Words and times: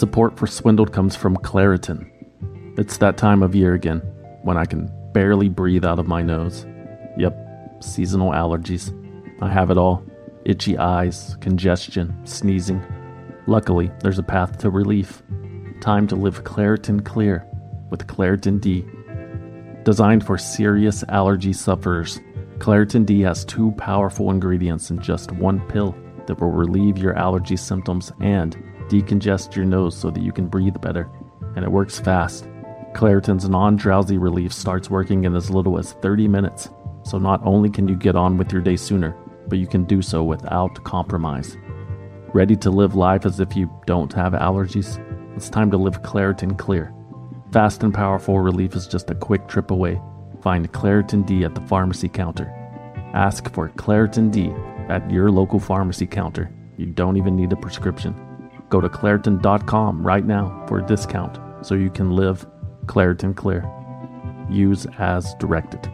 Support 0.00 0.38
for 0.38 0.46
Swindled 0.46 0.94
comes 0.94 1.14
from 1.14 1.36
Claritin. 1.36 2.10
It's 2.78 2.96
that 2.96 3.18
time 3.18 3.42
of 3.42 3.54
year 3.54 3.74
again 3.74 3.98
when 4.44 4.56
I 4.56 4.64
can 4.64 4.90
barely 5.12 5.50
breathe 5.50 5.84
out 5.84 5.98
of 5.98 6.08
my 6.08 6.22
nose. 6.22 6.64
Yep, 7.18 7.84
seasonal 7.84 8.30
allergies. 8.30 8.96
I 9.42 9.50
have 9.50 9.70
it 9.70 9.76
all 9.76 10.02
itchy 10.46 10.78
eyes, 10.78 11.36
congestion, 11.42 12.18
sneezing. 12.24 12.82
Luckily, 13.46 13.90
there's 14.00 14.18
a 14.18 14.22
path 14.22 14.56
to 14.60 14.70
relief. 14.70 15.22
Time 15.82 16.06
to 16.06 16.16
live 16.16 16.44
Claritin 16.44 17.04
Clear 17.04 17.46
with 17.90 18.06
Claritin 18.06 18.58
D. 18.58 18.86
Designed 19.84 20.24
for 20.24 20.38
serious 20.38 21.04
allergy 21.10 21.52
sufferers, 21.52 22.18
Claritin 22.56 23.04
D 23.04 23.20
has 23.20 23.44
two 23.44 23.72
powerful 23.72 24.30
ingredients 24.30 24.90
in 24.90 25.02
just 25.02 25.30
one 25.32 25.60
pill 25.68 25.94
that 26.26 26.40
will 26.40 26.52
relieve 26.52 26.96
your 26.96 27.14
allergy 27.18 27.58
symptoms 27.58 28.10
and 28.22 28.56
decongest 28.90 29.54
your 29.54 29.64
nose 29.64 29.96
so 29.96 30.10
that 30.10 30.22
you 30.22 30.32
can 30.32 30.48
breathe 30.48 30.80
better. 30.80 31.08
And 31.56 31.64
it 31.64 31.70
works 31.70 31.98
fast. 31.98 32.44
Claritin's 32.92 33.48
non 33.48 33.76
drowsy 33.76 34.18
relief 34.18 34.52
starts 34.52 34.90
working 34.90 35.24
in 35.24 35.36
as 35.36 35.50
little 35.50 35.78
as 35.78 35.92
30 35.94 36.26
minutes, 36.28 36.68
so 37.04 37.16
not 37.16 37.40
only 37.44 37.70
can 37.70 37.86
you 37.88 37.94
get 37.94 38.16
on 38.16 38.36
with 38.36 38.52
your 38.52 38.60
day 38.60 38.76
sooner, 38.76 39.16
but 39.48 39.58
you 39.58 39.66
can 39.66 39.84
do 39.84 40.02
so 40.02 40.24
without 40.24 40.82
compromise. 40.84 41.56
Ready 42.34 42.56
to 42.56 42.70
live 42.70 42.94
life 42.94 43.24
as 43.24 43.40
if 43.40 43.56
you 43.56 43.70
don't 43.86 44.12
have 44.12 44.32
allergies? 44.32 44.98
It's 45.36 45.48
time 45.48 45.70
to 45.70 45.76
live 45.76 46.02
Claritin 46.02 46.58
Clear. 46.58 46.92
Fast 47.52 47.82
and 47.82 47.94
powerful 47.94 48.40
relief 48.40 48.74
is 48.74 48.86
just 48.86 49.10
a 49.10 49.14
quick 49.14 49.48
trip 49.48 49.70
away. 49.70 50.00
Find 50.42 50.70
Claritin 50.72 51.24
D 51.26 51.44
at 51.44 51.54
the 51.54 51.60
pharmacy 51.62 52.08
counter. 52.08 52.48
Ask 53.14 53.52
for 53.52 53.70
Claritin 53.70 54.30
D 54.30 54.52
at 54.88 55.08
your 55.10 55.30
local 55.30 55.60
pharmacy 55.60 56.06
counter. 56.06 56.52
You 56.76 56.86
don't 56.86 57.16
even 57.16 57.36
need 57.36 57.52
a 57.52 57.56
prescription. 57.56 58.29
Go 58.70 58.80
to 58.80 58.88
Claritin.com 58.88 60.06
right 60.06 60.24
now 60.24 60.64
for 60.66 60.78
a 60.78 60.86
discount 60.86 61.38
so 61.66 61.74
you 61.74 61.90
can 61.90 62.12
live 62.12 62.46
Claritin 62.86 63.36
Clear. 63.36 63.68
Use 64.48 64.86
as 64.98 65.34
directed. 65.34 65.90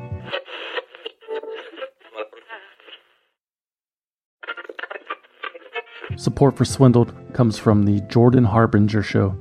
Support 6.17 6.57
for 6.57 6.65
Swindled 6.65 7.15
comes 7.35 7.59
from 7.59 7.83
the 7.85 8.01
Jordan 8.03 8.45
Harbinger 8.45 9.03
Show. 9.03 9.37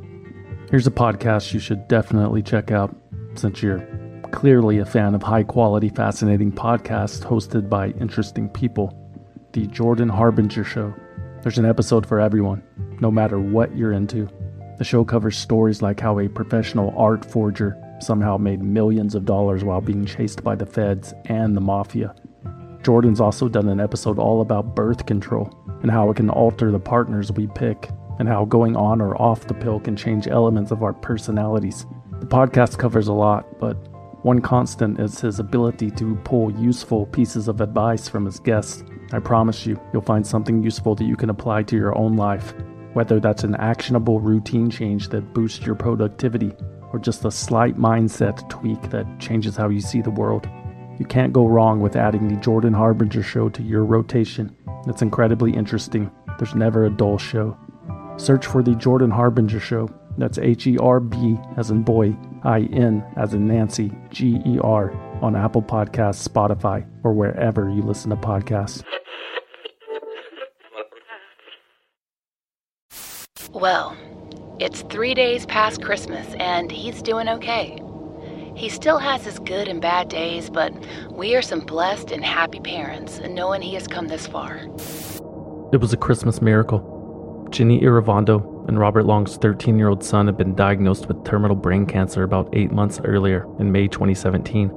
Here's 0.69 0.87
a 0.87 0.91
podcast 0.91 1.53
you 1.53 1.59
should 1.59 1.87
definitely 1.87 2.41
check 2.41 2.71
out 2.71 2.93
since 3.35 3.61
you're 3.61 3.87
clearly 4.31 4.79
a 4.79 4.85
fan 4.85 5.15
of 5.15 5.23
high 5.23 5.43
quality, 5.43 5.87
fascinating 5.89 6.51
podcasts 6.51 7.23
hosted 7.23 7.69
by 7.69 7.89
interesting 8.01 8.49
people. 8.49 8.93
The 9.53 9.67
Jordan 9.67 10.09
Harbinger 10.09 10.65
Show. 10.65 10.93
There's 11.41 11.57
an 11.57 11.65
episode 11.65 12.05
for 12.05 12.19
everyone, 12.19 12.61
no 12.99 13.11
matter 13.11 13.39
what 13.39 13.75
you're 13.75 13.93
into. 13.93 14.29
The 14.77 14.83
show 14.83 15.05
covers 15.05 15.37
stories 15.37 15.81
like 15.81 15.99
how 15.99 16.19
a 16.19 16.27
professional 16.27 16.93
art 16.97 17.23
forger 17.23 17.81
somehow 17.99 18.37
made 18.37 18.61
millions 18.61 19.15
of 19.15 19.25
dollars 19.25 19.63
while 19.63 19.81
being 19.81 20.05
chased 20.05 20.43
by 20.43 20.55
the 20.55 20.65
feds 20.65 21.13
and 21.25 21.55
the 21.55 21.61
mafia. 21.61 22.13
Jordan's 22.83 23.21
also 23.21 23.47
done 23.47 23.69
an 23.69 23.79
episode 23.79 24.19
all 24.19 24.41
about 24.41 24.75
birth 24.75 25.05
control 25.05 25.49
and 25.81 25.89
how 25.89 26.09
it 26.09 26.17
can 26.17 26.29
alter 26.29 26.71
the 26.71 26.79
partners 26.79 27.31
we 27.31 27.47
pick, 27.47 27.89
and 28.19 28.27
how 28.27 28.45
going 28.45 28.75
on 28.75 29.01
or 29.01 29.19
off 29.21 29.47
the 29.47 29.53
pill 29.53 29.79
can 29.79 29.95
change 29.95 30.27
elements 30.27 30.71
of 30.71 30.83
our 30.83 30.93
personalities. 30.93 31.85
The 32.19 32.25
podcast 32.25 32.77
covers 32.77 33.07
a 33.07 33.13
lot, 33.13 33.59
but 33.59 33.75
one 34.25 34.41
constant 34.41 34.99
is 34.99 35.19
his 35.19 35.39
ability 35.39 35.91
to 35.91 36.15
pull 36.23 36.51
useful 36.51 37.05
pieces 37.07 37.47
of 37.47 37.61
advice 37.61 38.07
from 38.07 38.25
his 38.25 38.39
guests. 38.39 38.83
I 39.11 39.19
promise 39.19 39.65
you, 39.65 39.79
you'll 39.93 40.01
find 40.01 40.25
something 40.25 40.63
useful 40.63 40.95
that 40.95 41.05
you 41.05 41.15
can 41.15 41.29
apply 41.29 41.63
to 41.63 41.75
your 41.75 41.95
own 41.97 42.15
life, 42.15 42.53
whether 42.95 43.19
that's 43.19 43.43
an 43.43 43.55
actionable 43.55 44.21
routine 44.21 44.69
change 44.69 45.09
that 45.09 45.33
boosts 45.33 45.65
your 45.65 45.75
productivity 45.75 46.53
or 46.93 46.99
just 46.99 47.25
a 47.25 47.31
slight 47.31 47.75
mindset 47.75 48.49
tweak 48.49 48.89
that 48.89 49.05
changes 49.19 49.57
how 49.57 49.67
you 49.67 49.81
see 49.81 50.01
the 50.01 50.09
world. 50.09 50.47
You 50.97 51.05
can't 51.05 51.33
go 51.33 51.45
wrong 51.45 51.81
with 51.81 51.97
adding 51.97 52.29
the 52.29 52.37
Jordan 52.37 52.73
Harbinger 52.73 53.21
show 53.21 53.49
to 53.49 53.61
your 53.61 53.83
rotation. 53.83 54.55
It's 54.87 55.01
incredibly 55.01 55.53
interesting. 55.53 56.09
There's 56.37 56.55
never 56.55 56.85
a 56.85 56.89
dull 56.89 57.17
show. 57.17 57.57
Search 58.15 58.45
for 58.45 58.63
the 58.63 58.75
Jordan 58.75 59.11
Harbinger 59.11 59.59
Show. 59.59 59.89
That's 60.17 60.37
H 60.37 60.65
E 60.65 60.77
R 60.77 61.01
B 61.01 61.37
as 61.57 61.71
in 61.71 61.83
boy, 61.83 62.15
I 62.43 62.61
N 62.71 63.03
as 63.17 63.33
in 63.33 63.45
Nancy, 63.45 63.91
G 64.09 64.41
E 64.45 64.57
R 64.63 64.93
on 65.21 65.35
Apple 65.35 65.61
Podcasts, 65.61 66.25
Spotify, 66.25 66.87
or 67.03 67.11
wherever 67.11 67.69
you 67.69 67.81
listen 67.81 68.11
to 68.11 68.15
podcasts. 68.15 68.83
Well, 73.55 73.95
it's 74.59 74.81
three 74.81 75.13
days 75.13 75.45
past 75.45 75.81
Christmas, 75.81 76.27
and 76.41 76.69
he's 76.69 77.01
doing 77.01 77.29
okay. 77.29 77.81
He 78.53 78.67
still 78.67 78.97
has 78.97 79.23
his 79.23 79.39
good 79.39 79.69
and 79.69 79.79
bad 79.79 80.09
days, 80.09 80.49
but 80.49 80.73
we 81.09 81.35
are 81.35 81.41
some 81.41 81.61
blessed 81.61 82.11
and 82.11 82.21
happy 82.25 82.59
parents, 82.59 83.21
knowing 83.21 83.61
he 83.61 83.73
has 83.75 83.87
come 83.87 84.09
this 84.09 84.27
far. 84.27 84.57
It 85.71 85.79
was 85.79 85.93
a 85.93 85.97
Christmas 85.97 86.41
miracle. 86.41 87.47
Ginny 87.49 87.79
Iravondo 87.79 88.67
and 88.67 88.77
Robert 88.77 89.05
Long's 89.05 89.37
13 89.37 89.79
year 89.79 89.87
old 89.87 90.03
son 90.03 90.25
had 90.25 90.35
been 90.35 90.53
diagnosed 90.53 91.07
with 91.07 91.23
terminal 91.23 91.55
brain 91.55 91.85
cancer 91.85 92.23
about 92.23 92.49
eight 92.51 92.73
months 92.73 92.99
earlier 93.05 93.47
in 93.57 93.71
May 93.71 93.87
2017. 93.87 94.67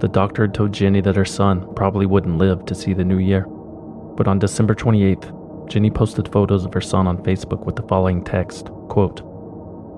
The 0.00 0.08
doctor 0.08 0.42
had 0.42 0.52
told 0.52 0.72
Ginny 0.72 1.00
that 1.00 1.16
her 1.16 1.24
son 1.24 1.66
probably 1.74 2.04
wouldn't 2.04 2.36
live 2.36 2.66
to 2.66 2.74
see 2.74 2.92
the 2.92 3.04
new 3.04 3.18
year. 3.18 3.46
But 3.46 4.28
on 4.28 4.38
December 4.38 4.74
28th, 4.74 5.41
Ginny 5.68 5.90
posted 5.90 6.30
photos 6.30 6.64
of 6.64 6.74
her 6.74 6.80
son 6.80 7.06
on 7.06 7.22
Facebook 7.22 7.64
with 7.64 7.76
the 7.76 7.82
following 7.82 8.22
text 8.22 8.66
quote, 8.88 9.20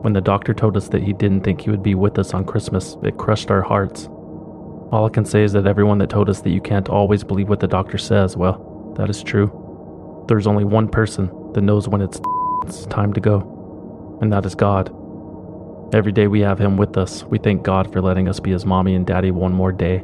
When 0.03 0.13
the 0.13 0.21
doctor 0.21 0.55
told 0.55 0.77
us 0.77 0.89
that 0.89 1.03
he 1.03 1.13
didn't 1.13 1.43
think 1.43 1.61
he 1.61 1.71
would 1.71 1.83
be 1.83 1.95
with 1.95 2.19
us 2.19 2.35
on 2.35 2.45
Christmas, 2.45 2.97
it 3.03 3.19
crushed 3.19 3.51
our 3.51 3.63
hearts. 3.63 4.07
All 4.93 5.07
I 5.07 5.09
can 5.09 5.25
say 5.25 5.43
is 5.43 5.53
that 5.55 5.67
everyone 5.67 5.99
that 5.99 6.11
told 6.11 6.29
us 6.29 6.41
that 6.43 6.51
you 6.51 6.61
can't 6.61 6.89
always 6.89 7.25
believe 7.25 7.49
what 7.49 7.61
the 7.61 7.67
doctor 7.67 7.99
says, 7.99 8.37
well, 8.37 8.95
that 8.97 9.11
is 9.11 9.23
true. 9.23 10.25
There's 10.29 10.47
only 10.47 10.65
one 10.65 10.89
person 10.89 11.31
that 11.55 11.63
knows 11.63 11.89
when 11.89 12.01
it's 12.01 12.21
time 12.87 13.13
to 13.15 13.21
go, 13.21 14.19
and 14.21 14.33
that 14.33 14.47
is 14.47 14.55
God. 14.55 14.95
Every 15.93 16.13
day 16.13 16.29
we 16.29 16.41
have 16.41 16.59
Him 16.59 16.77
with 16.77 16.97
us, 16.97 17.25
we 17.25 17.39
thank 17.39 17.63
God 17.63 17.93
for 17.93 18.01
letting 18.01 18.29
us 18.29 18.41
be 18.41 18.53
His 18.53 18.65
mommy 18.65 18.95
and 18.95 19.07
daddy 19.07 19.31
one 19.31 19.53
more 19.53 19.73
day. 19.73 20.03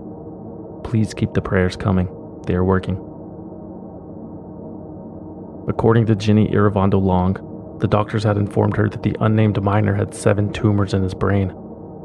Please 0.84 1.14
keep 1.14 1.34
the 1.34 1.42
prayers 1.42 1.76
coming, 1.76 2.08
they 2.46 2.54
are 2.54 2.64
working. 2.64 3.09
According 5.70 6.06
to 6.06 6.16
Ginny 6.16 6.48
Iravondo 6.48 7.00
Long, 7.00 7.78
the 7.78 7.86
doctors 7.86 8.24
had 8.24 8.36
informed 8.36 8.76
her 8.76 8.88
that 8.88 9.04
the 9.04 9.16
unnamed 9.20 9.62
minor 9.62 9.94
had 9.94 10.12
seven 10.12 10.52
tumors 10.52 10.94
in 10.94 11.02
his 11.04 11.14
brain, 11.14 11.50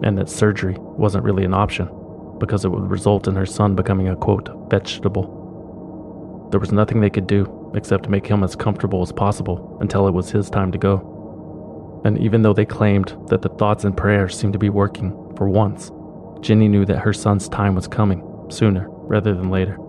and 0.03 0.15
that 0.19 0.29
surgery 0.29 0.75
wasn't 0.79 1.23
really 1.23 1.45
an 1.45 1.55
option 1.55 1.89
because 2.37 2.63
it 2.63 2.69
would 2.69 2.91
result 2.91 3.27
in 3.27 3.35
her 3.35 3.47
son 3.47 3.75
becoming 3.75 4.07
a 4.07 4.15
quote, 4.15 4.49
vegetable. 4.69 6.47
There 6.51 6.59
was 6.59 6.71
nothing 6.71 7.01
they 7.01 7.09
could 7.09 7.25
do 7.25 7.71
except 7.73 8.07
make 8.07 8.27
him 8.27 8.43
as 8.43 8.55
comfortable 8.55 9.01
as 9.01 9.11
possible 9.11 9.79
until 9.81 10.07
it 10.07 10.13
was 10.13 10.29
his 10.29 10.51
time 10.51 10.71
to 10.71 10.77
go. 10.77 12.01
And 12.05 12.19
even 12.19 12.43
though 12.43 12.53
they 12.53 12.65
claimed 12.65 13.17
that 13.29 13.41
the 13.41 13.49
thoughts 13.49 13.83
and 13.83 13.97
prayers 13.97 14.37
seemed 14.37 14.53
to 14.53 14.59
be 14.59 14.69
working 14.69 15.09
for 15.35 15.49
once, 15.49 15.91
Ginny 16.39 16.67
knew 16.67 16.85
that 16.85 16.99
her 16.99 17.13
son's 17.13 17.49
time 17.49 17.73
was 17.73 17.87
coming 17.87 18.21
sooner 18.49 18.85
rather 18.89 19.33
than 19.33 19.49
later. 19.49 19.79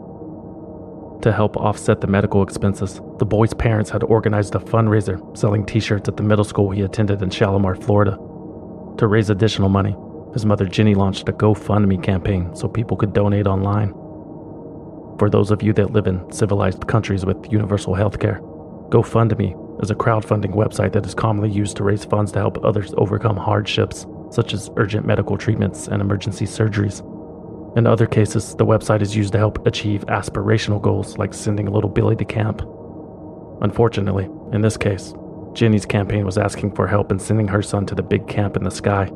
To 1.22 1.32
help 1.32 1.56
offset 1.56 2.00
the 2.00 2.06
medical 2.06 2.43
expenses, 2.43 3.00
the 3.19 3.25
boy's 3.25 3.54
parents 3.54 3.91
had 3.91 4.03
organized 4.04 4.54
a 4.54 4.59
fundraiser 4.59 5.37
selling 5.37 5.65
t 5.65 5.81
shirts 5.81 6.09
at 6.09 6.16
the 6.16 6.22
middle 6.22 6.44
school 6.44 6.71
he 6.71 6.82
attended 6.82 7.22
in 7.22 7.31
Shalimar, 7.31 7.75
Florida. 7.75 8.12
To 8.99 9.06
raise 9.06 9.31
additional 9.31 9.69
money, 9.69 9.97
his 10.32 10.47
mother 10.47 10.66
Ginny 10.66 10.94
launched 10.94 11.28
a 11.28 11.32
GoFundMe 11.32 12.03
campaign 12.03 12.54
so 12.54 12.69
people 12.69 12.97
could 12.97 13.12
donate 13.12 13.47
online. 13.47 13.93
For 15.19 15.31
those 15.31 15.50
of 15.50 15.62
you 15.62 15.72
that 15.72 15.93
live 15.93 16.06
in 16.06 16.31
civilized 16.31 16.87
countries 16.87 17.25
with 17.25 17.50
universal 17.50 17.94
healthcare, 17.94 18.41
GoFundMe 18.91 19.83
is 19.83 19.91
a 19.91 19.94
crowdfunding 19.94 20.54
website 20.54 20.92
that 20.92 21.07
is 21.07 21.15
commonly 21.15 21.51
used 21.51 21.77
to 21.78 21.84
raise 21.84 22.04
funds 22.04 22.33
to 22.33 22.39
help 22.39 22.63
others 22.65 22.95
overcome 22.98 23.36
hardships, 23.36 24.07
such 24.30 24.53
as 24.53 24.71
urgent 24.77 25.07
medical 25.07 25.39
treatments 25.39 25.89
and 25.89 26.03
emergency 26.03 26.45
surgeries. 26.45 27.03
In 27.77 27.87
other 27.87 28.07
cases, 28.07 28.55
the 28.55 28.65
website 28.65 29.03
is 29.03 29.15
used 29.15 29.33
to 29.33 29.39
help 29.39 29.67
achieve 29.67 30.07
aspirational 30.07 30.81
goals 30.81 31.19
like 31.19 31.34
sending 31.34 31.69
a 31.69 31.71
little 31.71 31.91
Billy 31.91 32.17
to 32.17 32.25
camp. 32.25 32.63
Unfortunately, 33.61 34.31
in 34.55 34.63
this 34.63 34.78
case, 34.78 35.13
Ginny's 35.53 35.84
campaign 35.84 36.25
was 36.25 36.39
asking 36.39 36.75
for 36.75 36.87
help 36.87 37.13
in 37.13 37.19
sending 37.19 37.49
her 37.49 37.61
son 37.63 37.84
to 37.87 37.95
the 37.95 38.03
big 38.03 38.27
camp 38.28 38.57
in 38.57 38.65
the 38.65 38.71
sky. 38.71 39.11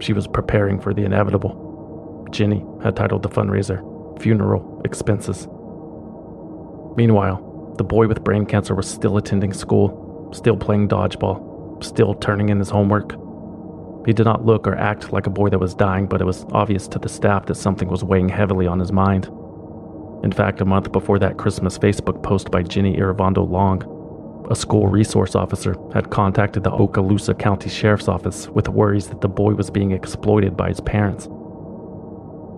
She 0.00 0.12
was 0.12 0.26
preparing 0.26 0.78
for 0.78 0.92
the 0.92 1.04
inevitable. 1.04 2.26
Ginny 2.30 2.62
had 2.82 2.94
titled 2.94 3.22
the 3.22 3.30
fundraiser 3.30 3.80
funeral 4.20 4.82
expenses. 4.84 5.48
Meanwhile, 6.96 7.74
the 7.78 7.84
boy 7.84 8.06
with 8.06 8.22
brain 8.22 8.44
cancer 8.44 8.74
was 8.74 8.88
still 8.88 9.16
attending 9.16 9.54
school, 9.54 10.30
still 10.34 10.58
playing 10.58 10.88
dodgeball, 10.88 11.82
still 11.82 12.14
turning 12.14 12.50
in 12.50 12.58
his 12.58 12.68
homework. 12.68 13.14
He 14.06 14.12
did 14.12 14.24
not 14.24 14.44
look 14.44 14.66
or 14.66 14.74
act 14.74 15.12
like 15.12 15.26
a 15.26 15.30
boy 15.30 15.48
that 15.48 15.58
was 15.58 15.74
dying, 15.74 16.06
but 16.06 16.20
it 16.20 16.26
was 16.26 16.44
obvious 16.52 16.86
to 16.88 16.98
the 16.98 17.08
staff 17.08 17.46
that 17.46 17.54
something 17.54 17.88
was 17.88 18.04
weighing 18.04 18.28
heavily 18.28 18.66
on 18.66 18.78
his 18.78 18.92
mind. 18.92 19.26
In 20.22 20.32
fact, 20.32 20.60
a 20.60 20.64
month 20.64 20.92
before 20.92 21.18
that 21.18 21.38
Christmas 21.38 21.78
Facebook 21.78 22.22
post 22.22 22.50
by 22.50 22.62
Ginny 22.62 22.96
Iravondo 22.96 23.48
Long, 23.48 23.82
a 24.50 24.54
school 24.54 24.88
resource 24.88 25.34
officer 25.34 25.74
had 25.94 26.10
contacted 26.10 26.64
the 26.64 26.70
Okaloosa 26.70 27.38
County 27.38 27.70
Sheriff's 27.70 28.08
Office 28.08 28.48
with 28.48 28.68
worries 28.68 29.08
that 29.08 29.22
the 29.22 29.28
boy 29.28 29.54
was 29.54 29.70
being 29.70 29.92
exploited 29.92 30.56
by 30.56 30.68
his 30.68 30.80
parents. 30.80 31.26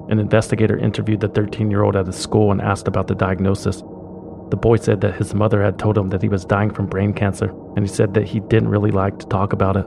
An 0.08 0.18
investigator 0.18 0.76
interviewed 0.76 1.20
the 1.20 1.28
13 1.28 1.70
year 1.70 1.82
old 1.82 1.96
at 1.96 2.06
his 2.06 2.16
school 2.16 2.50
and 2.50 2.60
asked 2.60 2.88
about 2.88 3.06
the 3.06 3.14
diagnosis. 3.14 3.82
The 4.50 4.56
boy 4.56 4.76
said 4.76 5.00
that 5.00 5.16
his 5.16 5.34
mother 5.34 5.62
had 5.62 5.78
told 5.78 5.98
him 5.98 6.10
that 6.10 6.22
he 6.22 6.28
was 6.28 6.44
dying 6.44 6.70
from 6.70 6.86
brain 6.86 7.12
cancer, 7.12 7.50
and 7.74 7.80
he 7.80 7.92
said 7.92 8.14
that 8.14 8.28
he 8.28 8.40
didn't 8.40 8.68
really 8.68 8.92
like 8.92 9.18
to 9.18 9.26
talk 9.26 9.52
about 9.52 9.76
it. 9.76 9.86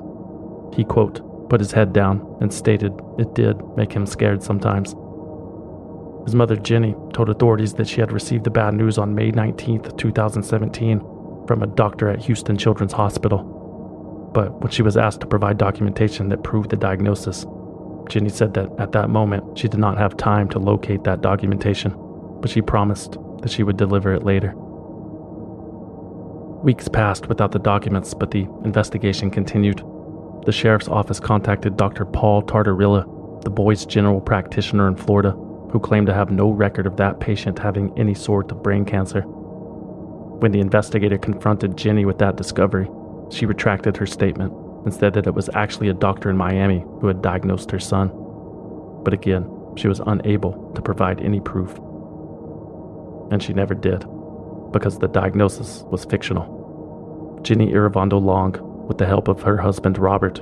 He, 0.75 0.83
quote, 0.83 1.21
put 1.49 1.59
his 1.59 1.71
head 1.71 1.93
down 1.93 2.37
and 2.41 2.53
stated 2.53 2.93
it 3.17 3.33
did 3.35 3.57
make 3.75 3.91
him 3.91 4.05
scared 4.05 4.43
sometimes. 4.43 4.95
His 6.25 6.35
mother, 6.35 6.55
Jenny, 6.55 6.95
told 7.13 7.29
authorities 7.29 7.73
that 7.73 7.87
she 7.87 7.99
had 8.01 8.11
received 8.11 8.43
the 8.43 8.51
bad 8.51 8.73
news 8.75 8.97
on 8.97 9.15
May 9.15 9.31
19, 9.31 9.81
2017, 9.97 10.99
from 11.47 11.63
a 11.63 11.67
doctor 11.67 12.09
at 12.09 12.23
Houston 12.25 12.57
Children's 12.57 12.93
Hospital. 12.93 14.29
But 14.33 14.61
when 14.61 14.71
she 14.71 14.83
was 14.83 14.95
asked 14.95 15.21
to 15.21 15.27
provide 15.27 15.57
documentation 15.57 16.29
that 16.29 16.43
proved 16.43 16.69
the 16.69 16.75
diagnosis, 16.75 17.45
Jenny 18.09 18.29
said 18.29 18.53
that 18.53 18.69
at 18.77 18.91
that 18.91 19.09
moment 19.09 19.57
she 19.57 19.67
did 19.67 19.79
not 19.79 19.97
have 19.97 20.17
time 20.17 20.49
to 20.49 20.59
locate 20.59 21.03
that 21.03 21.21
documentation, 21.21 21.95
but 22.41 22.49
she 22.49 22.61
promised 22.61 23.17
that 23.41 23.51
she 23.51 23.63
would 23.63 23.77
deliver 23.77 24.13
it 24.13 24.23
later. 24.23 24.53
Weeks 26.63 26.87
passed 26.89 27.27
without 27.27 27.53
the 27.53 27.59
documents, 27.59 28.13
but 28.13 28.31
the 28.31 28.47
investigation 28.63 29.31
continued. 29.31 29.81
The 30.45 30.51
sheriff's 30.51 30.87
office 30.87 31.19
contacted 31.19 31.77
Dr. 31.77 32.05
Paul 32.05 32.43
Tartarilla, 32.43 33.43
the 33.43 33.49
boy's 33.49 33.85
general 33.85 34.21
practitioner 34.21 34.87
in 34.87 34.95
Florida, 34.95 35.31
who 35.71 35.79
claimed 35.79 36.07
to 36.07 36.13
have 36.13 36.31
no 36.31 36.49
record 36.49 36.87
of 36.87 36.97
that 36.97 37.19
patient 37.19 37.59
having 37.59 37.97
any 37.97 38.13
sort 38.13 38.51
of 38.51 38.63
brain 38.63 38.85
cancer. 38.85 39.21
When 39.21 40.51
the 40.51 40.61
investigator 40.61 41.17
confronted 41.17 41.77
Jenny 41.77 42.05
with 42.05 42.17
that 42.19 42.37
discovery, 42.37 42.89
she 43.29 43.45
retracted 43.45 43.97
her 43.97 44.05
statement 44.05 44.53
and 44.85 44.93
said 44.93 45.13
that 45.13 45.27
it 45.27 45.33
was 45.33 45.49
actually 45.53 45.89
a 45.89 45.93
doctor 45.93 46.29
in 46.29 46.37
Miami 46.37 46.85
who 47.01 47.07
had 47.07 47.21
diagnosed 47.21 47.69
her 47.71 47.79
son. 47.79 48.09
But 49.03 49.13
again, 49.13 49.49
she 49.75 49.87
was 49.87 50.01
unable 50.07 50.71
to 50.73 50.81
provide 50.81 51.21
any 51.21 51.41
proof. 51.41 51.77
And 53.31 53.43
she 53.43 53.53
never 53.53 53.73
did, 53.75 54.05
because 54.71 54.97
the 54.99 55.07
diagnosis 55.07 55.83
was 55.91 56.05
fictional. 56.05 57.39
Jenny 57.43 57.71
Iravondo 57.71 58.21
Long, 58.21 58.53
with 58.89 58.97
the 58.97 59.05
help 59.05 59.29
of 59.29 59.43
her 59.43 59.55
husband 59.57 59.97
Robert, 59.97 60.41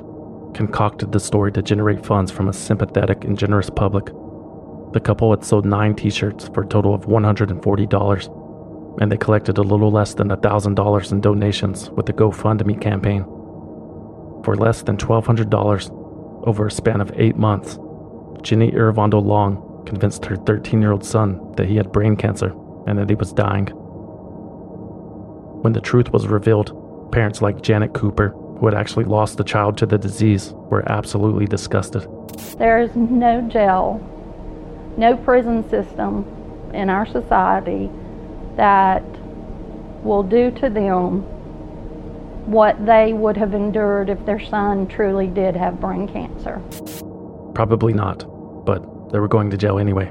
concocted 0.56 1.12
the 1.12 1.20
story 1.20 1.52
to 1.52 1.62
generate 1.62 2.04
funds 2.04 2.32
from 2.32 2.48
a 2.48 2.54
sympathetic 2.54 3.24
and 3.26 3.38
generous 3.38 3.70
public. 3.70 4.06
The 4.94 5.02
couple 5.02 5.30
had 5.32 5.44
sold 5.44 5.66
nine 5.66 5.94
t 5.94 6.10
shirts 6.10 6.48
for 6.48 6.64
a 6.64 6.68
total 6.68 6.96
of 6.96 7.06
$140, 7.06 9.02
and 9.02 9.12
they 9.12 9.18
collected 9.18 9.58
a 9.58 9.62
little 9.62 9.92
less 9.92 10.14
than 10.14 10.30
$1,000 10.30 11.12
in 11.12 11.22
donations 11.22 11.90
with 11.92 12.06
the 12.06 12.14
GoFundMe 12.14 12.82
campaign. 12.82 13.24
For 14.44 14.56
less 14.56 14.82
than 14.82 14.98
$1,200 14.98 16.48
over 16.48 16.68
a 16.68 16.72
span 16.72 17.02
of 17.02 17.12
eight 17.16 17.36
months, 17.36 17.78
Jenny 18.42 18.72
Iravondo 18.72 19.24
Long 19.24 19.84
convinced 19.86 20.24
her 20.26 20.38
13 20.38 20.82
year 20.82 20.94
old 20.94 21.04
son 21.04 21.54
that 21.58 21.68
he 21.68 21.76
had 21.76 21.92
brain 21.92 22.16
cancer 22.16 22.56
and 22.88 22.98
that 22.98 23.10
he 23.10 23.16
was 23.16 23.34
dying. 23.34 23.66
When 25.64 25.74
the 25.74 25.82
truth 25.82 26.14
was 26.14 26.28
revealed, 26.28 26.72
parents 27.12 27.42
like 27.42 27.62
Janet 27.62 27.94
Cooper, 27.94 28.30
who 28.30 28.66
had 28.66 28.76
actually 28.76 29.06
lost 29.06 29.38
the 29.38 29.44
child 29.44 29.78
to 29.78 29.86
the 29.86 29.98
disease, 29.98 30.52
were 30.54 30.90
absolutely 30.92 31.46
disgusted. 31.46 32.08
There 32.58 32.80
is 32.80 32.96
no 32.96 33.42
jail, 33.42 34.02
no 34.98 35.18
prison 35.18 35.68
system 35.70 36.26
in 36.74 36.90
our 36.90 37.06
society 37.06 37.90
that 38.56 39.04
will 40.04 40.24
do 40.24 40.52
to 40.52 40.70
them 40.70 41.22
what 42.48 42.86
they 42.86 43.14
would 43.14 43.36
have 43.38 43.54
endured 43.54 44.10
if 44.10 44.26
their 44.26 44.40
son 44.40 44.88
truly 44.88 45.28
did 45.28 45.56
have 45.56 45.80
brain 45.82 46.08
cancer. 46.08 46.62
Probably 47.54 47.94
not, 47.94 48.26
but 48.66 49.12
they 49.12 49.20
were 49.20 49.28
going 49.28 49.50
to 49.50 49.58
jail 49.58 49.80
anyway. 49.80 50.10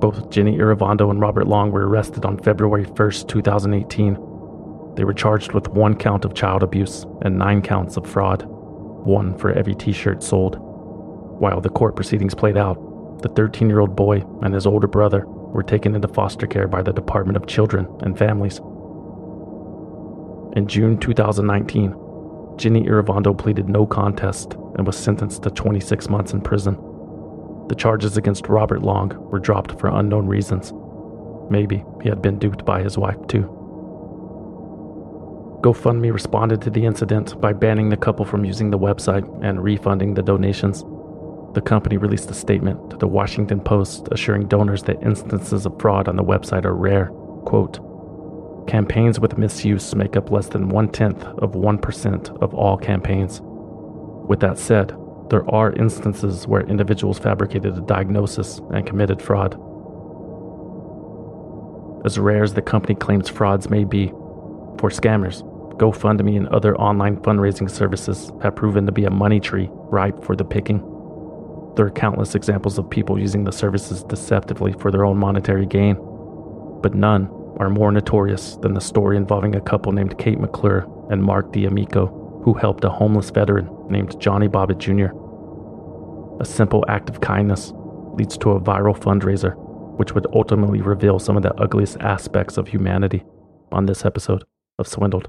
Both 0.00 0.30
Jenny 0.30 0.56
Iravondo 0.56 1.10
and 1.10 1.20
Robert 1.20 1.46
Long 1.46 1.70
were 1.70 1.86
arrested 1.86 2.24
on 2.24 2.38
February 2.38 2.86
1st, 2.86 3.28
2018. 3.28 4.29
They 4.96 5.04
were 5.04 5.14
charged 5.14 5.52
with 5.52 5.68
one 5.68 5.96
count 5.96 6.24
of 6.24 6.34
child 6.34 6.62
abuse 6.62 7.06
and 7.22 7.38
nine 7.38 7.62
counts 7.62 7.96
of 7.96 8.06
fraud, 8.06 8.44
one 8.46 9.36
for 9.38 9.52
every 9.52 9.74
t 9.74 9.92
shirt 9.92 10.22
sold. 10.22 10.56
While 10.58 11.60
the 11.60 11.70
court 11.70 11.96
proceedings 11.96 12.34
played 12.34 12.56
out, 12.56 13.22
the 13.22 13.28
13 13.28 13.68
year 13.68 13.80
old 13.80 13.96
boy 13.96 14.24
and 14.42 14.52
his 14.52 14.66
older 14.66 14.86
brother 14.86 15.26
were 15.26 15.62
taken 15.62 15.94
into 15.94 16.08
foster 16.08 16.46
care 16.46 16.68
by 16.68 16.82
the 16.82 16.92
Department 16.92 17.36
of 17.36 17.46
Children 17.46 17.88
and 18.00 18.18
Families. 18.18 18.58
In 20.56 20.66
June 20.66 20.98
2019, 20.98 21.94
Ginny 22.56 22.84
Iravondo 22.84 23.36
pleaded 23.36 23.68
no 23.68 23.86
contest 23.86 24.54
and 24.76 24.86
was 24.86 24.96
sentenced 24.96 25.42
to 25.44 25.50
26 25.50 26.08
months 26.08 26.32
in 26.32 26.40
prison. 26.40 26.74
The 27.68 27.74
charges 27.74 28.16
against 28.16 28.48
Robert 28.48 28.82
Long 28.82 29.10
were 29.30 29.38
dropped 29.38 29.78
for 29.78 29.88
unknown 29.88 30.26
reasons. 30.26 30.72
Maybe 31.50 31.84
he 32.02 32.08
had 32.08 32.20
been 32.20 32.38
duped 32.38 32.64
by 32.64 32.82
his 32.82 32.98
wife, 32.98 33.16
too. 33.28 33.59
GoFundMe 35.60 36.10
responded 36.10 36.62
to 36.62 36.70
the 36.70 36.86
incident 36.86 37.38
by 37.38 37.52
banning 37.52 37.90
the 37.90 37.96
couple 37.96 38.24
from 38.24 38.46
using 38.46 38.70
the 38.70 38.78
website 38.78 39.28
and 39.44 39.62
refunding 39.62 40.14
the 40.14 40.22
donations. 40.22 40.82
The 41.52 41.60
company 41.60 41.98
released 41.98 42.30
a 42.30 42.34
statement 42.34 42.88
to 42.90 42.96
the 42.96 43.06
Washington 43.06 43.60
Post 43.60 44.08
assuring 44.10 44.48
donors 44.48 44.84
that 44.84 45.02
instances 45.02 45.66
of 45.66 45.78
fraud 45.78 46.08
on 46.08 46.16
the 46.16 46.24
website 46.24 46.64
are 46.64 46.74
rare. 46.74 47.08
Quote, 47.44 47.78
Campaigns 48.68 49.20
with 49.20 49.36
misuse 49.36 49.94
make 49.94 50.16
up 50.16 50.30
less 50.30 50.48
than 50.48 50.70
one 50.70 50.88
tenth 50.88 51.24
of 51.24 51.52
1% 51.52 52.42
of 52.42 52.54
all 52.54 52.78
campaigns. 52.78 53.42
With 53.42 54.40
that 54.40 54.58
said, 54.58 54.96
there 55.28 55.48
are 55.50 55.74
instances 55.74 56.46
where 56.46 56.62
individuals 56.62 57.18
fabricated 57.18 57.76
a 57.76 57.82
diagnosis 57.82 58.62
and 58.72 58.86
committed 58.86 59.20
fraud. 59.20 59.60
As 62.06 62.18
rare 62.18 62.44
as 62.44 62.54
the 62.54 62.62
company 62.62 62.94
claims 62.94 63.28
frauds 63.28 63.68
may 63.68 63.84
be, 63.84 64.06
for 64.78 64.88
scammers, 64.88 65.44
GoFundMe 65.80 66.36
and 66.36 66.46
other 66.48 66.76
online 66.76 67.16
fundraising 67.16 67.70
services 67.70 68.30
have 68.42 68.54
proven 68.54 68.84
to 68.84 68.92
be 68.92 69.06
a 69.06 69.10
money 69.10 69.40
tree 69.40 69.70
ripe 69.72 70.22
for 70.22 70.36
the 70.36 70.44
picking. 70.44 70.80
There 71.74 71.86
are 71.86 71.90
countless 71.90 72.34
examples 72.34 72.76
of 72.76 72.90
people 72.90 73.18
using 73.18 73.44
the 73.44 73.52
services 73.52 74.04
deceptively 74.04 74.74
for 74.74 74.90
their 74.90 75.06
own 75.06 75.16
monetary 75.16 75.64
gain, 75.64 75.96
but 76.82 76.94
none 76.94 77.30
are 77.58 77.70
more 77.70 77.90
notorious 77.90 78.56
than 78.56 78.74
the 78.74 78.80
story 78.82 79.16
involving 79.16 79.54
a 79.56 79.60
couple 79.62 79.92
named 79.92 80.18
Kate 80.18 80.38
McClure 80.38 80.86
and 81.10 81.22
Mark 81.22 81.50
D'Amico 81.50 82.08
who 82.44 82.52
helped 82.52 82.84
a 82.84 82.90
homeless 82.90 83.30
veteran 83.30 83.70
named 83.88 84.20
Johnny 84.20 84.48
Bobbitt 84.48 84.78
Jr. 84.78 85.14
A 86.42 86.44
simple 86.44 86.84
act 86.88 87.08
of 87.08 87.22
kindness 87.22 87.72
leads 88.18 88.36
to 88.38 88.50
a 88.50 88.60
viral 88.60 88.98
fundraiser, 88.98 89.54
which 89.98 90.14
would 90.14 90.26
ultimately 90.34 90.82
reveal 90.82 91.18
some 91.18 91.38
of 91.38 91.42
the 91.42 91.54
ugliest 91.54 91.96
aspects 92.00 92.58
of 92.58 92.68
humanity 92.68 93.24
on 93.72 93.86
this 93.86 94.04
episode 94.04 94.44
of 94.80 94.88
Swindled. 94.88 95.28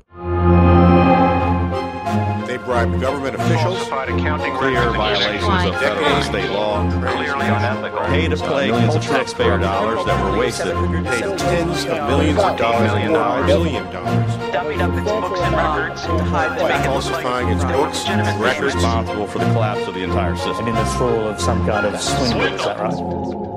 They 2.48 2.58
bribed 2.58 3.00
government 3.00 3.36
officials, 3.36 3.78
clear 3.88 4.92
violations 4.92 5.66
of 5.66 5.80
federal 5.80 6.06
and 6.06 6.26
state 6.26 6.50
law, 6.52 6.90
clearly 6.90 7.28
unethical. 7.28 8.00
pay 8.08 8.28
to 8.28 8.36
play 8.38 8.72
millions 8.72 8.96
of 8.96 9.04
taxpayer 9.04 9.58
dollars 9.58 10.06
that 10.06 10.24
were 10.32 10.38
wasted, 10.38 10.74
paid 11.06 11.38
tens 11.38 11.84
of 11.86 12.08
millions 12.08 12.40
of 12.40 12.58
dollars, 12.58 12.92
Million 12.92 13.14
dollars. 13.14 13.46
billion 13.46 13.84
dollars, 13.92 14.32
Dummied 14.52 14.82
up 14.82 14.94
its 15.02 15.12
books 15.12 15.40
and 15.42 15.56
records 15.56 16.02
to 16.04 16.18
hide 16.24 16.58
the 16.58 16.62
by 16.64 16.70
make 16.70 16.86
it 16.86 16.90
look 16.90 17.04
falsifying 17.04 17.48
its 17.50 17.64
they 17.64 17.72
were 17.72 17.78
books, 17.86 18.04
legitimate 18.04 18.40
records, 18.40 18.76
responsible 18.76 19.28
for 19.28 19.40
the 19.40 19.46
collapse 19.52 19.88
of 19.88 19.94
the 19.94 20.04
entire 20.04 20.36
system. 20.36 20.68
And 20.68 20.70
in 20.70 20.76
this 20.76 20.96
role 20.96 21.28
of 21.28 21.40
some 21.40 21.66
kind 21.66 21.86
of 21.86 22.00
swindler, 22.02 22.48
is 22.56 22.64
that 22.66 22.80
right? 22.80 23.51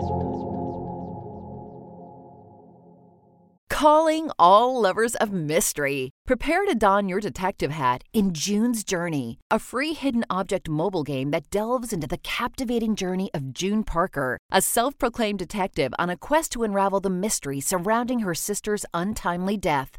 Calling 3.75 4.31
all 4.39 4.81
lovers 4.81 5.17
of 5.17 5.33
mystery. 5.33 6.13
Prepare 6.29 6.65
to 6.65 6.77
don 6.77 7.09
your 7.09 7.19
detective 7.19 7.73
hat 7.73 8.05
in 8.13 8.33
June's 8.33 8.85
Journey, 8.85 9.41
a 9.51 9.59
free 9.59 9.95
hidden 9.95 10.25
object 10.31 10.69
mobile 10.69 11.03
game 11.03 11.33
that 11.33 11.51
delves 11.51 11.93
into 11.93 12.07
the 12.07 12.19
captivating 12.19 12.95
journey 12.95 13.31
of 13.35 13.53
June 13.53 13.83
Parker, 13.83 14.39
a 14.53 14.63
self 14.63 14.97
proclaimed 14.97 15.41
detective 15.41 15.93
on 15.99 16.09
a 16.09 16.17
quest 16.17 16.53
to 16.53 16.63
unravel 16.63 17.01
the 17.01 17.11
mystery 17.11 17.59
surrounding 17.59 18.21
her 18.21 18.33
sister's 18.33 18.87
untimely 18.95 19.57
death. 19.57 19.99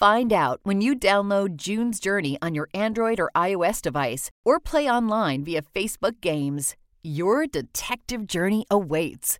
Find 0.00 0.32
out 0.32 0.60
when 0.62 0.80
you 0.80 0.96
download 0.96 1.56
June's 1.56 2.00
Journey 2.00 2.38
on 2.40 2.54
your 2.54 2.70
Android 2.72 3.20
or 3.20 3.30
iOS 3.36 3.82
device 3.82 4.30
or 4.46 4.58
play 4.58 4.88
online 4.88 5.44
via 5.44 5.60
Facebook 5.60 6.22
Games. 6.22 6.74
Your 7.02 7.46
detective 7.46 8.26
journey 8.26 8.64
awaits. 8.70 9.38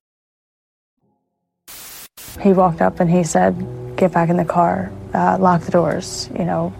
He 2.43 2.53
walked 2.53 2.83
up 2.83 3.01
and 3.01 3.11
he 3.11 3.25
said, 3.25 3.57
Get 3.97 4.13
back 4.13 4.29
in 4.29 4.37
the 4.37 4.45
car, 4.45 4.93
uh, 5.15 5.39
lock 5.41 5.63
the 5.63 5.71
doors, 5.71 6.29
you 6.39 6.45
know, 6.45 6.75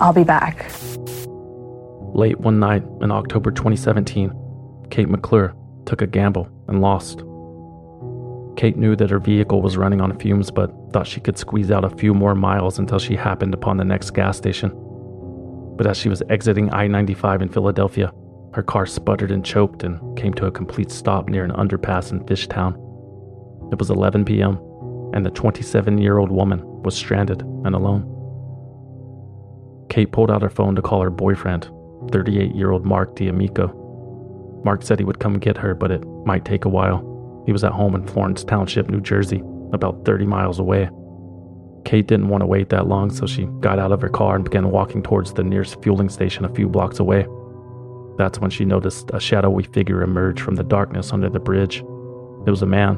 I'll 0.00 0.12
be 0.12 0.24
back. 0.24 0.68
Late 2.12 2.40
one 2.40 2.58
night 2.58 2.82
in 3.02 3.12
October 3.12 3.52
2017, 3.52 4.32
Kate 4.90 5.08
McClure 5.08 5.54
took 5.84 6.02
a 6.02 6.08
gamble 6.08 6.48
and 6.66 6.80
lost. 6.80 7.22
Kate 8.56 8.76
knew 8.76 8.96
that 8.96 9.10
her 9.10 9.18
vehicle 9.18 9.60
was 9.60 9.76
running 9.76 10.00
on 10.00 10.18
fumes, 10.18 10.50
but 10.50 10.72
thought 10.92 11.06
she 11.06 11.20
could 11.20 11.36
squeeze 11.36 11.70
out 11.70 11.84
a 11.84 11.90
few 11.90 12.14
more 12.14 12.34
miles 12.34 12.78
until 12.78 12.98
she 12.98 13.14
happened 13.14 13.52
upon 13.52 13.76
the 13.76 13.84
next 13.84 14.10
gas 14.10 14.36
station. 14.36 14.70
But 15.76 15.86
as 15.86 15.98
she 15.98 16.08
was 16.08 16.22
exiting 16.30 16.72
I 16.72 16.86
95 16.86 17.42
in 17.42 17.48
Philadelphia, 17.50 18.12
her 18.54 18.62
car 18.62 18.86
sputtered 18.86 19.30
and 19.30 19.44
choked 19.44 19.82
and 19.82 20.16
came 20.16 20.32
to 20.34 20.46
a 20.46 20.50
complete 20.50 20.90
stop 20.90 21.28
near 21.28 21.44
an 21.44 21.50
underpass 21.50 22.12
in 22.12 22.20
Fishtown. 22.20 22.72
It 23.70 23.78
was 23.78 23.90
11 23.90 24.24
p.m., 24.24 24.58
and 25.12 25.24
the 25.24 25.30
27 25.30 25.98
year 25.98 26.18
old 26.18 26.32
woman 26.32 26.62
was 26.82 26.96
stranded 26.96 27.42
and 27.42 27.74
alone. 27.74 28.12
Kate 29.90 30.10
pulled 30.10 30.30
out 30.30 30.42
her 30.42 30.50
phone 30.50 30.74
to 30.76 30.82
call 30.82 31.02
her 31.02 31.10
boyfriend, 31.10 31.68
38 32.10 32.54
year 32.54 32.70
old 32.70 32.86
Mark 32.86 33.14
D'Amico. 33.16 34.62
Mark 34.64 34.82
said 34.82 34.98
he 34.98 35.04
would 35.04 35.20
come 35.20 35.38
get 35.38 35.58
her, 35.58 35.74
but 35.74 35.90
it 35.90 36.04
might 36.24 36.44
take 36.44 36.64
a 36.64 36.70
while. 36.70 37.15
He 37.46 37.52
was 37.52 37.64
at 37.64 37.72
home 37.72 37.94
in 37.94 38.06
Florence 38.06 38.44
Township, 38.44 38.90
New 38.90 39.00
Jersey, 39.00 39.42
about 39.72 40.04
30 40.04 40.26
miles 40.26 40.58
away. 40.58 40.90
Kate 41.84 42.08
didn't 42.08 42.28
want 42.28 42.42
to 42.42 42.46
wait 42.46 42.68
that 42.70 42.88
long, 42.88 43.10
so 43.10 43.26
she 43.26 43.44
got 43.60 43.78
out 43.78 43.92
of 43.92 44.00
her 44.00 44.08
car 44.08 44.34
and 44.34 44.44
began 44.44 44.72
walking 44.72 45.02
towards 45.02 45.32
the 45.32 45.44
nearest 45.44 45.80
fueling 45.82 46.08
station 46.08 46.44
a 46.44 46.52
few 46.52 46.68
blocks 46.68 46.98
away. 46.98 47.26
That's 48.18 48.40
when 48.40 48.50
she 48.50 48.64
noticed 48.64 49.10
a 49.14 49.20
shadowy 49.20 49.62
figure 49.62 50.02
emerge 50.02 50.40
from 50.40 50.56
the 50.56 50.64
darkness 50.64 51.12
under 51.12 51.28
the 51.28 51.38
bridge. 51.38 51.78
It 52.46 52.50
was 52.50 52.62
a 52.62 52.66
man, 52.66 52.96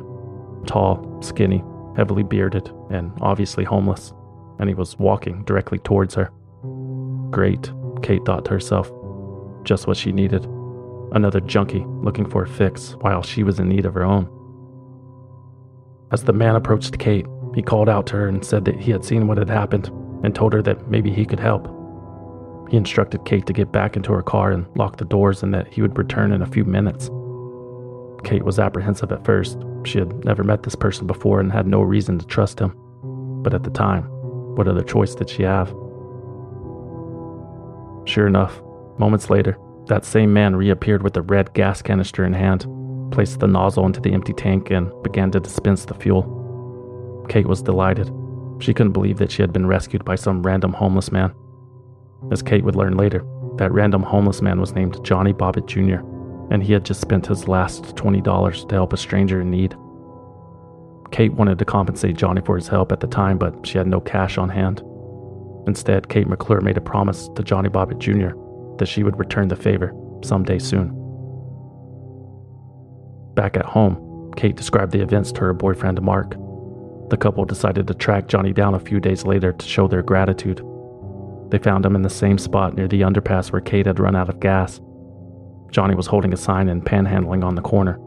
tall, 0.66 1.20
skinny, 1.20 1.62
heavily 1.96 2.22
bearded, 2.22 2.70
and 2.90 3.12
obviously 3.20 3.64
homeless, 3.64 4.14
and 4.58 4.70
he 4.70 4.74
was 4.74 4.98
walking 4.98 5.44
directly 5.44 5.78
towards 5.80 6.14
her. 6.14 6.30
Great, 7.30 7.70
Kate 8.02 8.24
thought 8.24 8.46
to 8.46 8.52
herself. 8.52 8.90
Just 9.64 9.86
what 9.86 9.98
she 9.98 10.12
needed. 10.12 10.46
Another 11.12 11.40
junkie 11.40 11.84
looking 12.02 12.28
for 12.28 12.44
a 12.44 12.48
fix 12.48 12.92
while 13.00 13.22
she 13.22 13.42
was 13.42 13.58
in 13.58 13.68
need 13.68 13.84
of 13.84 13.94
her 13.94 14.04
own. 14.04 14.30
As 16.10 16.24
the 16.24 16.32
man 16.32 16.56
approached 16.56 16.98
Kate, 16.98 17.26
he 17.54 17.62
called 17.62 17.88
out 17.88 18.06
to 18.06 18.16
her 18.16 18.28
and 18.28 18.44
said 18.44 18.64
that 18.64 18.80
he 18.80 18.90
had 18.90 19.04
seen 19.04 19.26
what 19.26 19.36
had 19.36 19.50
happened 19.50 19.88
and 20.22 20.34
told 20.34 20.52
her 20.52 20.62
that 20.62 20.90
maybe 20.90 21.12
he 21.12 21.26
could 21.26 21.40
help. 21.40 21.68
He 22.70 22.76
instructed 22.76 23.24
Kate 23.24 23.46
to 23.46 23.52
get 23.52 23.72
back 23.72 23.96
into 23.96 24.12
her 24.12 24.22
car 24.22 24.52
and 24.52 24.66
lock 24.76 24.96
the 24.96 25.04
doors 25.04 25.42
and 25.42 25.52
that 25.52 25.72
he 25.72 25.82
would 25.82 25.98
return 25.98 26.32
in 26.32 26.42
a 26.42 26.46
few 26.46 26.64
minutes. 26.64 27.10
Kate 28.24 28.42
was 28.42 28.58
apprehensive 28.58 29.12
at 29.12 29.24
first. 29.24 29.58
She 29.84 29.98
had 29.98 30.24
never 30.24 30.42
met 30.44 30.62
this 30.62 30.74
person 30.74 31.06
before 31.06 31.40
and 31.40 31.52
had 31.52 31.66
no 31.66 31.82
reason 31.82 32.18
to 32.18 32.26
trust 32.26 32.58
him. 32.58 32.74
But 33.42 33.54
at 33.54 33.64
the 33.64 33.70
time, 33.70 34.04
what 34.56 34.68
other 34.68 34.82
choice 34.82 35.14
did 35.14 35.28
she 35.28 35.42
have? 35.42 35.68
Sure 38.06 38.26
enough, 38.26 38.60
moments 38.98 39.30
later, 39.30 39.58
that 39.86 40.04
same 40.04 40.32
man 40.32 40.56
reappeared 40.56 41.02
with 41.02 41.16
a 41.16 41.22
red 41.22 41.52
gas 41.52 41.82
canister 41.82 42.24
in 42.24 42.32
hand 42.32 42.66
placed 43.10 43.40
the 43.40 43.46
nozzle 43.46 43.86
into 43.86 44.00
the 44.00 44.12
empty 44.12 44.32
tank, 44.32 44.70
and 44.70 44.90
began 45.02 45.30
to 45.32 45.40
dispense 45.40 45.84
the 45.84 45.94
fuel. 45.94 47.26
Kate 47.28 47.46
was 47.46 47.62
delighted. 47.62 48.12
She 48.60 48.74
couldn't 48.74 48.92
believe 48.92 49.18
that 49.18 49.30
she 49.30 49.42
had 49.42 49.52
been 49.52 49.66
rescued 49.66 50.04
by 50.04 50.16
some 50.16 50.42
random 50.42 50.72
homeless 50.72 51.12
man. 51.12 51.32
As 52.32 52.42
Kate 52.42 52.64
would 52.64 52.76
learn 52.76 52.96
later, 52.96 53.24
that 53.56 53.72
random 53.72 54.02
homeless 54.02 54.42
man 54.42 54.60
was 54.60 54.72
named 54.72 55.02
Johnny 55.04 55.32
Bobbitt 55.32 55.66
Jr., 55.66 56.04
and 56.52 56.62
he 56.62 56.72
had 56.72 56.84
just 56.84 57.00
spent 57.00 57.26
his 57.26 57.46
last 57.46 57.94
$20 57.96 58.68
to 58.68 58.74
help 58.74 58.92
a 58.92 58.96
stranger 58.96 59.40
in 59.40 59.50
need. 59.50 59.76
Kate 61.10 61.32
wanted 61.32 61.58
to 61.58 61.64
compensate 61.64 62.16
Johnny 62.16 62.40
for 62.40 62.56
his 62.56 62.68
help 62.68 62.92
at 62.92 63.00
the 63.00 63.06
time, 63.06 63.38
but 63.38 63.66
she 63.66 63.78
had 63.78 63.86
no 63.86 64.00
cash 64.00 64.38
on 64.38 64.48
hand. 64.48 64.82
Instead, 65.66 66.08
Kate 66.08 66.26
McClure 66.26 66.60
made 66.60 66.76
a 66.76 66.80
promise 66.80 67.28
to 67.36 67.42
Johnny 67.42 67.68
Bobbitt 67.68 67.98
Jr. 67.98 68.36
that 68.78 68.86
she 68.86 69.02
would 69.02 69.18
return 69.18 69.48
the 69.48 69.56
favor 69.56 69.94
someday 70.22 70.58
soon. 70.58 70.97
Back 73.38 73.56
at 73.56 73.66
home, 73.66 74.32
Kate 74.36 74.56
described 74.56 74.90
the 74.90 75.00
events 75.00 75.30
to 75.30 75.42
her 75.42 75.52
boyfriend 75.52 76.02
Mark. 76.02 76.32
The 77.08 77.16
couple 77.16 77.44
decided 77.44 77.86
to 77.86 77.94
track 77.94 78.26
Johnny 78.26 78.52
down 78.52 78.74
a 78.74 78.80
few 78.80 78.98
days 78.98 79.24
later 79.24 79.52
to 79.52 79.64
show 79.64 79.86
their 79.86 80.02
gratitude. 80.02 80.60
They 81.50 81.58
found 81.58 81.86
him 81.86 81.94
in 81.94 82.02
the 82.02 82.10
same 82.10 82.36
spot 82.36 82.74
near 82.74 82.88
the 82.88 83.02
underpass 83.02 83.52
where 83.52 83.60
Kate 83.60 83.86
had 83.86 84.00
run 84.00 84.16
out 84.16 84.28
of 84.28 84.40
gas. 84.40 84.80
Johnny 85.70 85.94
was 85.94 86.08
holding 86.08 86.32
a 86.32 86.36
sign 86.36 86.68
and 86.68 86.84
panhandling 86.84 87.44
on 87.44 87.54
the 87.54 87.62
corner. 87.62 88.00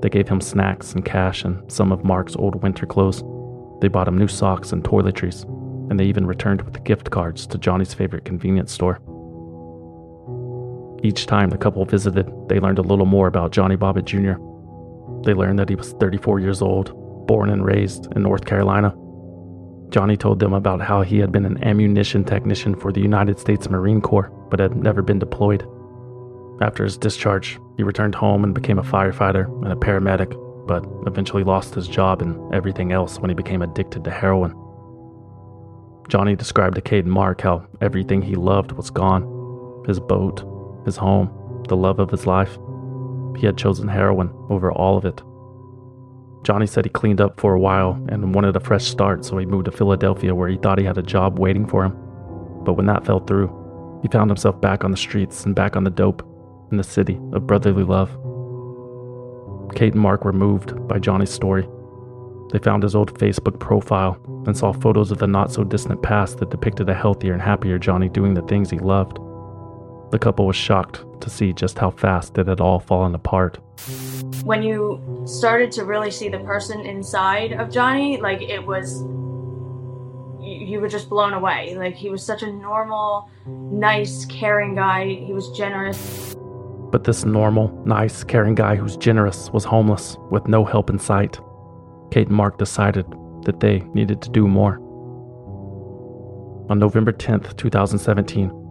They 0.00 0.08
gave 0.08 0.28
him 0.28 0.40
snacks 0.40 0.92
and 0.92 1.04
cash 1.04 1.42
and 1.42 1.60
some 1.70 1.90
of 1.90 2.04
Mark's 2.04 2.36
old 2.36 2.62
winter 2.62 2.86
clothes. 2.86 3.24
They 3.80 3.88
bought 3.88 4.06
him 4.06 4.16
new 4.16 4.28
socks 4.28 4.70
and 4.70 4.84
toiletries, 4.84 5.42
and 5.90 5.98
they 5.98 6.04
even 6.04 6.24
returned 6.24 6.62
with 6.62 6.84
gift 6.84 7.10
cards 7.10 7.48
to 7.48 7.58
Johnny's 7.58 7.94
favorite 7.94 8.24
convenience 8.24 8.70
store. 8.70 9.00
Each 11.02 11.26
time 11.26 11.50
the 11.50 11.58
couple 11.58 11.84
visited, 11.84 12.30
they 12.48 12.60
learned 12.60 12.78
a 12.78 12.82
little 12.82 13.06
more 13.06 13.26
about 13.26 13.50
Johnny 13.50 13.76
Bobbitt 13.76 14.04
Jr. 14.04 14.40
They 15.24 15.34
learned 15.34 15.58
that 15.58 15.68
he 15.68 15.74
was 15.74 15.92
34 15.92 16.40
years 16.40 16.62
old, 16.62 16.92
born 17.26 17.50
and 17.50 17.64
raised 17.64 18.08
in 18.14 18.22
North 18.22 18.44
Carolina. 18.44 18.94
Johnny 19.90 20.16
told 20.16 20.40
them 20.40 20.54
about 20.54 20.80
how 20.80 21.02
he 21.02 21.18
had 21.18 21.32
been 21.32 21.44
an 21.44 21.62
ammunition 21.62 22.24
technician 22.24 22.74
for 22.74 22.92
the 22.92 23.00
United 23.00 23.38
States 23.38 23.68
Marine 23.68 24.00
Corps, 24.00 24.30
but 24.50 24.58
had 24.58 24.76
never 24.76 25.02
been 25.02 25.18
deployed. 25.18 25.66
After 26.60 26.84
his 26.84 26.96
discharge, 26.96 27.58
he 27.76 27.82
returned 27.82 28.14
home 28.14 28.44
and 28.44 28.54
became 28.54 28.78
a 28.78 28.82
firefighter 28.82 29.46
and 29.64 29.72
a 29.72 29.76
paramedic, 29.76 30.36
but 30.66 30.84
eventually 31.06 31.44
lost 31.44 31.74
his 31.74 31.88
job 31.88 32.22
and 32.22 32.54
everything 32.54 32.92
else 32.92 33.18
when 33.18 33.30
he 33.30 33.34
became 33.34 33.62
addicted 33.62 34.04
to 34.04 34.10
heroin. 34.10 34.54
Johnny 36.08 36.36
described 36.36 36.74
to 36.76 36.80
Kate 36.80 37.04
and 37.04 37.12
Mark 37.12 37.40
how 37.40 37.66
everything 37.80 38.22
he 38.22 38.34
loved 38.34 38.72
was 38.72 38.90
gone 38.90 39.40
his 39.86 39.98
boat, 39.98 40.44
his 40.84 40.96
home, 40.96 41.64
the 41.68 41.76
love 41.76 41.98
of 41.98 42.10
his 42.10 42.26
life. 42.26 42.56
He 43.36 43.46
had 43.46 43.56
chosen 43.56 43.88
heroin 43.88 44.30
over 44.50 44.72
all 44.72 44.96
of 44.96 45.04
it. 45.04 45.22
Johnny 46.44 46.66
said 46.66 46.84
he 46.84 46.90
cleaned 46.90 47.20
up 47.20 47.38
for 47.38 47.54
a 47.54 47.60
while 47.60 47.92
and 48.08 48.34
wanted 48.34 48.56
a 48.56 48.60
fresh 48.60 48.84
start, 48.84 49.24
so 49.24 49.38
he 49.38 49.46
moved 49.46 49.66
to 49.66 49.72
Philadelphia 49.72 50.34
where 50.34 50.48
he 50.48 50.56
thought 50.56 50.78
he 50.78 50.84
had 50.84 50.98
a 50.98 51.02
job 51.02 51.38
waiting 51.38 51.66
for 51.66 51.84
him. 51.84 51.92
But 52.64 52.74
when 52.74 52.86
that 52.86 53.06
fell 53.06 53.20
through, 53.20 54.00
he 54.02 54.08
found 54.08 54.30
himself 54.30 54.60
back 54.60 54.84
on 54.84 54.90
the 54.90 54.96
streets 54.96 55.44
and 55.44 55.54
back 55.54 55.76
on 55.76 55.84
the 55.84 55.90
dope 55.90 56.26
in 56.72 56.76
the 56.76 56.84
city 56.84 57.20
of 57.32 57.46
brotherly 57.46 57.84
love. 57.84 58.10
Kate 59.76 59.92
and 59.92 60.02
Mark 60.02 60.24
were 60.24 60.32
moved 60.32 60.88
by 60.88 60.98
Johnny's 60.98 61.30
story. 61.30 61.68
They 62.50 62.58
found 62.58 62.82
his 62.82 62.94
old 62.94 63.14
Facebook 63.14 63.58
profile 63.60 64.18
and 64.46 64.56
saw 64.56 64.72
photos 64.72 65.10
of 65.10 65.18
the 65.18 65.26
not 65.26 65.52
so 65.52 65.64
distant 65.64 66.02
past 66.02 66.38
that 66.38 66.50
depicted 66.50 66.88
a 66.90 66.94
healthier 66.94 67.32
and 67.32 67.40
happier 67.40 67.78
Johnny 67.78 68.08
doing 68.08 68.34
the 68.34 68.42
things 68.42 68.68
he 68.68 68.78
loved. 68.78 69.18
The 70.12 70.18
couple 70.18 70.46
was 70.46 70.56
shocked 70.56 71.06
to 71.22 71.30
see 71.30 71.54
just 71.54 71.78
how 71.78 71.90
fast 71.90 72.36
it 72.36 72.46
had 72.46 72.60
all 72.60 72.78
fallen 72.78 73.14
apart. 73.14 73.58
When 74.44 74.62
you 74.62 75.00
started 75.24 75.72
to 75.72 75.86
really 75.86 76.10
see 76.10 76.28
the 76.28 76.40
person 76.40 76.80
inside 76.82 77.52
of 77.52 77.70
Johnny, 77.70 78.18
like 78.20 78.42
it 78.42 78.66
was, 78.66 79.00
you, 80.38 80.80
were 80.82 80.88
just 80.88 81.08
blown 81.08 81.32
away. 81.32 81.74
Like 81.78 81.94
he 81.94 82.10
was 82.10 82.22
such 82.22 82.42
a 82.42 82.52
normal, 82.52 83.30
nice, 83.46 84.26
caring 84.26 84.74
guy. 84.74 85.06
He 85.06 85.32
was 85.32 85.50
generous. 85.52 86.34
But 86.90 87.04
this 87.04 87.24
normal, 87.24 87.68
nice, 87.86 88.22
caring 88.22 88.54
guy 88.54 88.76
who's 88.76 88.98
generous 88.98 89.48
was 89.50 89.64
homeless 89.64 90.18
with 90.30 90.46
no 90.46 90.62
help 90.62 90.90
in 90.90 90.98
sight. 90.98 91.40
Kate 92.10 92.28
and 92.28 92.36
Mark 92.36 92.58
decided 92.58 93.06
that 93.44 93.60
they 93.60 93.78
needed 93.94 94.20
to 94.20 94.28
do 94.28 94.46
more. 94.46 94.74
On 96.68 96.78
November 96.78 97.12
10th, 97.12 97.56
2017, 97.56 98.61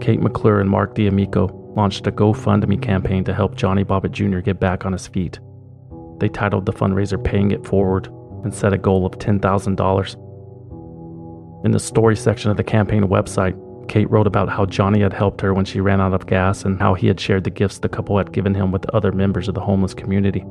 Kate 0.00 0.20
McClure 0.20 0.60
and 0.60 0.70
Mark 0.70 0.94
D'Amico 0.94 1.48
launched 1.76 2.06
a 2.06 2.12
GoFundMe 2.12 2.80
campaign 2.80 3.24
to 3.24 3.34
help 3.34 3.54
Johnny 3.54 3.84
Bobbitt 3.84 4.12
Jr. 4.12 4.40
get 4.40 4.60
back 4.60 4.86
on 4.86 4.92
his 4.92 5.06
feet. 5.06 5.38
They 6.18 6.28
titled 6.28 6.66
the 6.66 6.72
fundraiser 6.72 7.22
Paying 7.22 7.50
It 7.50 7.66
Forward 7.66 8.08
and 8.44 8.54
set 8.54 8.72
a 8.72 8.78
goal 8.78 9.04
of 9.04 9.18
$10,000. 9.18 11.64
In 11.64 11.70
the 11.72 11.78
story 11.78 12.16
section 12.16 12.50
of 12.50 12.56
the 12.56 12.64
campaign 12.64 13.02
website, 13.04 13.60
Kate 13.88 14.10
wrote 14.10 14.26
about 14.26 14.48
how 14.48 14.66
Johnny 14.66 15.00
had 15.00 15.12
helped 15.12 15.40
her 15.40 15.54
when 15.54 15.64
she 15.64 15.80
ran 15.80 16.00
out 16.00 16.14
of 16.14 16.26
gas 16.26 16.64
and 16.64 16.80
how 16.80 16.94
he 16.94 17.06
had 17.06 17.20
shared 17.20 17.44
the 17.44 17.50
gifts 17.50 17.78
the 17.78 17.88
couple 17.88 18.18
had 18.18 18.32
given 18.32 18.54
him 18.54 18.72
with 18.72 18.88
other 18.90 19.12
members 19.12 19.48
of 19.48 19.54
the 19.54 19.60
homeless 19.60 19.94
community. 19.94 20.44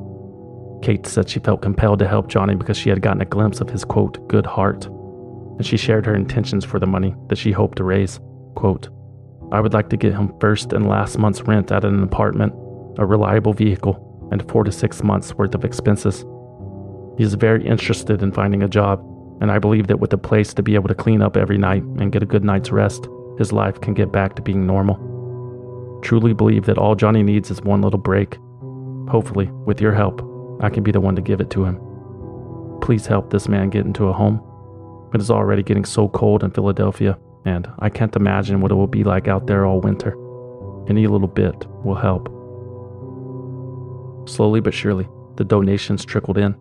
Kate 0.82 1.06
said 1.06 1.28
she 1.28 1.40
felt 1.40 1.62
compelled 1.62 1.98
to 1.98 2.08
help 2.08 2.28
Johnny 2.28 2.54
because 2.54 2.76
she 2.76 2.90
had 2.90 3.02
gotten 3.02 3.22
a 3.22 3.26
glimpse 3.26 3.60
of 3.60 3.70
his 3.70 3.84
quote, 3.84 4.26
good 4.28 4.46
heart, 4.46 4.86
and 4.86 5.66
she 5.66 5.76
shared 5.76 6.06
her 6.06 6.14
intentions 6.14 6.64
for 6.64 6.78
the 6.78 6.86
money 6.86 7.14
that 7.28 7.38
she 7.38 7.52
hoped 7.52 7.78
to 7.78 7.84
raise. 7.84 8.20
Quote, 8.54 8.88
I 9.52 9.60
would 9.60 9.74
like 9.74 9.88
to 9.90 9.96
get 9.96 10.12
him 10.12 10.34
first 10.40 10.72
and 10.72 10.88
last 10.88 11.18
month's 11.18 11.42
rent 11.42 11.70
at 11.70 11.84
an 11.84 12.02
apartment, 12.02 12.52
a 12.98 13.06
reliable 13.06 13.52
vehicle, 13.52 14.28
and 14.32 14.48
four 14.50 14.64
to 14.64 14.72
six 14.72 15.02
months 15.02 15.34
worth 15.34 15.54
of 15.54 15.64
expenses. 15.64 16.24
He 17.16 17.24
is 17.24 17.34
very 17.34 17.64
interested 17.64 18.22
in 18.22 18.32
finding 18.32 18.62
a 18.62 18.68
job, 18.68 19.00
And 19.40 19.50
I 19.50 19.58
believe 19.58 19.86
that 19.88 20.00
with 20.00 20.12
a 20.12 20.18
place 20.18 20.54
to 20.54 20.62
be 20.62 20.74
able 20.74 20.88
to 20.88 20.94
clean 20.94 21.20
up 21.20 21.36
every 21.36 21.58
night 21.58 21.82
and 21.82 22.12
get 22.12 22.22
a 22.22 22.26
good 22.26 22.44
night's 22.44 22.70
rest, 22.70 23.08
his 23.38 23.52
life 23.52 23.80
can 23.80 23.92
get 23.92 24.12
back 24.12 24.34
to 24.36 24.42
being 24.42 24.66
normal. 24.66 24.96
Truly 26.02 26.32
believe 26.32 26.64
that 26.66 26.78
all 26.78 26.94
Johnny 26.94 27.22
needs 27.22 27.50
is 27.50 27.60
one 27.60 27.82
little 27.82 27.98
break. 27.98 28.38
Hopefully, 29.10 29.46
with 29.66 29.80
your 29.80 29.92
help, 29.92 30.22
I 30.62 30.70
can 30.70 30.82
be 30.82 30.90
the 30.90 31.00
one 31.00 31.16
to 31.16 31.22
give 31.22 31.40
it 31.40 31.50
to 31.50 31.64
him. 31.64 31.78
Please 32.80 33.06
help 33.06 33.30
this 33.30 33.48
man 33.48 33.70
get 33.70 33.84
into 33.84 34.08
a 34.08 34.12
home. 34.12 34.42
It 35.12 35.20
is 35.20 35.30
already 35.30 35.62
getting 35.62 35.84
so 35.84 36.08
cold 36.08 36.42
in 36.42 36.50
Philadelphia, 36.50 37.18
and 37.46 37.70
I 37.78 37.88
can't 37.88 38.14
imagine 38.16 38.60
what 38.60 38.72
it 38.72 38.74
will 38.74 38.88
be 38.88 39.04
like 39.04 39.28
out 39.28 39.46
there 39.46 39.64
all 39.64 39.80
winter. 39.80 40.12
Any 40.88 41.06
little 41.06 41.28
bit 41.28 41.64
will 41.84 41.94
help. 41.94 42.26
Slowly 44.28 44.60
but 44.60 44.74
surely, 44.74 45.08
the 45.36 45.44
donations 45.44 46.04
trickled 46.04 46.38
in. 46.38 46.56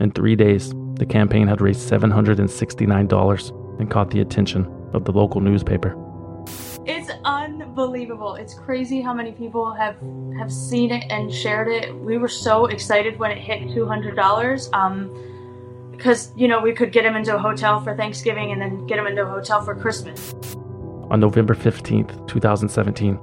In 0.00 0.12
three 0.12 0.36
days, 0.36 0.72
the 0.94 1.06
campaign 1.06 1.48
had 1.48 1.60
raised 1.60 1.90
$769 1.90 3.80
and 3.80 3.90
caught 3.90 4.10
the 4.10 4.20
attention 4.20 4.66
of 4.92 5.04
the 5.04 5.12
local 5.12 5.40
newspaper. 5.40 6.00
It's 6.86 7.10
unbelievable. 7.24 8.36
It's 8.36 8.54
crazy 8.54 9.00
how 9.00 9.12
many 9.12 9.32
people 9.32 9.74
have 9.74 9.96
have 10.38 10.52
seen 10.52 10.92
it 10.92 11.04
and 11.10 11.32
shared 11.32 11.66
it. 11.66 11.92
We 11.96 12.16
were 12.16 12.28
so 12.28 12.66
excited 12.66 13.18
when 13.18 13.32
it 13.32 13.38
hit 13.38 13.74
two 13.74 13.86
hundred 13.86 14.14
dollars. 14.14 14.70
Um, 14.72 15.10
because 15.96 16.32
you 16.36 16.48
know 16.48 16.60
we 16.60 16.72
could 16.72 16.92
get 16.92 17.04
him 17.04 17.16
into 17.16 17.34
a 17.34 17.38
hotel 17.38 17.80
for 17.80 17.96
Thanksgiving 17.96 18.52
and 18.52 18.60
then 18.60 18.86
get 18.86 18.98
him 18.98 19.06
into 19.06 19.22
a 19.22 19.26
hotel 19.26 19.62
for 19.62 19.74
Christmas. 19.74 20.34
On 21.10 21.20
November 21.20 21.54
15th, 21.54 22.26
2017, 22.26 23.18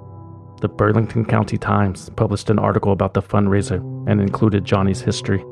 the 0.62 0.70
Burlington 0.70 1.25
County 1.25 1.58
Times 1.58 2.10
published 2.15 2.50
an 2.50 2.58
article 2.58 2.94
about 2.94 3.13
the 3.13 3.22
fundraiser 3.22 3.80
and 4.10 4.22
included 4.22 4.63
Johnny's 4.63 5.01
history. 5.01 5.44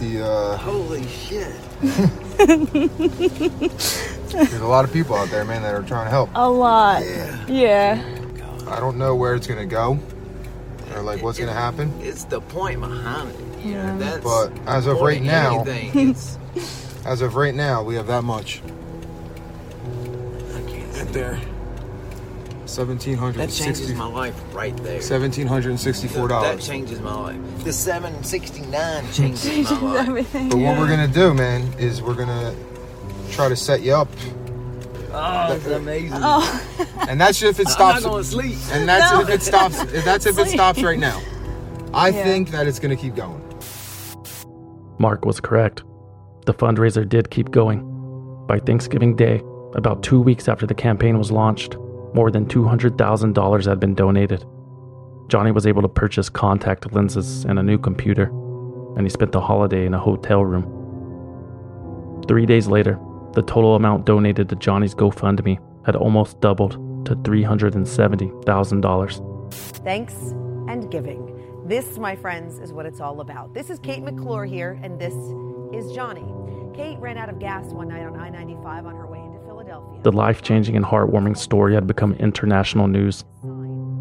the 0.00 0.22
uh 0.26 0.56
Holy 0.58 1.06
shit. 1.06 1.54
there's 4.28 4.60
a 4.60 4.66
lot 4.66 4.84
of 4.84 4.92
people 4.92 5.14
out 5.14 5.30
there, 5.30 5.44
man, 5.44 5.62
that 5.62 5.74
are 5.74 5.82
trying 5.82 6.06
to 6.06 6.10
help. 6.10 6.30
A 6.34 6.50
lot. 6.50 7.02
Yeah. 7.04 7.46
Yeah. 7.46 8.17
I 8.68 8.80
don't 8.80 8.96
know 8.98 9.14
where 9.14 9.34
it's 9.34 9.46
gonna 9.46 9.66
go 9.66 9.98
or 10.94 11.02
like 11.02 11.22
what's 11.22 11.38
gonna 11.38 11.52
happen. 11.52 11.92
It's 12.00 12.24
the 12.24 12.40
point 12.40 12.80
behind 12.80 13.30
it. 13.30 13.64
You 13.64 13.74
know, 13.74 13.98
that's 13.98 14.24
But 14.24 14.52
as 14.66 14.86
of 14.86 15.00
right 15.00 15.22
now, 15.22 15.64
anything, 15.64 16.14
as 17.04 17.20
of 17.22 17.34
right 17.34 17.54
now, 17.54 17.82
we 17.82 17.94
have 17.96 18.06
that 18.06 18.22
much. 18.22 18.60
Right 20.94 21.12
there. 21.12 21.40
Seventeen 22.66 23.16
hundred 23.16 23.38
that 23.38 23.50
changes 23.50 23.92
my 23.94 24.06
life 24.06 24.34
right 24.52 24.76
there. 24.78 25.00
seventeen 25.00 25.46
hundred 25.46 25.70
and 25.70 25.80
sixty-four 25.80 26.28
dollars. 26.28 26.58
That 26.58 26.62
changes 26.72 27.00
my 27.00 27.14
life. 27.14 27.64
The 27.64 27.72
769 27.72 29.04
changes 29.12 29.70
my 29.70 29.80
life. 29.80 30.08
everything. 30.08 30.48
But 30.50 30.58
what 30.58 30.78
we're 30.78 30.88
gonna 30.88 31.08
do, 31.08 31.32
man, 31.32 31.72
is 31.78 32.02
we're 32.02 32.14
gonna 32.14 32.54
try 33.30 33.48
to 33.48 33.56
set 33.56 33.80
you 33.80 33.94
up, 33.94 34.08
Oh, 35.12 35.52
it's 35.54 35.66
amazing. 35.66 36.18
Oh. 36.20 36.62
and 37.08 37.20
that's 37.20 37.42
if 37.42 37.58
it 37.60 37.68
stops. 37.68 37.96
I'm 37.96 38.00
stops. 38.00 38.04
not 38.04 38.10
gonna 38.10 38.24
sleep. 38.24 38.58
And 38.72 38.88
that's 38.88 39.12
No. 39.12 39.20
if 39.20 39.28
it 39.30 39.42
stops. 39.42 39.82
That's 40.04 40.26
if 40.26 40.38
it 40.38 40.48
stops 40.48 40.82
right 40.82 40.98
now. 40.98 41.20
I 41.94 42.08
Yeah. 42.10 42.24
think 42.24 42.50
that 42.50 42.66
it's 42.66 42.78
gonna 42.78 42.96
keep 42.96 43.14
going. 43.16 43.40
Mark 44.98 45.24
was 45.24 45.40
correct. 45.40 45.84
The 46.46 46.54
fundraiser 46.54 47.08
did 47.08 47.30
keep 47.30 47.50
going. 47.50 47.84
By 48.46 48.58
Thanksgiving 48.58 49.14
Day, 49.16 49.42
about 49.74 50.02
two 50.02 50.20
weeks 50.20 50.48
after 50.48 50.66
the 50.66 50.74
campaign 50.74 51.18
was 51.18 51.30
launched, 51.30 51.76
more 52.14 52.30
than 52.30 52.46
$200,000 52.46 53.66
had 53.66 53.78
been 53.80 53.94
donated. 53.94 54.44
Johnny 55.28 55.50
was 55.50 55.66
able 55.66 55.82
to 55.82 55.88
purchase 55.88 56.28
contact 56.30 56.92
lenses 56.94 57.44
and 57.44 57.58
a 57.58 57.62
new 57.62 57.76
computer, 57.78 58.30
and 58.96 59.02
he 59.04 59.10
spent 59.10 59.32
the 59.32 59.40
holiday 59.40 59.84
in 59.86 59.92
a 59.94 59.98
hotel 59.98 60.42
room. 60.44 60.64
Three 62.26 62.46
days 62.46 62.66
later, 62.66 62.98
the 63.32 63.42
total 63.42 63.76
amount 63.76 64.06
donated 64.06 64.48
to 64.48 64.56
Johnny's 64.56 64.94
GoFundMe 64.94 65.58
had 65.84 65.94
almost 65.96 66.40
doubled 66.40 66.72
to 67.06 67.14
$370,000. 67.16 69.52
Thanks 69.84 70.14
and 70.68 70.90
giving. 70.90 71.34
This, 71.66 71.98
my 71.98 72.16
friends, 72.16 72.58
is 72.58 72.72
what 72.72 72.86
it's 72.86 73.00
all 73.00 73.20
about. 73.20 73.54
This 73.54 73.70
is 73.70 73.78
Kate 73.78 74.02
McClure 74.02 74.44
here, 74.44 74.78
and 74.82 75.00
this 75.00 75.14
is 75.72 75.92
Johnny. 75.94 76.24
Kate 76.74 76.98
ran 76.98 77.16
out 77.18 77.28
of 77.28 77.38
gas 77.38 77.66
one 77.66 77.88
night 77.88 78.04
on 78.04 78.16
I 78.16 78.30
95 78.30 78.86
on 78.86 78.96
her 78.96 79.06
way 79.06 79.18
into 79.18 79.38
Philadelphia. 79.40 80.00
The 80.02 80.12
life 80.12 80.42
changing 80.42 80.76
and 80.76 80.84
heartwarming 80.84 81.36
story 81.36 81.74
had 81.74 81.86
become 81.86 82.14
international 82.14 82.86
news. 82.86 83.24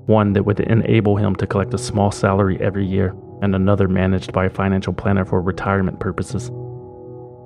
one 0.06 0.34
that 0.34 0.44
would 0.44 0.60
enable 0.60 1.16
him 1.16 1.36
to 1.36 1.48
collect 1.48 1.74
a 1.74 1.80
small 1.80 2.12
salary 2.12 2.62
every 2.62 2.86
year, 2.86 3.16
and 3.42 3.56
another 3.56 3.88
managed 3.88 4.32
by 4.32 4.46
a 4.46 4.50
financial 4.52 4.94
planner 4.94 5.26
for 5.26 5.42
retirement 5.42 6.00
purposes. 6.00 6.52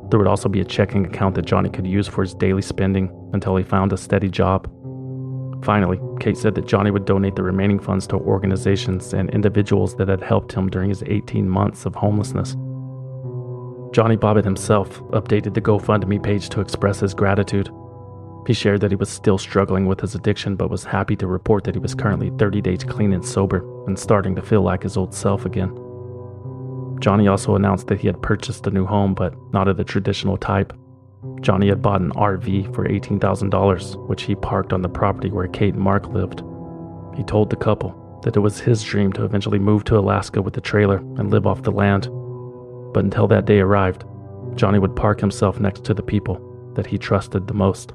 There 0.10 0.18
would 0.18 0.28
also 0.28 0.50
be 0.50 0.62
a 0.62 0.66
checking 0.66 1.06
account 1.06 1.36
that 1.36 1.46
Johnny 1.46 1.70
could 1.70 1.86
use 1.86 2.08
for 2.08 2.24
his 2.24 2.34
daily 2.34 2.64
spending 2.64 3.12
until 3.34 3.56
he 3.56 3.64
found 3.64 3.94
a 3.94 3.98
steady 3.98 4.30
job. 4.30 4.68
Finally, 5.64 6.00
Kate 6.20 6.38
said 6.38 6.56
that 6.56 6.66
Johnny 6.66 6.90
would 6.90 7.06
donate 7.06 7.36
the 7.36 7.44
remaining 7.44 7.80
funds 7.80 8.08
to 8.08 8.16
organizations 8.16 9.14
and 9.14 9.30
individuals 9.30 9.96
that 9.98 10.08
had 10.08 10.22
helped 10.22 10.54
him 10.54 10.70
during 10.70 10.90
his 10.90 11.04
18 11.06 11.48
months 11.48 11.86
of 11.86 11.96
homelessness. 11.96 12.56
Johnny 13.92 14.16
Bobbitt 14.16 14.46
himself 14.46 15.02
updated 15.12 15.54
the 15.54 15.62
GoFundMe 15.62 16.22
page 16.24 16.50
to 16.50 16.62
express 16.62 17.00
his 17.00 17.14
gratitude. 17.14 17.70
He 18.48 18.54
shared 18.54 18.82
that 18.82 18.92
he 18.92 18.96
was 18.96 19.10
still 19.10 19.38
struggling 19.38 19.86
with 19.86 20.00
his 20.00 20.16
addiction, 20.16 20.56
but 20.56 20.70
was 20.70 20.86
happy 20.86 21.16
to 21.18 21.28
report 21.28 21.66
that 21.66 21.76
he 21.76 21.80
was 21.80 21.94
currently 21.94 22.32
30 22.38 22.62
days 22.62 22.84
clean 22.84 23.14
and 23.14 23.26
sober 23.26 23.64
and 23.86 24.00
starting 24.00 24.36
to 24.36 24.42
feel 24.42 24.62
like 24.62 24.84
his 24.84 24.98
old 24.98 25.14
self 25.14 25.46
again. 25.46 25.76
Johnny 27.00 27.28
also 27.28 27.56
announced 27.56 27.88
that 27.88 28.00
he 28.00 28.08
had 28.08 28.22
purchased 28.22 28.68
a 28.68 28.72
new 28.72 28.86
home, 28.86 29.14
but 29.14 29.34
not 29.54 29.68
of 29.68 29.78
the 29.78 29.84
traditional 29.84 30.38
type. 30.38 30.74
Johnny 31.42 31.70
had 31.70 31.82
bought 31.82 32.02
an 32.02 32.12
RV 32.12 32.74
for 32.74 32.88
$18,000, 32.88 34.08
which 34.08 34.24
he 34.24 34.36
parked 34.36 34.74
on 34.74 34.82
the 34.82 34.90
property 34.90 35.30
where 35.30 35.48
Kate 35.48 35.74
and 35.74 35.84
Mark 35.84 36.08
lived. 36.08 36.44
He 37.16 37.24
told 37.24 37.50
the 37.50 37.56
couple 37.56 38.22
that 38.24 38.36
it 38.36 38.40
was 38.40 38.60
his 38.60 38.84
dream 38.84 39.14
to 39.14 39.24
eventually 39.24 39.60
move 39.60 39.84
to 39.86 39.98
Alaska 39.98 40.42
with 40.42 40.54
the 40.54 40.62
trailer 40.62 40.98
and 40.98 41.32
live 41.32 41.48
off 41.48 41.64
the 41.64 41.72
land. 41.72 42.10
But 42.94 43.06
until 43.06 43.28
that 43.28 43.46
day 43.46 43.60
arrived, 43.60 44.04
Johnny 44.56 44.80
would 44.80 44.96
park 44.96 45.20
himself 45.20 45.60
next 45.60 45.86
to 45.86 45.94
the 45.94 46.04
people 46.04 46.74
that 46.76 46.86
he 46.86 46.98
trusted 46.98 47.48
the 47.48 47.54
most. 47.54 47.94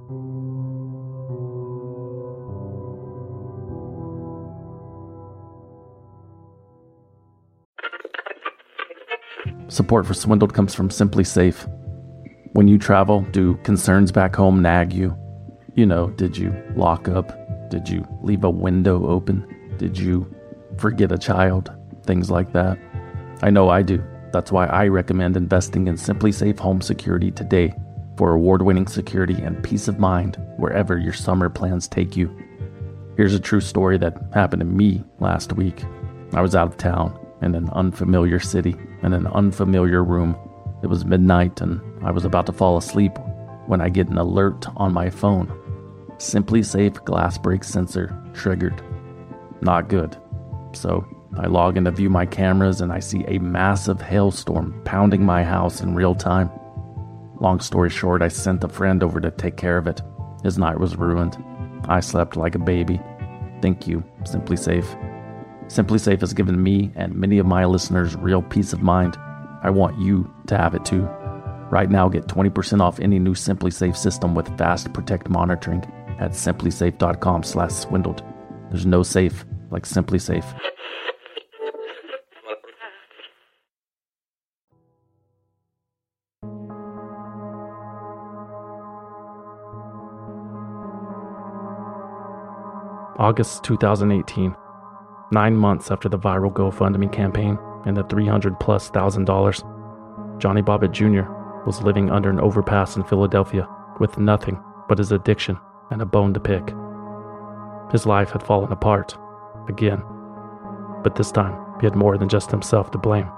Support 9.68 10.06
for 10.06 10.14
Swindled 10.14 10.52
comes 10.52 10.74
from 10.74 10.90
SimpliSafe. 10.90 11.70
When 12.52 12.68
you 12.68 12.78
travel, 12.78 13.22
do 13.32 13.54
concerns 13.64 14.12
back 14.12 14.36
home 14.36 14.60
nag 14.60 14.92
you? 14.92 15.16
You 15.74 15.86
know, 15.86 16.10
did 16.10 16.36
you 16.36 16.54
lock 16.76 17.08
up? 17.08 17.32
Did 17.70 17.88
you 17.88 18.06
leave 18.22 18.44
a 18.44 18.50
window 18.50 19.08
open? 19.08 19.74
Did 19.78 19.98
you 19.98 20.32
forget 20.76 21.10
a 21.10 21.18
child? 21.18 21.72
Things 22.04 22.30
like 22.30 22.52
that. 22.52 22.78
I 23.42 23.48
know 23.50 23.70
I 23.70 23.80
do. 23.82 24.04
That's 24.32 24.52
why 24.52 24.66
I 24.66 24.86
recommend 24.88 25.36
investing 25.36 25.86
in 25.86 25.94
SimpliSafe 25.94 26.58
Home 26.58 26.82
Security 26.82 27.30
today 27.30 27.74
for 28.18 28.32
award 28.32 28.62
winning 28.62 28.86
security 28.86 29.40
and 29.42 29.64
peace 29.64 29.88
of 29.88 29.98
mind 29.98 30.36
wherever 30.58 30.98
your 30.98 31.14
summer 31.14 31.48
plans 31.48 31.88
take 31.88 32.16
you. 32.16 32.36
Here's 33.16 33.34
a 33.34 33.40
true 33.40 33.60
story 33.60 33.96
that 33.98 34.16
happened 34.34 34.60
to 34.60 34.66
me 34.66 35.02
last 35.20 35.54
week. 35.54 35.84
I 36.34 36.42
was 36.42 36.54
out 36.54 36.68
of 36.68 36.76
town 36.76 37.18
in 37.42 37.54
an 37.54 37.68
unfamiliar 37.70 38.40
city 38.40 38.76
in 39.02 39.12
an 39.12 39.26
unfamiliar 39.26 40.02
room. 40.02 40.36
It 40.82 40.86
was 40.88 41.04
midnight 41.04 41.60
and 41.60 41.80
I 42.04 42.10
was 42.10 42.24
about 42.24 42.46
to 42.46 42.52
fall 42.52 42.76
asleep 42.76 43.12
when 43.66 43.80
I 43.80 43.88
get 43.88 44.08
an 44.08 44.18
alert 44.18 44.66
on 44.76 44.92
my 44.92 45.10
phone. 45.10 45.48
SimpliSafe 46.18 47.04
glass 47.04 47.38
break 47.38 47.64
sensor 47.64 48.16
triggered. 48.34 48.82
Not 49.60 49.88
good. 49.88 50.16
So 50.72 51.06
I 51.38 51.46
log 51.46 51.76
in 51.76 51.84
to 51.84 51.90
view 51.90 52.10
my 52.10 52.26
cameras 52.26 52.80
and 52.80 52.92
I 52.92 53.00
see 53.00 53.24
a 53.26 53.38
massive 53.38 54.00
hailstorm 54.00 54.80
pounding 54.84 55.24
my 55.24 55.42
house 55.42 55.80
in 55.80 55.94
real 55.94 56.14
time. 56.14 56.50
Long 57.40 57.60
story 57.60 57.90
short, 57.90 58.22
I 58.22 58.28
sent 58.28 58.64
a 58.64 58.68
friend 58.68 59.02
over 59.02 59.20
to 59.20 59.30
take 59.30 59.56
care 59.56 59.76
of 59.76 59.86
it. 59.86 60.00
His 60.42 60.58
night 60.58 60.78
was 60.78 60.96
ruined. 60.96 61.36
I 61.88 62.00
slept 62.00 62.36
like 62.36 62.54
a 62.54 62.58
baby. 62.60 63.00
Thank 63.60 63.86
you, 63.86 64.04
SimpliSafe. 64.22 65.13
SimpliSafe 65.66 66.20
has 66.20 66.34
given 66.34 66.62
me 66.62 66.92
and 66.94 67.14
many 67.14 67.38
of 67.38 67.46
my 67.46 67.64
listeners 67.64 68.16
real 68.16 68.42
peace 68.42 68.72
of 68.72 68.82
mind. 68.82 69.16
I 69.62 69.70
want 69.70 69.98
you 69.98 70.30
to 70.46 70.56
have 70.56 70.74
it 70.74 70.84
too. 70.84 71.02
Right 71.70 71.90
now, 71.90 72.08
get 72.08 72.26
20% 72.26 72.80
off 72.80 73.00
any 73.00 73.18
new 73.18 73.34
SimpliSafe 73.34 73.96
system 73.96 74.34
with 74.34 74.56
Fast 74.58 74.92
Protect 74.92 75.28
monitoring 75.28 75.82
at 76.20 76.32
simplisafe.com 76.32 77.42
slash 77.42 77.72
swindled. 77.72 78.22
There's 78.70 78.86
no 78.86 79.02
safe 79.02 79.44
like 79.70 79.84
SimpliSafe. 79.84 80.44
August 93.18 93.64
2018, 93.64 94.54
nine 95.30 95.56
months 95.56 95.90
after 95.90 96.08
the 96.08 96.18
viral 96.18 96.52
GoFundMe 96.52 97.10
campaign 97.12 97.58
and 97.86 97.96
the 97.96 98.04
300 98.04 98.58
plus 98.60 98.90
thousand 98.90 99.24
dollars, 99.24 99.62
Johnny 100.38 100.62
Bobbitt 100.62 100.92
Jr. 100.92 101.30
was 101.66 101.82
living 101.82 102.10
under 102.10 102.30
an 102.30 102.40
overpass 102.40 102.96
in 102.96 103.04
Philadelphia 103.04 103.68
with 104.00 104.18
nothing 104.18 104.62
but 104.88 104.98
his 104.98 105.12
addiction 105.12 105.58
and 105.90 106.02
a 106.02 106.06
bone 106.06 106.34
to 106.34 106.40
pick. 106.40 106.74
His 107.92 108.06
life 108.06 108.30
had 108.30 108.42
fallen 108.42 108.72
apart, 108.72 109.16
again, 109.68 110.02
but 111.02 111.14
this 111.14 111.30
time 111.30 111.56
he 111.80 111.86
had 111.86 111.94
more 111.94 112.18
than 112.18 112.28
just 112.28 112.50
himself 112.50 112.90
to 112.90 112.98
blame. 112.98 113.28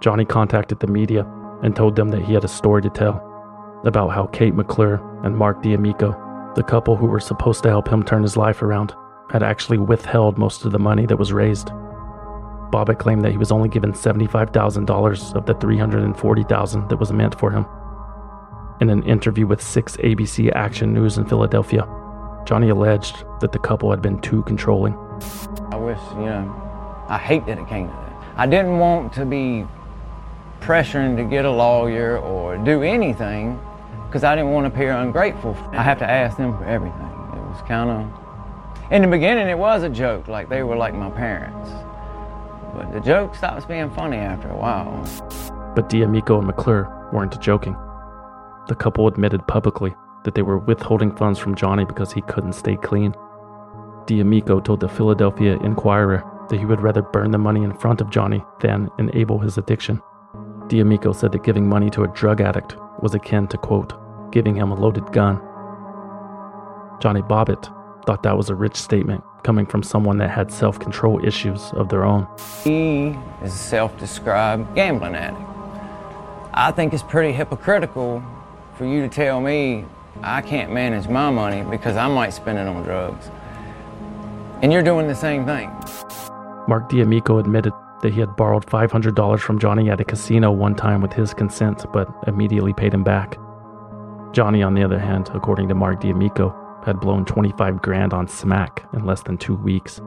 Johnny 0.00 0.24
contacted 0.24 0.80
the 0.80 0.86
media 0.86 1.26
and 1.62 1.74
told 1.74 1.96
them 1.96 2.08
that 2.10 2.22
he 2.22 2.34
had 2.34 2.44
a 2.44 2.48
story 2.48 2.82
to 2.82 2.90
tell 2.90 3.24
about 3.84 4.08
how 4.10 4.26
Kate 4.26 4.54
McClure 4.54 5.00
and 5.24 5.36
Mark 5.36 5.62
D'Amico, 5.62 6.52
the 6.54 6.62
couple 6.62 6.96
who 6.96 7.06
were 7.06 7.20
supposed 7.20 7.62
to 7.62 7.68
help 7.68 7.88
him 7.88 8.02
turn 8.02 8.22
his 8.22 8.36
life 8.36 8.62
around, 8.62 8.94
had 9.30 9.42
actually 9.42 9.78
withheld 9.78 10.38
most 10.38 10.64
of 10.64 10.72
the 10.72 10.78
money 10.78 11.06
that 11.06 11.16
was 11.16 11.32
raised. 11.32 11.68
Bobbitt 12.70 12.98
claimed 12.98 13.24
that 13.24 13.30
he 13.30 13.38
was 13.38 13.50
only 13.50 13.68
given 13.68 13.92
$75,000 13.92 15.34
of 15.34 15.46
the 15.46 15.54
340,000 15.54 16.88
that 16.88 16.96
was 16.96 17.12
meant 17.12 17.38
for 17.38 17.50
him. 17.50 17.66
In 18.80 18.90
an 18.90 19.02
interview 19.04 19.46
with 19.46 19.60
6 19.60 19.96
ABC 19.98 20.52
Action 20.54 20.92
News 20.92 21.18
in 21.18 21.26
Philadelphia, 21.26 21.86
Johnny 22.46 22.68
alleged 22.68 23.24
that 23.40 23.52
the 23.52 23.58
couple 23.58 23.90
had 23.90 24.00
been 24.00 24.20
too 24.20 24.42
controlling. 24.44 24.94
I 25.72 25.76
wish, 25.76 25.98
you 26.12 26.26
know, 26.26 27.04
I 27.08 27.18
hate 27.18 27.44
that 27.46 27.58
it 27.58 27.68
came 27.68 27.88
to 27.88 27.92
that. 27.92 28.12
I 28.36 28.46
didn't 28.46 28.78
want 28.78 29.12
to 29.14 29.24
be 29.24 29.66
pressuring 30.60 31.16
to 31.16 31.24
get 31.24 31.44
a 31.44 31.50
lawyer 31.50 32.18
or 32.18 32.56
do 32.58 32.82
anything 32.82 33.60
because 34.06 34.24
I 34.24 34.34
didn't 34.34 34.52
want 34.52 34.64
to 34.64 34.72
appear 34.72 34.92
ungrateful. 34.92 35.56
I 35.72 35.82
have 35.82 35.98
to 35.98 36.08
ask 36.08 36.36
them 36.36 36.56
for 36.56 36.64
everything. 36.64 37.00
It 37.00 37.42
was 37.50 37.62
kind 37.66 37.90
of, 37.90 38.06
in 38.90 39.02
the 39.02 39.08
beginning, 39.08 39.48
it 39.48 39.58
was 39.58 39.82
a 39.82 39.88
joke, 39.88 40.28
like 40.28 40.48
they 40.48 40.62
were 40.62 40.76
like 40.76 40.94
my 40.94 41.10
parents. 41.10 41.70
But 42.74 42.92
the 42.92 43.00
joke 43.00 43.34
stops 43.34 43.64
being 43.64 43.90
funny 43.90 44.16
after 44.16 44.48
a 44.48 44.56
while. 44.56 45.04
But 45.74 45.88
D'Amico 45.88 46.38
and 46.38 46.46
McClure 46.46 47.10
weren't 47.12 47.40
joking. 47.40 47.76
The 48.68 48.74
couple 48.74 49.08
admitted 49.08 49.46
publicly 49.46 49.94
that 50.24 50.34
they 50.34 50.42
were 50.42 50.58
withholding 50.58 51.14
funds 51.16 51.38
from 51.38 51.54
Johnny 51.54 51.84
because 51.84 52.12
he 52.12 52.22
couldn't 52.22 52.52
stay 52.52 52.76
clean. 52.76 53.14
D'Amico 54.06 54.60
told 54.60 54.80
the 54.80 54.88
Philadelphia 54.88 55.58
Inquirer 55.58 56.24
that 56.48 56.58
he 56.58 56.64
would 56.64 56.80
rather 56.80 57.02
burn 57.02 57.30
the 57.30 57.38
money 57.38 57.62
in 57.62 57.74
front 57.74 58.00
of 58.00 58.10
Johnny 58.10 58.42
than 58.60 58.90
enable 58.98 59.38
his 59.38 59.58
addiction. 59.58 60.00
D'Amico 60.68 61.12
said 61.12 61.32
that 61.32 61.44
giving 61.44 61.68
money 61.68 61.90
to 61.90 62.04
a 62.04 62.08
drug 62.08 62.40
addict 62.40 62.76
was 63.00 63.14
akin 63.14 63.48
to, 63.48 63.58
quote, 63.58 63.92
giving 64.32 64.56
him 64.56 64.70
a 64.70 64.74
loaded 64.74 65.12
gun. 65.12 65.40
Johnny 67.00 67.22
Bobbitt 67.22 67.72
thought 68.08 68.22
that 68.22 68.38
was 68.38 68.48
a 68.48 68.54
rich 68.54 68.74
statement 68.74 69.22
coming 69.42 69.66
from 69.66 69.82
someone 69.82 70.16
that 70.16 70.30
had 70.30 70.50
self 70.50 70.78
control 70.78 71.22
issues 71.22 71.70
of 71.74 71.90
their 71.90 72.06
own. 72.06 72.26
He 72.64 73.08
is 73.42 73.52
a 73.52 73.58
self 73.58 73.98
described 73.98 74.74
gambling 74.74 75.14
addict. 75.14 75.42
I 76.54 76.72
think 76.72 76.94
it's 76.94 77.02
pretty 77.02 77.32
hypocritical 77.32 78.22
for 78.76 78.86
you 78.86 79.02
to 79.02 79.10
tell 79.10 79.42
me 79.42 79.84
I 80.22 80.40
can't 80.40 80.72
manage 80.72 81.06
my 81.06 81.28
money 81.28 81.68
because 81.70 81.96
I 81.98 82.08
might 82.08 82.30
spend 82.30 82.56
it 82.56 82.66
on 82.66 82.82
drugs. 82.82 83.30
And 84.62 84.72
you're 84.72 84.82
doing 84.82 85.06
the 85.06 85.14
same 85.14 85.44
thing. 85.44 85.68
Mark 86.66 86.88
D'Amico 86.88 87.36
admitted 87.36 87.74
that 88.00 88.14
he 88.14 88.20
had 88.20 88.36
borrowed 88.36 88.64
$500 88.64 89.38
from 89.40 89.58
Johnny 89.58 89.90
at 89.90 90.00
a 90.00 90.04
casino 90.04 90.50
one 90.50 90.74
time 90.74 91.02
with 91.02 91.12
his 91.12 91.34
consent, 91.34 91.84
but 91.92 92.08
immediately 92.26 92.72
paid 92.72 92.94
him 92.94 93.04
back. 93.04 93.36
Johnny, 94.32 94.62
on 94.62 94.72
the 94.72 94.82
other 94.82 94.98
hand, 94.98 95.28
according 95.34 95.68
to 95.68 95.74
Mark 95.74 96.00
D'Amico, 96.00 96.54
had 96.84 97.00
blown 97.00 97.24
25 97.24 97.82
grand 97.82 98.12
on 98.12 98.28
smack 98.28 98.84
in 98.92 99.04
less 99.04 99.22
than 99.22 99.36
two 99.36 99.56
weeks. 99.56 100.00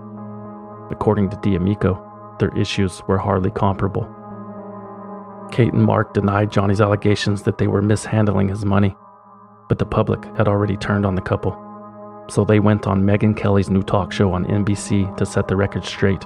According 0.90 1.30
to 1.30 1.38
D'Amico, 1.38 2.02
their 2.40 2.56
issues 2.58 3.02
were 3.08 3.18
hardly 3.18 3.52
comparable. 3.52 4.10
Kate 5.52 5.74
and 5.74 5.84
Mark 5.84 6.14
denied 6.14 6.52
Johnny's 6.52 6.82
allegations 6.82 7.44
that 7.44 7.58
they 7.58 7.68
were 7.68 7.82
mishandling 7.82 8.50
his 8.50 8.66
money, 8.66 8.96
but 9.70 9.80
the 9.80 9.86
public 9.86 10.24
had 10.38 10.48
already 10.48 10.78
turned 10.78 11.06
on 11.06 11.16
the 11.16 11.22
couple. 11.22 11.58
So 12.30 12.46
they 12.46 12.60
went 12.60 12.88
on 12.88 13.04
Megyn 13.04 13.36
Kelly's 13.36 13.70
new 13.70 13.84
talk 13.84 14.12
show 14.12 14.34
on 14.34 14.46
NBC 14.46 15.16
to 15.18 15.26
set 15.26 15.48
the 15.48 15.56
record 15.56 15.86
straight. 15.86 16.26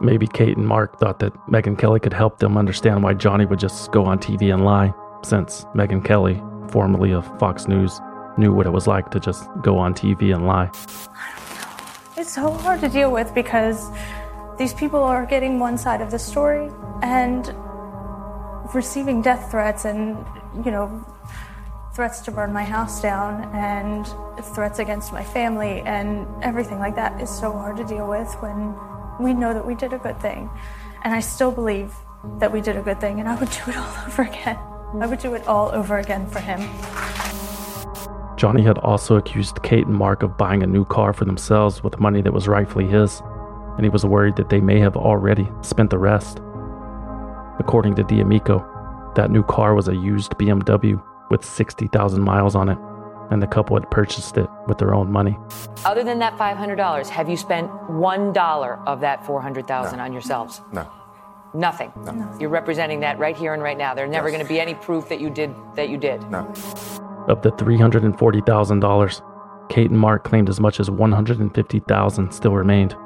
Maybe 0.00 0.26
Kate 0.26 0.56
and 0.56 0.66
Mark 0.66 0.98
thought 0.98 1.18
that 1.18 1.34
Megyn 1.48 1.78
Kelly 1.78 2.00
could 2.00 2.12
help 2.12 2.38
them 2.38 2.56
understand 2.56 3.02
why 3.02 3.14
Johnny 3.14 3.44
would 3.44 3.58
just 3.58 3.90
go 3.92 4.04
on 4.06 4.18
TV 4.18 4.52
and 4.54 4.64
lie, 4.64 4.94
since 5.22 5.64
Megyn 5.74 6.04
Kelly, 6.04 6.40
formerly 6.70 7.12
of 7.12 7.26
Fox 7.38 7.68
News, 7.68 8.00
knew 8.36 8.52
what 8.52 8.66
it 8.66 8.70
was 8.70 8.86
like 8.86 9.10
to 9.10 9.20
just 9.20 9.48
go 9.62 9.78
on 9.78 9.94
TV 9.94 10.34
and 10.34 10.46
lie. 10.46 10.70
It's 12.16 12.34
so 12.34 12.52
hard 12.52 12.80
to 12.80 12.88
deal 12.88 13.10
with 13.10 13.34
because 13.34 13.90
these 14.58 14.74
people 14.74 15.02
are 15.02 15.24
getting 15.24 15.58
one 15.58 15.78
side 15.78 16.00
of 16.00 16.10
the 16.10 16.18
story 16.18 16.70
and 17.02 17.54
receiving 18.74 19.22
death 19.22 19.50
threats 19.50 19.84
and, 19.84 20.24
you 20.64 20.70
know, 20.70 21.04
threats 21.94 22.20
to 22.20 22.30
burn 22.30 22.52
my 22.52 22.62
house 22.62 23.00
down 23.00 23.44
and 23.54 24.06
threats 24.54 24.78
against 24.78 25.12
my 25.12 25.24
family 25.24 25.80
and 25.80 26.26
everything 26.42 26.78
like 26.78 26.94
that 26.94 27.20
is 27.20 27.30
so 27.30 27.52
hard 27.52 27.76
to 27.76 27.84
deal 27.84 28.06
with 28.06 28.32
when 28.40 28.74
we 29.18 29.34
know 29.34 29.52
that 29.52 29.66
we 29.66 29.74
did 29.74 29.92
a 29.92 29.98
good 29.98 30.20
thing. 30.20 30.48
And 31.04 31.14
I 31.14 31.20
still 31.20 31.50
believe 31.50 31.94
that 32.38 32.52
we 32.52 32.60
did 32.60 32.76
a 32.76 32.82
good 32.82 33.00
thing 33.00 33.18
and 33.18 33.28
I 33.28 33.34
would 33.36 33.50
do 33.50 33.70
it 33.70 33.76
all 33.76 33.94
over 34.06 34.22
again. 34.22 34.58
I 35.00 35.06
would 35.06 35.20
do 35.20 35.34
it 35.34 35.46
all 35.46 35.70
over 35.72 35.98
again 35.98 36.26
for 36.26 36.40
him. 36.40 36.60
Johnny 38.40 38.62
had 38.62 38.78
also 38.78 39.16
accused 39.16 39.62
Kate 39.62 39.86
and 39.86 39.94
Mark 39.94 40.22
of 40.22 40.38
buying 40.38 40.62
a 40.62 40.66
new 40.66 40.86
car 40.86 41.12
for 41.12 41.26
themselves 41.26 41.84
with 41.84 42.00
money 42.00 42.22
that 42.22 42.32
was 42.32 42.48
rightfully 42.48 42.86
his, 42.86 43.20
and 43.76 43.84
he 43.84 43.90
was 43.90 44.02
worried 44.02 44.36
that 44.36 44.48
they 44.48 44.62
may 44.62 44.78
have 44.80 44.96
already 44.96 45.46
spent 45.60 45.90
the 45.90 45.98
rest. 45.98 46.40
According 47.58 47.96
to 47.96 48.02
D'Amico, 48.02 48.64
that 49.14 49.30
new 49.30 49.42
car 49.42 49.74
was 49.74 49.88
a 49.88 49.94
used 49.94 50.38
BMW 50.38 51.02
with 51.28 51.44
60,000 51.44 52.22
miles 52.22 52.54
on 52.54 52.70
it, 52.70 52.78
and 53.30 53.42
the 53.42 53.46
couple 53.46 53.76
had 53.76 53.90
purchased 53.90 54.38
it 54.38 54.48
with 54.66 54.78
their 54.78 54.94
own 54.94 55.12
money. 55.12 55.36
Other 55.84 56.02
than 56.02 56.18
that 56.20 56.38
$500, 56.38 57.08
have 57.10 57.28
you 57.28 57.36
spent 57.36 57.70
$1 57.90 58.86
of 58.86 59.00
that 59.00 59.26
400,000 59.26 59.98
no. 59.98 60.02
on 60.02 60.14
yourselves? 60.14 60.62
No. 60.72 60.90
Nothing. 61.52 61.92
No. 62.06 62.38
You're 62.40 62.48
representing 62.48 63.00
that 63.00 63.18
right 63.18 63.36
here 63.36 63.52
and 63.52 63.62
right 63.62 63.76
now. 63.76 63.92
There's 63.92 64.10
never 64.10 64.28
yes. 64.28 64.36
going 64.36 64.46
to 64.46 64.50
be 64.50 64.58
any 64.58 64.72
proof 64.72 65.10
that 65.10 65.20
you 65.20 65.28
did 65.28 65.54
that 65.74 65.90
you 65.90 65.98
did. 65.98 66.22
No. 66.30 66.50
Of 67.30 67.42
the 67.42 67.52
$340,000, 67.52 69.70
Kate 69.70 69.88
and 69.88 70.00
Mark 70.00 70.24
claimed 70.24 70.48
as 70.48 70.58
much 70.58 70.80
as 70.80 70.90
150,000 70.90 72.32
still 72.32 72.54
remained. 72.54 72.96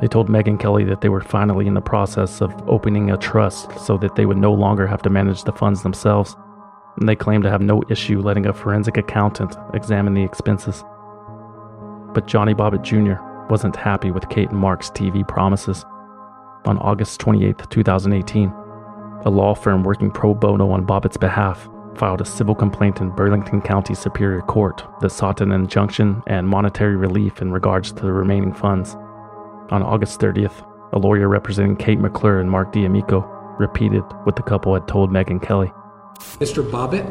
They 0.00 0.06
told 0.06 0.28
Megyn 0.28 0.60
Kelly 0.60 0.84
that 0.84 1.00
they 1.00 1.08
were 1.08 1.20
finally 1.20 1.66
in 1.66 1.74
the 1.74 1.80
process 1.80 2.40
of 2.40 2.54
opening 2.68 3.10
a 3.10 3.16
trust 3.16 3.76
so 3.76 3.98
that 3.98 4.14
they 4.14 4.24
would 4.24 4.36
no 4.36 4.52
longer 4.52 4.86
have 4.86 5.02
to 5.02 5.10
manage 5.10 5.42
the 5.42 5.52
funds 5.52 5.82
themselves, 5.82 6.36
and 7.00 7.08
they 7.08 7.16
claimed 7.16 7.42
to 7.42 7.50
have 7.50 7.60
no 7.60 7.82
issue 7.90 8.20
letting 8.20 8.46
a 8.46 8.52
forensic 8.52 8.96
accountant 8.96 9.56
examine 9.74 10.14
the 10.14 10.22
expenses. 10.22 10.84
But 12.14 12.28
Johnny 12.28 12.54
Bobbitt 12.54 12.82
Jr. 12.82 13.20
wasn't 13.50 13.74
happy 13.74 14.12
with 14.12 14.28
Kate 14.28 14.50
and 14.50 14.60
Mark's 14.60 14.90
TV 14.90 15.26
promises. 15.26 15.84
On 16.66 16.78
August 16.78 17.18
28, 17.18 17.68
2018, 17.68 18.52
a 19.24 19.28
law 19.28 19.56
firm 19.56 19.82
working 19.82 20.12
pro 20.12 20.34
bono 20.34 20.70
on 20.70 20.86
Bobbitt's 20.86 21.16
behalf 21.16 21.68
filed 21.96 22.20
a 22.20 22.24
civil 22.24 22.54
complaint 22.54 23.00
in 23.00 23.10
Burlington 23.10 23.60
County 23.60 23.94
Superior 23.94 24.42
Court 24.42 24.82
that 25.00 25.10
sought 25.10 25.40
an 25.40 25.52
injunction 25.52 26.22
and 26.26 26.48
monetary 26.48 26.96
relief 26.96 27.42
in 27.42 27.52
regards 27.52 27.92
to 27.92 28.02
the 28.02 28.12
remaining 28.12 28.54
funds. 28.54 28.94
On 29.70 29.82
August 29.82 30.20
30th, 30.20 30.66
a 30.92 30.98
lawyer 30.98 31.28
representing 31.28 31.76
Kate 31.76 31.98
McClure 31.98 32.40
and 32.40 32.50
Mark 32.50 32.72
D'Amico 32.72 33.20
repeated 33.58 34.02
what 34.24 34.36
the 34.36 34.42
couple 34.42 34.74
had 34.74 34.88
told 34.88 35.10
Megyn 35.10 35.42
Kelly. 35.42 35.72
Mr. 36.38 36.68
Bobbitt 36.68 37.06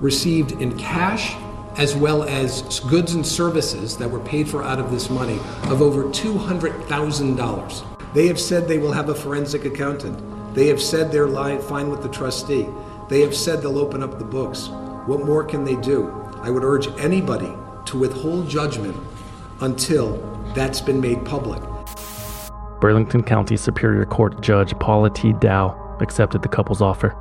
received 0.00 0.52
in 0.52 0.76
cash 0.78 1.34
as 1.76 1.96
well 1.96 2.22
as 2.24 2.80
goods 2.80 3.14
and 3.14 3.26
services 3.26 3.96
that 3.96 4.08
were 4.08 4.20
paid 4.20 4.48
for 4.48 4.62
out 4.62 4.78
of 4.78 4.92
this 4.92 5.10
money 5.10 5.40
of 5.64 5.82
over 5.82 6.04
$200,000. 6.04 8.14
They 8.14 8.28
have 8.28 8.38
said 8.38 8.68
they 8.68 8.78
will 8.78 8.92
have 8.92 9.08
a 9.08 9.14
forensic 9.14 9.64
accountant. 9.64 10.54
They 10.54 10.68
have 10.68 10.80
said 10.80 11.10
they're 11.10 11.26
lying 11.26 11.60
fine 11.60 11.90
with 11.90 12.02
the 12.02 12.08
trustee. 12.08 12.68
They 13.08 13.20
have 13.20 13.34
said 13.34 13.60
they'll 13.60 13.78
open 13.78 14.02
up 14.02 14.18
the 14.18 14.24
books. 14.24 14.68
What 15.06 15.24
more 15.24 15.44
can 15.44 15.64
they 15.64 15.76
do? 15.76 16.10
I 16.42 16.50
would 16.50 16.64
urge 16.64 16.88
anybody 16.98 17.52
to 17.86 17.98
withhold 17.98 18.48
judgment 18.48 18.96
until 19.60 20.16
that's 20.54 20.80
been 20.80 21.00
made 21.00 21.24
public. 21.24 21.62
Burlington 22.80 23.22
County 23.22 23.56
Superior 23.56 24.04
Court 24.04 24.40
Judge 24.40 24.78
Paula 24.78 25.10
T. 25.10 25.32
Dow 25.34 25.96
accepted 26.00 26.42
the 26.42 26.48
couple's 26.48 26.82
offer. 26.82 27.16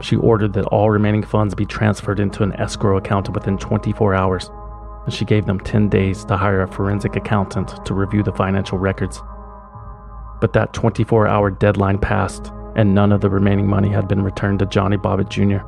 She 0.00 0.16
ordered 0.16 0.54
that 0.54 0.66
all 0.66 0.90
remaining 0.90 1.22
funds 1.22 1.54
be 1.54 1.66
transferred 1.66 2.20
into 2.20 2.42
an 2.42 2.54
escrow 2.54 2.96
account 2.96 3.28
within 3.30 3.58
24 3.58 4.14
hours, 4.14 4.50
and 5.04 5.12
she 5.12 5.24
gave 5.24 5.46
them 5.46 5.60
10 5.60 5.88
days 5.88 6.24
to 6.24 6.36
hire 6.36 6.62
a 6.62 6.68
forensic 6.68 7.16
accountant 7.16 7.84
to 7.84 7.94
review 7.94 8.22
the 8.22 8.32
financial 8.32 8.78
records. 8.78 9.22
But 10.40 10.54
that 10.54 10.72
24 10.72 11.28
hour 11.28 11.50
deadline 11.50 11.98
passed, 11.98 12.52
and 12.80 12.94
none 12.94 13.12
of 13.12 13.20
the 13.20 13.28
remaining 13.28 13.66
money 13.66 13.90
had 13.90 14.08
been 14.08 14.22
returned 14.22 14.58
to 14.58 14.64
Johnny 14.64 14.96
Bobbitt 14.96 15.28
Jr. 15.28 15.62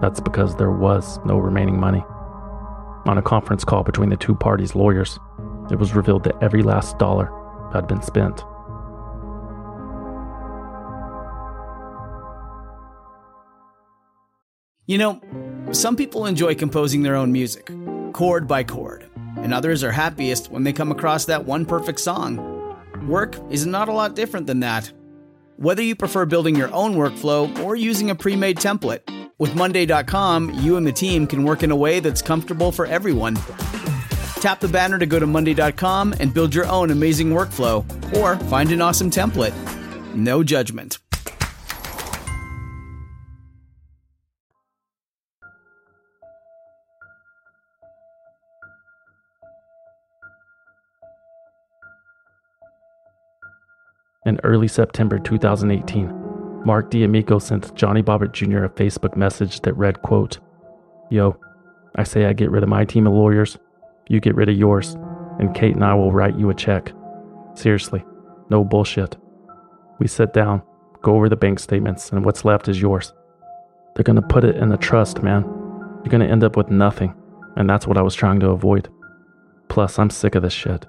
That's 0.00 0.18
because 0.18 0.56
there 0.56 0.72
was 0.72 1.20
no 1.24 1.38
remaining 1.38 1.78
money. 1.78 2.02
On 3.06 3.16
a 3.16 3.22
conference 3.22 3.62
call 3.62 3.84
between 3.84 4.10
the 4.10 4.16
two 4.16 4.34
parties' 4.34 4.74
lawyers, 4.74 5.20
it 5.70 5.78
was 5.78 5.94
revealed 5.94 6.24
that 6.24 6.34
every 6.42 6.64
last 6.64 6.98
dollar 6.98 7.30
had 7.72 7.86
been 7.86 8.02
spent. 8.02 8.42
You 14.86 14.98
know, 14.98 15.20
some 15.70 15.94
people 15.94 16.26
enjoy 16.26 16.56
composing 16.56 17.04
their 17.04 17.14
own 17.14 17.30
music, 17.30 17.70
chord 18.12 18.48
by 18.48 18.64
chord, 18.64 19.08
and 19.36 19.54
others 19.54 19.84
are 19.84 19.92
happiest 19.92 20.50
when 20.50 20.64
they 20.64 20.72
come 20.72 20.90
across 20.90 21.26
that 21.26 21.44
one 21.44 21.64
perfect 21.64 22.00
song. 22.00 22.38
Work 23.06 23.36
is 23.50 23.66
not 23.66 23.88
a 23.88 23.92
lot 23.92 24.16
different 24.16 24.48
than 24.48 24.58
that. 24.58 24.92
Whether 25.56 25.82
you 25.82 25.94
prefer 25.94 26.26
building 26.26 26.56
your 26.56 26.72
own 26.74 26.94
workflow 26.94 27.56
or 27.60 27.76
using 27.76 28.10
a 28.10 28.14
pre 28.14 28.34
made 28.34 28.56
template, 28.56 29.00
with 29.38 29.54
Monday.com, 29.54 30.50
you 30.54 30.76
and 30.76 30.86
the 30.86 30.92
team 30.92 31.26
can 31.26 31.44
work 31.44 31.62
in 31.62 31.70
a 31.70 31.76
way 31.76 32.00
that's 32.00 32.22
comfortable 32.22 32.72
for 32.72 32.86
everyone. 32.86 33.36
Tap 34.40 34.60
the 34.60 34.68
banner 34.68 34.98
to 34.98 35.06
go 35.06 35.18
to 35.18 35.26
Monday.com 35.26 36.14
and 36.18 36.34
build 36.34 36.54
your 36.54 36.66
own 36.66 36.90
amazing 36.90 37.30
workflow 37.30 37.84
or 38.16 38.36
find 38.46 38.72
an 38.72 38.80
awesome 38.82 39.10
template. 39.10 39.54
No 40.14 40.42
judgment. 40.42 40.98
In 54.26 54.40
early 54.42 54.68
September 54.68 55.18
2018, 55.18 56.62
Mark 56.64 56.90
D'Amico 56.90 57.38
sent 57.38 57.74
Johnny 57.74 58.02
Bobbitt 58.02 58.32
Jr. 58.32 58.64
a 58.64 58.70
Facebook 58.70 59.16
message 59.16 59.60
that 59.60 59.74
read, 59.74 60.00
quote, 60.00 60.38
Yo, 61.10 61.36
I 61.96 62.04
say 62.04 62.24
I 62.24 62.32
get 62.32 62.50
rid 62.50 62.62
of 62.62 62.70
my 62.70 62.86
team 62.86 63.06
of 63.06 63.12
lawyers, 63.12 63.58
you 64.08 64.20
get 64.20 64.34
rid 64.34 64.48
of 64.48 64.56
yours, 64.56 64.96
and 65.38 65.54
Kate 65.54 65.74
and 65.74 65.84
I 65.84 65.92
will 65.92 66.10
write 66.10 66.38
you 66.38 66.48
a 66.48 66.54
check. 66.54 66.92
Seriously, 67.52 68.02
no 68.48 68.64
bullshit. 68.64 69.14
We 69.98 70.08
sit 70.08 70.32
down, 70.32 70.62
go 71.02 71.16
over 71.16 71.28
the 71.28 71.36
bank 71.36 71.58
statements, 71.58 72.10
and 72.10 72.24
what's 72.24 72.46
left 72.46 72.66
is 72.68 72.80
yours. 72.80 73.12
They're 73.94 74.04
gonna 74.04 74.22
put 74.22 74.44
it 74.44 74.56
in 74.56 74.72
a 74.72 74.78
trust, 74.78 75.22
man. 75.22 75.42
You're 76.02 76.10
gonna 76.10 76.24
end 76.24 76.44
up 76.44 76.56
with 76.56 76.70
nothing, 76.70 77.14
and 77.56 77.68
that's 77.68 77.86
what 77.86 77.98
I 77.98 78.02
was 78.02 78.14
trying 78.14 78.40
to 78.40 78.50
avoid. 78.50 78.88
Plus, 79.68 79.98
I'm 79.98 80.08
sick 80.08 80.34
of 80.34 80.42
this 80.42 80.54
shit. 80.54 80.86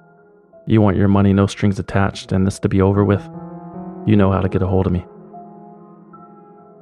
You 0.67 0.81
want 0.81 0.97
your 0.97 1.07
money, 1.07 1.31
no 1.31 1.45
strings 1.45 1.77
attached, 1.77 2.31
and 2.31 2.45
this 2.45 2.59
to 2.59 2.69
be 2.69 2.81
over 2.81 3.03
with? 3.03 3.21
You 4.07 4.15
know 4.15 4.31
how 4.31 4.41
to 4.41 4.49
get 4.49 4.63
a 4.63 4.67
hold 4.67 4.87
of 4.87 4.93
me. 4.93 5.05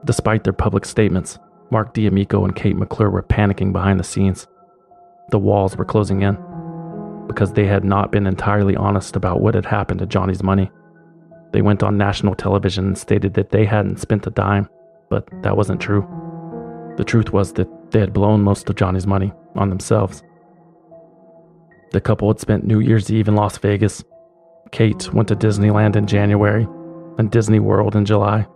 Despite 0.06 0.44
their 0.44 0.54
public 0.54 0.86
statements, 0.86 1.38
Mark 1.70 1.94
D'Amico 1.94 2.46
and 2.46 2.56
Kate 2.56 2.78
McClure 2.78 3.10
were 3.10 3.24
panicking 3.24 3.74
behind 3.74 4.00
the 4.00 4.04
scenes. 4.04 4.48
The 5.32 5.40
walls 5.40 5.76
were 5.76 5.86
closing 5.86 6.22
in 6.22 6.38
because 7.28 7.54
they 7.54 7.66
had 7.66 7.84
not 7.84 8.12
been 8.12 8.28
entirely 8.28 8.76
honest 8.76 9.16
about 9.16 9.42
what 9.42 9.56
had 9.56 9.66
happened 9.66 10.00
to 10.00 10.06
Johnny's 10.06 10.44
money. 10.44 10.70
They 11.52 11.62
went 11.62 11.84
on 11.84 11.98
national 11.98 12.36
television 12.36 12.88
and 12.88 12.98
stated 12.98 13.34
that 13.34 13.52
they 13.52 13.66
hadn't 13.66 14.00
spent 14.00 14.28
a 14.28 14.32
dime, 14.32 14.70
but 15.10 15.28
that 15.42 15.58
wasn't 15.58 15.82
true. 15.82 16.08
The 16.98 17.04
truth 17.04 17.32
was 17.32 17.54
that 17.54 17.92
they 17.92 18.00
had 18.00 18.14
blown 18.14 18.42
most 18.42 18.70
of 18.70 18.76
Johnny's 18.76 19.08
money 19.08 19.34
on 19.56 19.70
themselves. 19.70 20.24
The 21.94 22.02
couple 22.02 22.28
had 22.28 22.40
spent 22.40 22.66
New 22.66 22.80
Year's 22.80 23.12
Eve 23.12 23.28
in 23.28 23.36
Las 23.36 23.60
Vegas. 23.60 24.04
Kate 24.72 25.14
went 25.14 25.28
to 25.28 25.36
Disneyland 25.36 25.96
in 25.96 26.08
January 26.08 26.68
and 27.20 27.30
Disney 27.30 27.60
World 27.60 27.96
in 27.96 28.04
July. 28.04 28.48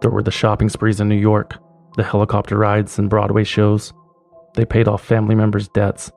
There 0.00 0.10
were 0.10 0.22
the 0.22 0.30
shopping 0.30 0.68
sprees 0.68 1.00
in 1.00 1.08
New 1.08 1.16
York, 1.16 1.56
the 1.96 2.04
helicopter 2.04 2.56
rides 2.56 2.96
and 2.96 3.10
Broadway 3.10 3.42
shows. 3.42 3.92
They 4.54 4.64
paid 4.64 4.86
off 4.86 5.04
family 5.04 5.34
members' 5.34 5.68
debts, 5.68 6.12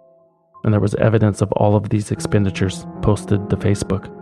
and 0.63 0.71
there 0.71 0.80
was 0.80 0.93
evidence 0.95 1.41
of 1.41 1.52
all 1.54 1.76
of 1.76 1.89
these 1.89 2.12
expenditures 2.12 2.86
posted 3.02 3.50
to 3.50 3.58
Facebook. 3.58 4.13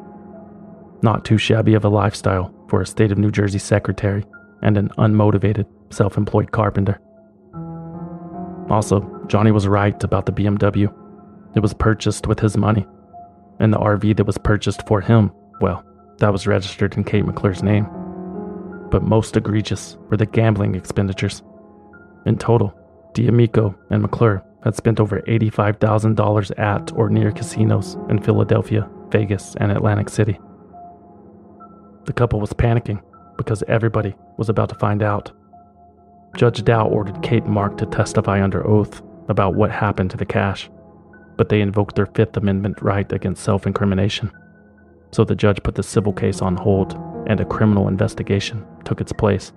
Not 1.04 1.26
too 1.26 1.38
shabby 1.38 1.74
of 1.74 1.84
a 1.84 1.90
lifestyle 1.90 2.54
for 2.70 2.82
a 2.82 2.86
state 2.86 3.12
of 3.12 3.18
New 3.18 3.32
Jersey 3.32 3.60
secretary 3.60 4.24
and 4.62 4.78
an 4.78 4.88
unmotivated, 4.98 5.66
self 5.90 6.18
employed 6.18 6.54
carpenter. 6.54 6.98
Also, 8.70 9.02
Johnny 9.28 9.52
was 9.52 9.68
right 9.68 10.02
about 10.02 10.26
the 10.26 10.32
BMW. 10.32 10.94
It 11.56 11.62
was 11.62 11.74
purchased 11.74 12.28
with 12.28 12.40
his 12.40 12.58
money. 12.58 12.86
And 13.60 13.72
the 13.72 13.80
RV 13.80 14.18
that 14.18 14.28
was 14.28 14.38
purchased 14.38 14.86
for 14.88 15.00
him, 15.00 15.32
well, 15.62 15.84
that 16.18 16.32
was 16.32 16.48
registered 16.48 16.96
in 16.98 17.06
Kate 17.06 17.26
McClure's 17.26 17.64
name. 17.64 17.88
But 18.92 19.04
most 19.04 19.38
egregious 19.38 19.98
were 20.10 20.18
the 20.18 20.26
gambling 20.26 20.76
expenditures. 20.76 21.44
In 22.26 22.38
total, 22.38 22.78
D'Amico 23.14 23.76
and 23.90 24.02
McClure 24.02 24.44
had 24.64 24.76
spent 24.76 25.00
over 25.00 25.22
$85,000 25.22 26.60
at 26.60 26.92
or 26.94 27.10
near 27.10 27.32
casinos 27.32 27.98
in 28.10 28.22
Philadelphia, 28.22 28.90
Vegas, 29.10 29.56
and 29.58 29.72
Atlantic 29.72 30.10
City. 30.10 30.40
The 32.06 32.14
couple 32.14 32.42
was 32.42 32.54
panicking 32.54 33.02
because 33.38 33.64
everybody 33.68 34.16
was 34.38 34.50
about 34.50 34.70
to 34.70 34.76
find 34.76 35.02
out. 35.02 35.32
Judge 36.36 36.64
Dow 36.64 36.88
ordered 36.88 37.22
Kate 37.22 37.44
and 37.44 37.54
Mark 37.54 37.78
to 37.78 37.86
testify 37.86 38.44
under 38.44 38.68
oath 38.68 39.02
about 39.30 39.56
what 39.56 39.72
happened 39.72 40.12
to 40.12 40.18
the 40.18 40.26
cash 40.26 40.70
but 41.38 41.50
they 41.50 41.62
invoked 41.62 41.96
their 41.96 42.06
Fifth 42.06 42.38
Amendment 42.38 42.82
right 42.82 43.12
against 43.12 43.44
self 43.44 43.66
incrimination. 43.66 44.32
So 45.12 45.24
the 45.24 45.36
judge 45.36 45.64
put 45.64 45.76
the 45.76 45.84
civil 45.84 46.14
case 46.14 46.42
on 46.42 46.58
hold, 46.58 46.94
and 47.28 47.40
a 47.40 47.46
criminal 47.46 47.88
investigation 47.88 48.66
took 48.84 49.02
its 49.02 49.14
place. 49.14 49.52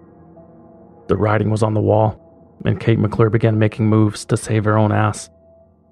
The 1.08 1.16
writing 1.16 1.50
was 1.50 1.62
on 1.62 1.74
the 1.74 1.80
wall, 1.80 2.60
and 2.64 2.80
Kate 2.80 2.98
McClure 2.98 3.30
began 3.30 3.58
making 3.58 3.86
moves 3.88 4.24
to 4.26 4.36
save 4.36 4.64
her 4.64 4.78
own 4.78 4.92
ass. 4.92 5.30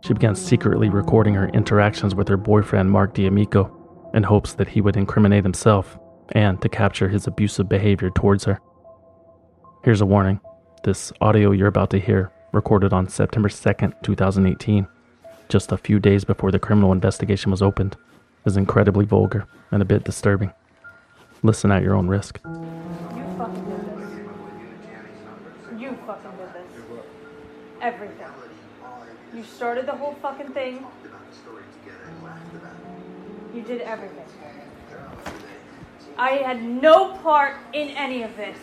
She 0.03 0.13
began 0.13 0.35
secretly 0.35 0.89
recording 0.89 1.35
her 1.35 1.49
interactions 1.49 2.15
with 2.15 2.29
her 2.29 2.37
boyfriend, 2.37 2.91
Mark 2.91 3.15
D'Amico, 3.15 3.73
in 4.15 4.23
hopes 4.23 4.55
that 4.55 4.69
he 4.69 4.81
would 4.81 4.97
incriminate 4.97 5.43
himself 5.43 5.99
and 6.31 6.61
to 6.63 6.69
capture 6.69 7.09
his 7.09 7.27
abusive 7.27 7.69
behavior 7.69 8.11
towards 8.11 8.45
her. 8.45 8.61
Here's 9.85 10.01
a 10.01 10.07
warning 10.07 10.41
this 10.85 11.13
audio 11.21 11.51
you're 11.51 11.67
about 11.67 11.91
to 11.91 11.99
hear, 11.99 12.31
recorded 12.53 12.93
on 12.93 13.09
September 13.09 13.49
2nd, 13.49 13.93
2018, 14.03 14.87
just 15.49 15.73
a 15.73 15.77
few 15.77 15.99
days 15.99 16.25
before 16.25 16.51
the 16.51 16.59
criminal 16.59 16.93
investigation 16.93 17.51
was 17.51 17.63
opened, 17.63 17.97
is 18.45 18.57
incredibly 18.57 19.05
vulgar 19.05 19.47
and 19.71 19.83
a 19.83 19.85
bit 19.85 20.05
disturbing. 20.05 20.53
Listen 21.43 21.71
at 21.71 21.83
your 21.83 21.95
own 21.95 22.09
risk. 22.09 22.41
You 22.45 22.53
fucking 23.39 23.65
did 23.65 23.81
this. 23.97 24.11
You 25.81 25.97
fucking 26.07 26.31
did 26.39 26.53
this. 26.55 27.05
Everything. 27.81 28.27
You 29.35 29.45
started 29.45 29.87
the 29.87 29.93
whole 29.93 30.15
fucking 30.23 30.49
thing. 30.49 30.85
You 33.55 33.63
did 33.63 33.83
everything. 33.83 34.25
I 36.19 36.31
had 36.31 36.63
no 36.63 37.17
part 37.19 37.57
in 37.73 37.89
any 37.91 38.23
of 38.23 38.37
this. 38.37 38.57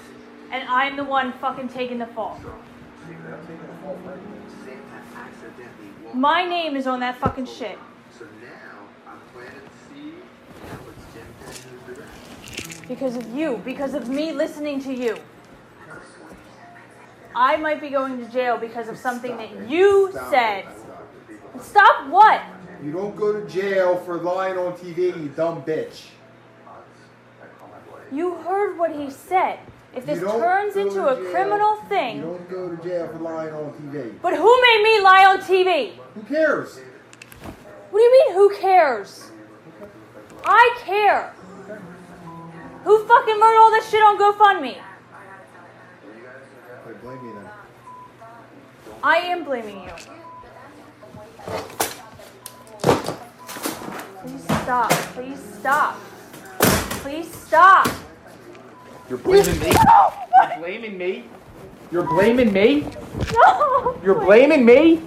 And 0.52 0.68
I'm 0.70 0.96
the 0.96 1.04
one 1.04 1.34
fucking 1.34 1.70
taking 1.70 2.00
the 2.00 2.08
fall. 2.08 2.40
My 6.14 6.46
name 6.46 6.76
is 6.76 6.86
on 6.86 7.00
that 7.00 7.18
fucking 7.18 7.48
shit. 7.48 7.80
so 8.18 8.26
now 8.42 8.50
i'm 9.08 9.20
planning 9.34 9.62
to 9.62 9.72
see 9.90 10.14
Because 12.88 13.16
of 13.16 13.36
you, 13.36 13.60
because 13.66 13.96
of 13.96 14.10
me 14.10 14.32
listening 14.32 14.80
to 14.84 14.94
you. 14.94 15.18
I 17.36 17.58
might 17.58 17.82
be 17.82 17.90
going 17.90 18.24
to 18.24 18.32
jail 18.32 18.58
because 18.58 18.90
of 18.90 18.98
something 18.98 19.36
that 19.38 19.68
you 19.68 20.12
said. 20.30 20.66
Stop 21.60 22.10
what? 22.12 22.44
You 22.84 22.92
don't 22.92 23.16
go 23.16 23.34
to 23.40 23.48
jail 23.50 23.98
for 23.98 24.18
lying 24.18 24.58
on 24.58 24.74
TV, 24.74 25.20
you 25.20 25.30
dumb 25.30 25.64
bitch. 25.64 26.10
You 28.12 28.36
heard 28.36 28.78
what 28.78 28.96
he 28.96 29.10
said. 29.10 29.58
If 29.96 30.06
this 30.08 30.20
turns 30.20 30.76
into 30.76 31.08
a 31.08 31.16
jail. 31.16 31.32
criminal 31.32 31.76
You 31.84 31.88
thing, 31.90 32.22
don't 32.22 32.50
go 32.50 32.76
to 32.76 32.84
jail 32.84 33.08
for 33.10 33.20
lying 33.20 33.54
on 33.54 33.72
TV. 33.74 34.20
but 34.22 34.34
who 34.36 34.62
made 34.62 34.82
me 34.84 35.00
lie 35.02 35.26
on 35.26 35.38
TV? 35.40 35.92
Who 36.16 36.22
cares? 36.24 36.80
What 37.92 38.00
do 38.00 38.04
you 38.04 38.12
mean, 38.12 38.34
who 38.34 38.56
cares? 38.58 39.32
I 40.46 40.78
care. 40.84 41.34
Who 42.84 43.06
fucking 43.06 43.40
wrote 43.40 43.58
all 43.58 43.72
this 43.72 43.88
shit 43.90 44.02
on 44.02 44.18
GoFundMe? 44.20 44.78
I 46.86 46.92
blame 47.02 47.24
you 47.24 47.34
then. 47.36 47.50
I 49.04 49.18
am 49.18 49.44
blaming 49.44 49.84
you. 49.84 49.90
Please 54.22 54.44
stop. 54.44 54.92
Please 54.92 55.40
stop. 55.60 56.00
Please 57.04 57.34
stop. 57.34 57.88
You're 59.10 59.18
blaming 59.18 59.60
me? 59.60 59.72
You're 59.72 60.58
blaming 60.60 60.98
me? 60.98 61.24
You're 61.92 62.08
blaming 62.08 62.54
me? 62.54 62.88
No. 63.34 64.00
You're 64.04 64.20
blaming 64.20 64.66
me? 64.66 65.02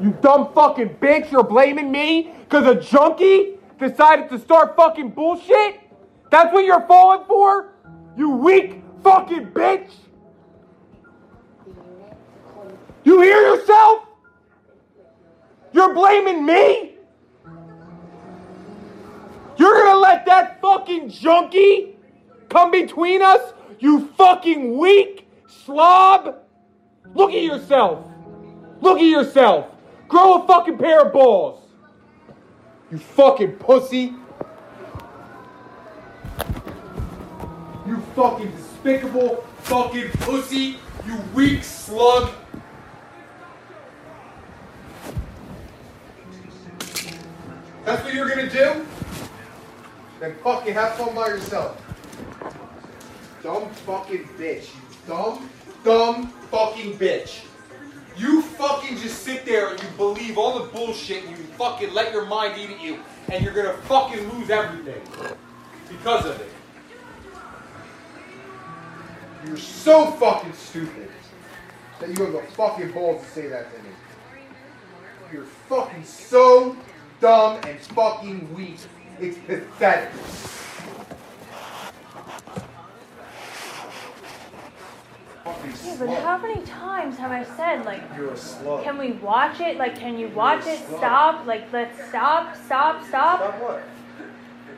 You 0.00 0.16
dumb 0.20 0.52
fucking 0.52 0.96
bitch, 1.00 1.30
you're 1.30 1.44
blaming 1.44 1.90
me? 1.90 2.32
Cause 2.48 2.66
a 2.66 2.80
junkie 2.80 3.54
decided 3.78 4.28
to 4.30 4.38
start 4.38 4.76
fucking 4.76 5.10
bullshit? 5.10 5.80
That's 6.30 6.52
what 6.52 6.64
you're 6.64 6.86
falling 6.86 7.24
for? 7.26 7.72
You 8.16 8.30
weak 8.30 8.82
fucking 9.02 9.52
bitch? 9.52 9.90
You 13.04 13.20
hear 13.20 13.40
yourself? 13.40 14.02
You're 15.72 15.94
blaming 15.94 16.44
me? 16.44 16.94
You're 19.56 19.74
gonna 19.74 20.00
let 20.00 20.26
that 20.26 20.60
fucking 20.60 21.10
junkie 21.10 21.95
come 22.48 22.70
between 22.70 23.22
us? 23.22 23.52
You 23.78 24.08
fucking 24.16 24.78
weak 24.78 25.28
slob? 25.46 26.36
Look 27.14 27.30
at 27.30 27.42
yourself. 27.42 28.06
Look 28.80 28.98
at 28.98 29.04
yourself. 29.04 29.66
Grow 30.08 30.42
a 30.42 30.46
fucking 30.46 30.78
pair 30.78 31.06
of 31.06 31.12
balls. 31.12 31.62
You 32.90 32.98
fucking 32.98 33.52
pussy. 33.52 34.14
You 37.86 37.98
fucking 38.14 38.50
despicable 38.52 39.44
fucking 39.62 40.10
pussy. 40.20 40.76
You 41.06 41.18
weak 41.34 41.62
slug. 41.64 42.30
That's 47.84 48.02
what 48.02 48.14
you're 48.14 48.28
gonna 48.28 48.50
do? 48.50 48.84
Then 50.18 50.34
fucking 50.42 50.74
have 50.74 50.94
fun 50.94 51.14
by 51.14 51.28
yourself. 51.28 51.85
Dumb 53.46 53.70
fucking 53.70 54.28
bitch. 54.36 54.74
You 54.74 54.80
dumb, 55.06 55.48
dumb 55.84 56.26
fucking 56.50 56.98
bitch. 56.98 57.44
You 58.16 58.42
fucking 58.42 58.96
just 58.96 59.22
sit 59.22 59.44
there 59.44 59.68
and 59.68 59.80
you 59.80 59.88
believe 59.96 60.36
all 60.36 60.58
the 60.58 60.64
bullshit 60.72 61.24
and 61.24 61.38
you 61.38 61.44
fucking 61.56 61.94
let 61.94 62.12
your 62.12 62.26
mind 62.26 62.58
eat 62.58 62.70
at 62.70 62.82
you 62.82 62.98
and 63.30 63.44
you're 63.44 63.54
gonna 63.54 63.78
fucking 63.82 64.28
lose 64.30 64.50
everything 64.50 65.00
because 65.88 66.26
of 66.26 66.40
it. 66.40 66.50
You're 69.46 69.58
so 69.58 70.10
fucking 70.10 70.52
stupid 70.52 71.08
that 72.00 72.08
you 72.08 72.24
have 72.24 72.32
the 72.32 72.42
fucking 72.54 72.90
balls 72.90 73.22
to 73.22 73.30
say 73.30 73.46
that 73.46 73.72
to 73.72 73.80
me. 73.80 73.90
You're 75.32 75.44
fucking 75.68 76.02
so 76.02 76.76
dumb 77.20 77.60
and 77.62 77.78
fucking 77.78 78.52
weak. 78.56 78.78
It's 79.20 79.38
pathetic. 79.46 80.10
Yeah, 85.46 85.96
but 85.98 86.08
how 86.22 86.38
many 86.38 86.60
times 86.62 87.16
have 87.18 87.30
I 87.30 87.44
said, 87.44 87.84
like, 87.84 88.02
You're 88.16 88.32
a 88.32 88.36
slug. 88.36 88.82
can 88.82 88.98
we 88.98 89.12
watch 89.12 89.60
it? 89.60 89.76
Like, 89.78 89.96
can 89.96 90.18
you 90.18 90.28
watch 90.28 90.66
it? 90.66 90.80
Stop. 90.88 91.46
Like, 91.46 91.72
let's 91.72 91.96
stop, 92.08 92.56
stop, 92.56 93.04
stop. 93.06 93.38
Stop 93.38 93.62
what? 93.62 93.82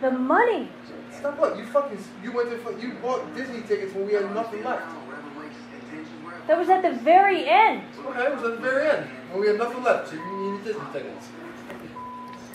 The 0.00 0.10
money. 0.10 0.68
Stop 1.10 1.38
what? 1.38 1.56
You 1.56 1.66
fucking 1.66 1.98
you 2.22 2.32
went 2.32 2.50
to 2.50 2.86
you 2.86 2.92
bought 2.94 3.34
Disney 3.34 3.62
tickets 3.62 3.94
when 3.94 4.06
we 4.06 4.12
had 4.12 4.32
nothing 4.34 4.62
left. 4.62 4.84
That 6.46 6.58
was 6.58 6.68
at 6.68 6.82
the 6.82 6.92
very 6.92 7.48
end. 7.48 7.82
Okay, 8.06 8.24
it 8.24 8.34
was 8.34 8.44
at 8.44 8.50
the 8.52 8.62
very 8.62 8.88
end 8.88 9.06
when 9.30 9.40
we 9.40 9.48
had 9.48 9.58
nothing 9.58 9.82
left. 9.82 10.08
So 10.08 10.16
you 10.16 10.52
needed 10.52 10.64
Disney 10.64 10.86
tickets. 10.92 11.28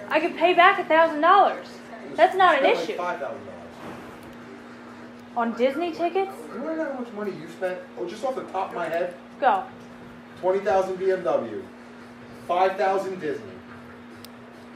I 0.10 0.20
could 0.20 0.36
pay 0.38 0.54
back 0.54 0.80
a 0.80 0.84
thousand 0.86 1.22
dollars. 1.22 1.68
That's 2.16 2.36
not 2.36 2.60
an 2.60 2.66
issue. 2.66 2.90
Like 2.94 2.98
Five 2.98 3.20
thousand 3.20 3.46
dollars. 3.46 3.53
On 5.36 5.54
Disney 5.54 5.92
tickets? 5.92 6.32
You 6.54 6.62
want 6.62 6.78
to 6.78 6.84
know 6.84 6.94
how 6.94 7.00
much 7.00 7.12
money 7.14 7.32
you 7.32 7.48
spent? 7.50 7.80
Oh, 7.98 8.08
just 8.08 8.24
off 8.24 8.36
the 8.36 8.44
top 8.44 8.70
of 8.70 8.76
my 8.76 8.88
head, 8.88 9.16
Go. 9.40 9.64
twenty 10.40 10.60
thousand 10.60 10.98
BMW, 10.98 11.64
five 12.48 12.78
thousand 12.78 13.20
Disney, 13.20 13.46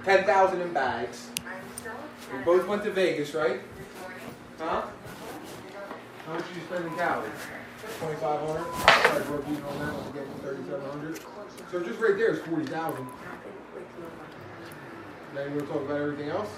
ten 0.03 0.23
thousand 0.23 0.61
in 0.61 0.73
bags. 0.73 1.29
We 2.33 2.39
both 2.39 2.67
went 2.67 2.83
to 2.85 2.91
Vegas, 2.91 3.35
right? 3.35 3.61
Huh? 4.57 4.81
How 6.25 6.33
much 6.33 6.47
did 6.47 6.57
you 6.57 6.63
spend 6.63 6.85
in 6.85 6.95
Cali? 6.95 7.29
Twenty-five 7.99 8.39
hundred. 8.39 8.65
I 8.65 9.23
broke 9.27 9.45
even 9.49 9.63
on 9.63 9.79
that. 9.79 9.93
I'll 9.93 10.11
get 10.11 10.25
thirty-seven 10.41 10.89
hundred. 10.89 11.19
So 11.71 11.83
just 11.83 11.99
right 11.99 12.17
there 12.17 12.31
is 12.31 12.39
forty 12.39 12.65
thousand. 12.65 13.07
Now 15.35 15.43
you 15.43 15.49
want 15.51 15.59
to 15.59 15.65
talk 15.67 15.81
about 15.83 16.01
everything 16.01 16.29
else? 16.29 16.49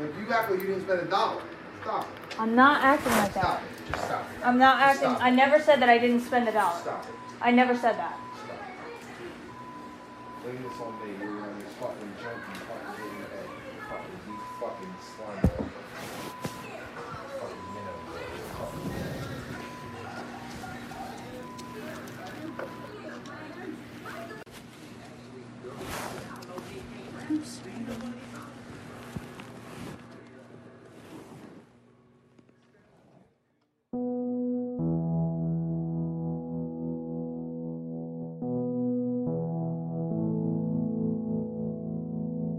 Like 0.00 0.10
you 0.18 0.32
act 0.32 0.50
like 0.50 0.60
you 0.60 0.68
didn't 0.68 0.84
spend 0.84 1.00
a 1.00 1.04
dollar. 1.04 1.42
Stop. 1.82 2.08
I'm 2.38 2.54
not 2.54 2.82
acting 2.82 3.12
like 3.12 3.34
that. 3.34 3.42
Stop. 3.42 3.62
Just 3.90 4.04
stop. 4.04 4.26
I'm 4.44 4.58
not 4.58 4.80
acting. 4.80 5.10
stop. 5.10 5.22
I 5.22 5.30
never 5.30 5.60
said 5.60 5.80
that 5.80 5.88
I 5.88 5.98
didn't 5.98 6.20
spend 6.20 6.48
a 6.48 6.52
dollar. 6.52 6.80
Stop 6.80 7.06
it. 7.08 7.14
I 7.40 7.50
never 7.50 7.76
said 7.76 7.98
that. 7.98 8.18
Blame 10.42 10.62
this 10.62 10.80
on 10.80 10.92
me. 11.02 11.14
You're 11.20 11.42
on 11.42 11.58
this 11.58 11.72
fucking 11.80 12.12
junkie 12.22 12.58
fucking 12.66 12.94
getting 12.96 13.18
your 13.18 13.28
head. 13.28 13.48
Fucking 13.90 14.20
you 14.28 14.38
fucking 14.60 14.94
slime 15.02 15.81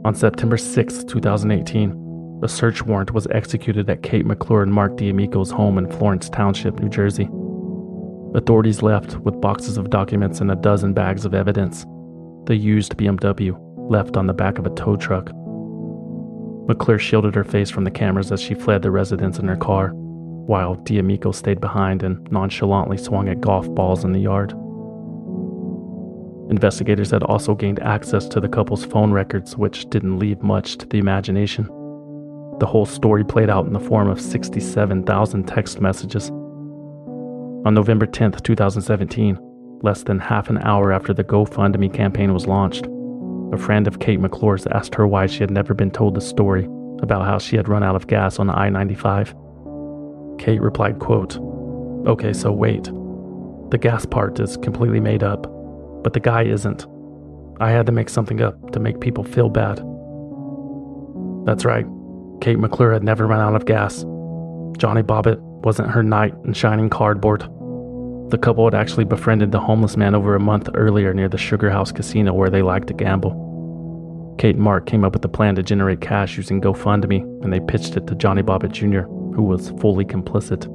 On 0.05 0.13
September 0.13 0.57
6, 0.57 1.05
2018, 1.05 2.41
a 2.43 2.47
search 2.49 2.85
warrant 2.85 3.13
was 3.13 3.25
executed 3.31 3.89
at 3.89 4.03
Kate 4.03 4.25
McClure 4.25 4.61
and 4.61 4.73
Mark 4.73 4.97
D'Amico's 4.97 5.49
home 5.49 5.77
in 5.77 5.89
Florence 5.89 6.29
Township, 6.29 6.77
New 6.81 6.89
Jersey. 6.89 7.29
Authorities 8.35 8.81
left 8.81 9.15
with 9.19 9.39
boxes 9.39 9.77
of 9.77 9.89
documents 9.89 10.41
and 10.41 10.51
a 10.51 10.57
dozen 10.57 10.93
bags 10.93 11.23
of 11.23 11.33
evidence. 11.33 11.85
The 12.47 12.55
used 12.57 12.97
BMW 12.97 13.55
left 13.89 14.17
on 14.17 14.27
the 14.27 14.33
back 14.33 14.57
of 14.57 14.65
a 14.65 14.75
tow 14.75 14.97
truck. 14.97 15.31
McClure 16.67 16.99
shielded 16.99 17.33
her 17.35 17.45
face 17.45 17.69
from 17.69 17.85
the 17.85 17.91
cameras 17.91 18.29
as 18.33 18.41
she 18.41 18.55
fled 18.55 18.81
the 18.81 18.91
residence 18.91 19.39
in 19.39 19.47
her 19.47 19.55
car, 19.55 19.91
while 19.93 20.75
D'Amico 20.75 21.31
stayed 21.31 21.61
behind 21.61 22.03
and 22.03 22.29
nonchalantly 22.29 22.97
swung 22.97 23.29
at 23.29 23.39
golf 23.39 23.73
balls 23.73 24.03
in 24.03 24.11
the 24.11 24.19
yard. 24.19 24.53
Investigators 26.53 27.09
had 27.09 27.23
also 27.23 27.55
gained 27.55 27.79
access 27.79 28.27
to 28.27 28.39
the 28.39 28.47
couple's 28.47 28.85
phone 28.85 29.11
records, 29.11 29.57
which 29.57 29.89
didn't 29.89 30.19
leave 30.19 30.43
much 30.43 30.77
to 30.77 30.85
the 30.85 30.99
imagination. 30.99 31.65
The 32.59 32.67
whole 32.67 32.85
story 32.85 33.25
played 33.25 33.49
out 33.49 33.65
in 33.65 33.73
the 33.73 33.79
form 33.79 34.07
of 34.07 34.21
67,000 34.21 35.47
text 35.47 35.81
messages. 35.81 36.29
On 36.29 37.73
November 37.73 38.05
10, 38.05 38.33
2017, 38.33 39.39
less 39.81 40.03
than 40.03 40.19
half 40.19 40.51
an 40.51 40.59
hour 40.59 40.93
after 40.93 41.11
the 41.11 41.23
GoFundMe 41.23 41.91
campaign 41.91 42.35
was 42.35 42.45
launched, 42.45 42.85
a 43.51 43.57
friend 43.57 43.87
of 43.87 43.99
Kate 43.99 44.19
McClure's 44.19 44.67
asked 44.67 44.93
her 44.93 45.07
why 45.07 45.25
she 45.25 45.39
had 45.39 45.49
never 45.49 45.73
been 45.73 45.89
told 45.89 46.13
the 46.13 46.21
story 46.21 46.65
about 47.01 47.25
how 47.25 47.39
she 47.39 47.55
had 47.55 47.67
run 47.67 47.81
out 47.81 47.95
of 47.95 48.05
gas 48.05 48.37
on 48.37 48.51
I 48.51 48.69
95. 48.69 49.33
Kate 50.37 50.61
replied, 50.61 50.99
quote, 50.99 51.35
Okay, 52.05 52.31
so 52.31 52.51
wait. 52.51 52.83
The 53.71 53.79
gas 53.81 54.05
part 54.05 54.39
is 54.39 54.55
completely 54.57 54.99
made 54.99 55.23
up, 55.23 55.47
but 56.03 56.13
the 56.13 56.19
guy 56.19 56.43
isn't. 56.43 56.85
I 57.59 57.71
had 57.71 57.85
to 57.85 57.91
make 57.91 58.09
something 58.09 58.41
up 58.41 58.71
to 58.71 58.79
make 58.79 58.99
people 58.99 59.23
feel 59.23 59.49
bad. 59.49 59.77
That's 61.45 61.65
right. 61.65 61.85
Kate 62.41 62.59
McClure 62.59 62.93
had 62.93 63.03
never 63.03 63.27
run 63.27 63.39
out 63.39 63.55
of 63.55 63.65
gas. 63.65 64.01
Johnny 64.77 65.03
Bobbitt 65.03 65.39
wasn't 65.63 65.89
her 65.89 66.03
knight 66.03 66.33
in 66.45 66.53
shining 66.53 66.89
cardboard. 66.89 67.41
The 68.29 68.37
couple 68.37 68.65
had 68.65 68.73
actually 68.73 69.05
befriended 69.05 69.51
the 69.51 69.59
homeless 69.59 69.95
man 69.95 70.15
over 70.15 70.35
a 70.35 70.39
month 70.39 70.69
earlier 70.73 71.13
near 71.13 71.29
the 71.29 71.37
Sugar 71.37 71.69
House 71.69 71.91
Casino 71.91 72.33
where 72.33 72.49
they 72.49 72.61
liked 72.61 72.87
to 72.87 72.93
gamble. 72.93 74.35
Kate 74.39 74.55
and 74.55 74.63
Mark 74.63 74.87
came 74.87 75.03
up 75.03 75.13
with 75.13 75.23
a 75.23 75.29
plan 75.29 75.55
to 75.55 75.63
generate 75.63 76.01
cash 76.01 76.37
using 76.37 76.59
GoFundMe, 76.59 77.21
and 77.43 77.53
they 77.53 77.59
pitched 77.59 77.95
it 77.95 78.07
to 78.07 78.15
Johnny 78.15 78.41
Bobbitt 78.41 78.71
Jr., 78.71 79.01
who 79.35 79.43
was 79.43 79.69
fully 79.79 80.05
complicit. 80.05 80.65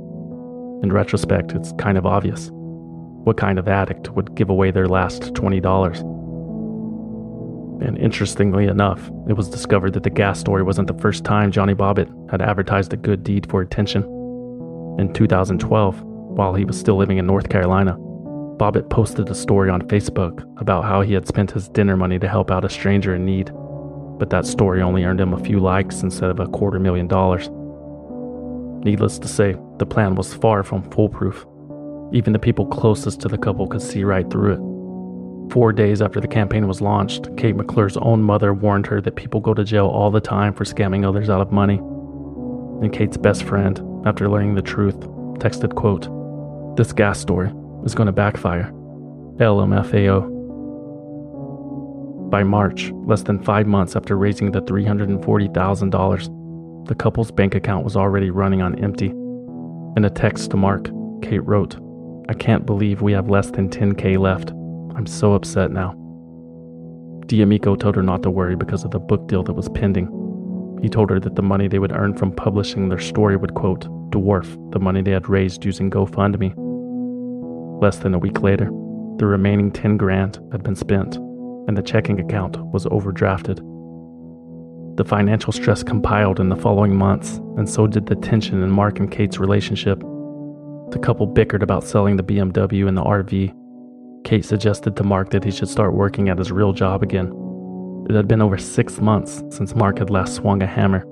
In 0.83 0.93
retrospect, 0.93 1.53
it's 1.53 1.73
kind 1.73 1.99
of 1.99 2.07
obvious. 2.07 2.51
What 3.29 3.37
kind 3.37 3.59
of 3.59 3.69
addict 3.69 4.09
would 4.13 4.35
give 4.35 4.49
away 4.49 4.71
their 4.71 4.89
last 4.89 5.35
$20? 5.35 6.01
And 7.87 7.99
interestingly 7.99 8.69
enough, 8.69 9.11
it 9.29 9.35
was 9.35 9.51
discovered 9.51 9.93
that 9.93 10.03
the 10.03 10.09
gas 10.09 10.41
story 10.41 10.63
wasn't 10.63 10.89
the 10.89 10.99
first 10.99 11.25
time 11.25 11.53
Johnny 11.53 11.75
Bobbitt 11.75 12.09
had 12.31 12.41
advertised 12.41 12.95
a 12.95 12.97
good 12.97 13.23
deed 13.23 13.47
for 13.51 13.61
attention. 13.61 14.03
In 14.99 15.13
2012, 15.13 16.01
while 16.03 16.55
he 16.55 16.65
was 16.65 16.81
still 16.81 16.97
living 16.97 17.19
in 17.19 17.27
North 17.27 17.51
Carolina, 17.51 17.99
Bobbitt 18.57 18.89
posted 18.89 19.29
a 19.29 19.35
story 19.35 19.69
on 19.69 19.83
Facebook 19.89 20.51
about 20.59 20.85
how 20.85 21.03
he 21.03 21.13
had 21.13 21.29
spent 21.29 21.51
his 21.51 21.69
dinner 21.69 21.99
money 21.99 22.19
to 22.19 22.29
help 22.29 22.51
out 22.51 22.65
a 22.65 22.71
stranger 22.71 23.15
in 23.15 23.27
need, 23.27 23.51
but 24.19 24.31
that 24.31 24.47
story 24.47 24.81
only 24.81 25.05
earned 25.05 25.21
him 25.21 25.35
a 25.35 25.45
few 25.45 25.61
likes 25.61 26.01
instead 26.01 26.31
of 26.31 26.41
a 26.41 26.47
quarter 26.47 26.79
million 26.79 27.07
dollars. 27.07 27.51
Needless 28.87 29.19
to 29.19 29.29
say, 29.29 29.55
the 29.77 29.85
plan 29.85 30.15
was 30.15 30.33
far 30.33 30.63
from 30.63 30.91
foolproof. 30.91 31.45
Even 32.13 32.33
the 32.33 32.39
people 32.39 32.67
closest 32.67 33.21
to 33.21 33.29
the 33.29 33.37
couple 33.37 33.67
could 33.67 33.83
see 33.83 34.05
right 34.05 34.31
through 34.31 34.55
it. 34.55 34.61
Four 35.53 35.73
days 35.73 36.01
after 36.03 36.21
the 36.21 36.29
campaign 36.29 36.69
was 36.69 36.81
launched, 36.81 37.37
Kate 37.37 37.57
McClure's 37.57 37.97
own 37.99 38.23
mother 38.23 38.55
warned 38.55 38.87
her 38.87 39.01
that 39.01 39.17
people 39.17 39.41
go 39.41 39.55
to 39.55 39.65
jail 39.65 39.87
all 39.87 40.11
the 40.11 40.21
time 40.21 40.53
for 40.53 40.65
scamming 40.65 41.07
others 41.07 41.31
out 41.31 41.41
of 41.41 41.53
money. 41.53 41.79
And 42.83 42.93
Kate's 42.93 43.17
best 43.17 43.45
friend, 43.45 43.81
after 44.07 44.29
learning 44.29 44.55
the 44.55 44.63
truth, 44.63 44.99
texted, 45.39 45.75
quote, 45.75 46.09
This 46.77 46.93
gas 46.93 47.19
story 47.19 47.51
is 47.85 47.95
going 47.95 48.07
to 48.07 48.13
backfire. 48.13 48.71
LMFAO. 49.37 50.37
By 52.31 52.43
March, 52.43 52.93
less 53.07 53.23
than 53.23 53.43
five 53.43 53.67
months 53.67 53.97
after 53.97 54.17
raising 54.17 54.53
the 54.53 54.61
$340,000, 54.61 56.89
the 56.89 56.95
couple's 56.95 57.31
bank 57.31 57.55
account 57.55 57.85
was 57.85 57.97
already 57.97 58.31
running 58.31 58.63
on 58.63 58.83
empty. 58.83 59.11
In 59.97 60.05
a 60.05 60.11
text 60.11 60.51
to 60.51 60.57
Mark, 60.57 60.91
Kate 61.23 61.45
wrote, 61.45 61.77
I 62.31 62.35
can't 62.35 62.67
believe 62.67 63.01
we 63.01 63.13
have 63.13 63.31
less 63.31 63.51
than 63.51 63.71
10K 63.71 64.19
left. 64.19 64.51
I'm 64.97 65.07
so 65.07 65.33
upset 65.33 65.71
now. 65.71 65.93
D'Amico 67.27 67.75
told 67.75 67.97
her 67.97 68.03
not 68.03 68.23
to 68.23 68.31
worry 68.31 68.55
because 68.55 68.85
of 68.85 68.91
the 68.91 68.99
book 68.99 69.29
deal 69.29 69.43
that 69.45 69.55
was 69.55 69.69
pending. 69.71 70.09
He 70.83 70.89
told 70.89 71.09
her 71.11 71.19
that 71.21 71.37
the 71.37 71.43
money 71.43 71.69
they 71.69 71.79
would 71.79 71.93
earn 71.93 72.15
from 72.15 72.33
publishing 72.33 72.89
their 72.89 72.99
story 72.99 73.37
would, 73.37 73.55
quote, 73.55 73.87
dwarf 74.11 74.73
the 74.73 74.79
money 74.79 75.01
they 75.03 75.11
had 75.11 75.29
raised 75.29 75.65
using 75.65 75.91
GoFundMe. 75.91 76.55
Less 77.83 77.99
than 77.99 78.15
a 78.15 78.19
week 78.19 78.43
later, 78.43 78.67
the 79.17 79.27
remaining 79.27 79.71
10 79.71 79.97
grand 79.97 80.39
had 80.53 80.63
been 80.63 80.77
spent, 80.77 81.17
and 81.17 81.77
the 81.77 81.83
checking 81.83 82.21
account 82.21 82.59
was 82.73 82.85
overdrafted. 82.87 83.59
The 84.97 85.05
financial 85.05 85.53
stress 85.53 85.83
compiled 85.83 86.41
in 86.41 86.49
the 86.49 86.57
following 86.57 86.95
months, 86.95 87.37
and 87.57 87.69
so 87.69 87.87
did 87.87 88.07
the 88.07 88.17
tension 88.17 88.63
in 88.63 88.71
Mark 88.71 88.99
and 88.99 89.11
Kate's 89.11 89.39
relationship. 89.39 90.03
The 90.91 90.99
couple 90.99 91.27
bickered 91.27 91.63
about 91.63 91.85
selling 91.85 92.17
the 92.17 92.23
BMW 92.23 92.89
and 92.89 92.97
the 92.97 93.03
RV. 93.03 93.55
Kate 94.25 94.45
suggested 94.45 94.97
to 94.97 95.05
Mark 95.05 95.31
that 95.31 95.45
he 95.45 95.51
should 95.51 95.69
start 95.69 95.93
working 95.93 96.31
at 96.31 96.39
his 96.39 96.51
real 96.51 96.73
job 96.73 97.03
again. 97.03 97.27
It 98.09 98.15
had 98.15 98.27
been 98.27 98.41
over 98.41 98.57
six 98.57 98.99
months 98.99 99.43
since 99.51 99.75
Mark 99.75 99.99
had 99.99 100.09
last 100.09 100.37
swung 100.37 100.63
a 100.63 100.67
hammer. 100.67 101.05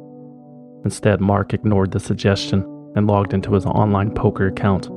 Instead, 0.84 1.20
Mark 1.20 1.52
ignored 1.52 1.90
the 1.90 2.00
suggestion 2.00 2.62
and 2.96 3.06
logged 3.06 3.34
into 3.34 3.52
his 3.52 3.66
online 3.66 4.12
poker 4.12 4.46
account. 4.46 4.88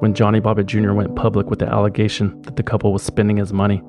When 0.00 0.12
Johnny 0.12 0.40
Bobbitt 0.40 0.66
Jr. 0.66 0.92
went 0.92 1.16
public 1.16 1.48
with 1.48 1.60
the 1.60 1.72
allegation 1.72 2.42
that 2.42 2.56
the 2.56 2.62
couple 2.62 2.92
was 2.92 3.02
spending 3.02 3.38
his 3.38 3.54
money, 3.54 3.82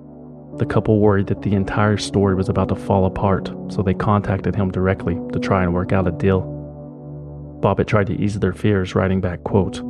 the 0.57 0.65
couple 0.65 1.01
worried 1.01 1.27
that 1.27 1.41
the 1.41 1.53
entire 1.53 1.97
story 1.97 2.33
was 2.33 2.47
about 2.47 2.69
to 2.69 2.75
fall 2.75 3.05
apart, 3.05 3.51
so 3.67 3.81
they 3.81 3.93
contacted 3.93 4.55
him 4.55 4.71
directly 4.71 5.19
to 5.33 5.39
try 5.39 5.63
and 5.63 5.73
work 5.73 5.91
out 5.91 6.07
a 6.07 6.11
deal. 6.11 6.54
Bobbitt 7.61 7.87
tried 7.87 8.07
to 8.07 8.21
ease 8.21 8.39
their 8.39 8.53
fears, 8.53 8.95
writing 8.95 9.21
back, 9.21 9.43
quote, 9.43 9.81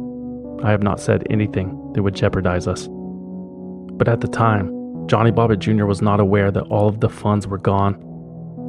I 0.63 0.71
have 0.71 0.83
not 0.83 0.99
said 0.99 1.27
anything 1.29 1.91
that 1.93 2.03
would 2.03 2.15
jeopardize 2.15 2.67
us. 2.67 2.87
But 2.89 4.07
at 4.07 4.21
the 4.21 4.27
time, 4.27 4.71
Johnny 5.07 5.31
Bobbitt 5.31 5.59
Jr. 5.59 5.85
was 5.85 6.01
not 6.01 6.19
aware 6.19 6.51
that 6.51 6.63
all 6.63 6.87
of 6.87 6.99
the 6.99 7.09
funds 7.09 7.47
were 7.47 7.57
gone, 7.57 7.95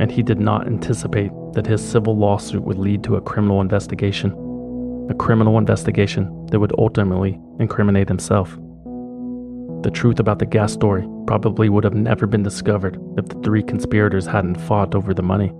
and 0.00 0.10
he 0.10 0.22
did 0.22 0.38
not 0.38 0.66
anticipate 0.66 1.30
that 1.52 1.66
his 1.66 1.86
civil 1.86 2.16
lawsuit 2.16 2.62
would 2.62 2.78
lead 2.78 3.02
to 3.04 3.16
a 3.16 3.20
criminal 3.20 3.60
investigation. 3.60 4.32
A 5.10 5.14
criminal 5.14 5.56
investigation 5.56 6.46
that 6.46 6.60
would 6.60 6.74
ultimately 6.76 7.40
incriminate 7.58 8.08
himself. 8.08 8.58
The 9.82 9.90
truth 9.92 10.18
about 10.18 10.40
the 10.40 10.46
gas 10.46 10.72
story 10.72 11.06
probably 11.26 11.68
would 11.68 11.84
have 11.84 11.94
never 11.94 12.26
been 12.26 12.42
discovered 12.42 13.00
if 13.16 13.26
the 13.26 13.40
three 13.42 13.62
conspirators 13.62 14.26
hadn't 14.26 14.60
fought 14.60 14.94
over 14.94 15.14
the 15.14 15.22
money. 15.22 15.52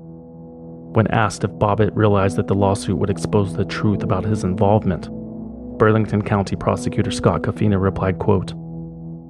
When 0.97 1.09
asked 1.09 1.45
if 1.45 1.51
Bobbitt 1.51 1.95
realized 1.95 2.37
that 2.37 2.47
the 2.47 2.55
lawsuit 2.55 2.97
would 2.97 3.11
expose 3.11 3.53
the 3.53 3.67
truth 3.67 4.03
about 4.03 4.25
his 4.25 4.45
involvement, 4.45 5.11
Burlington 5.77 6.23
County 6.23 6.57
prosecutor 6.57 7.11
Scott 7.11 7.43
Coffina 7.43 7.79
replied, 7.79 8.19
quote, 8.19 8.55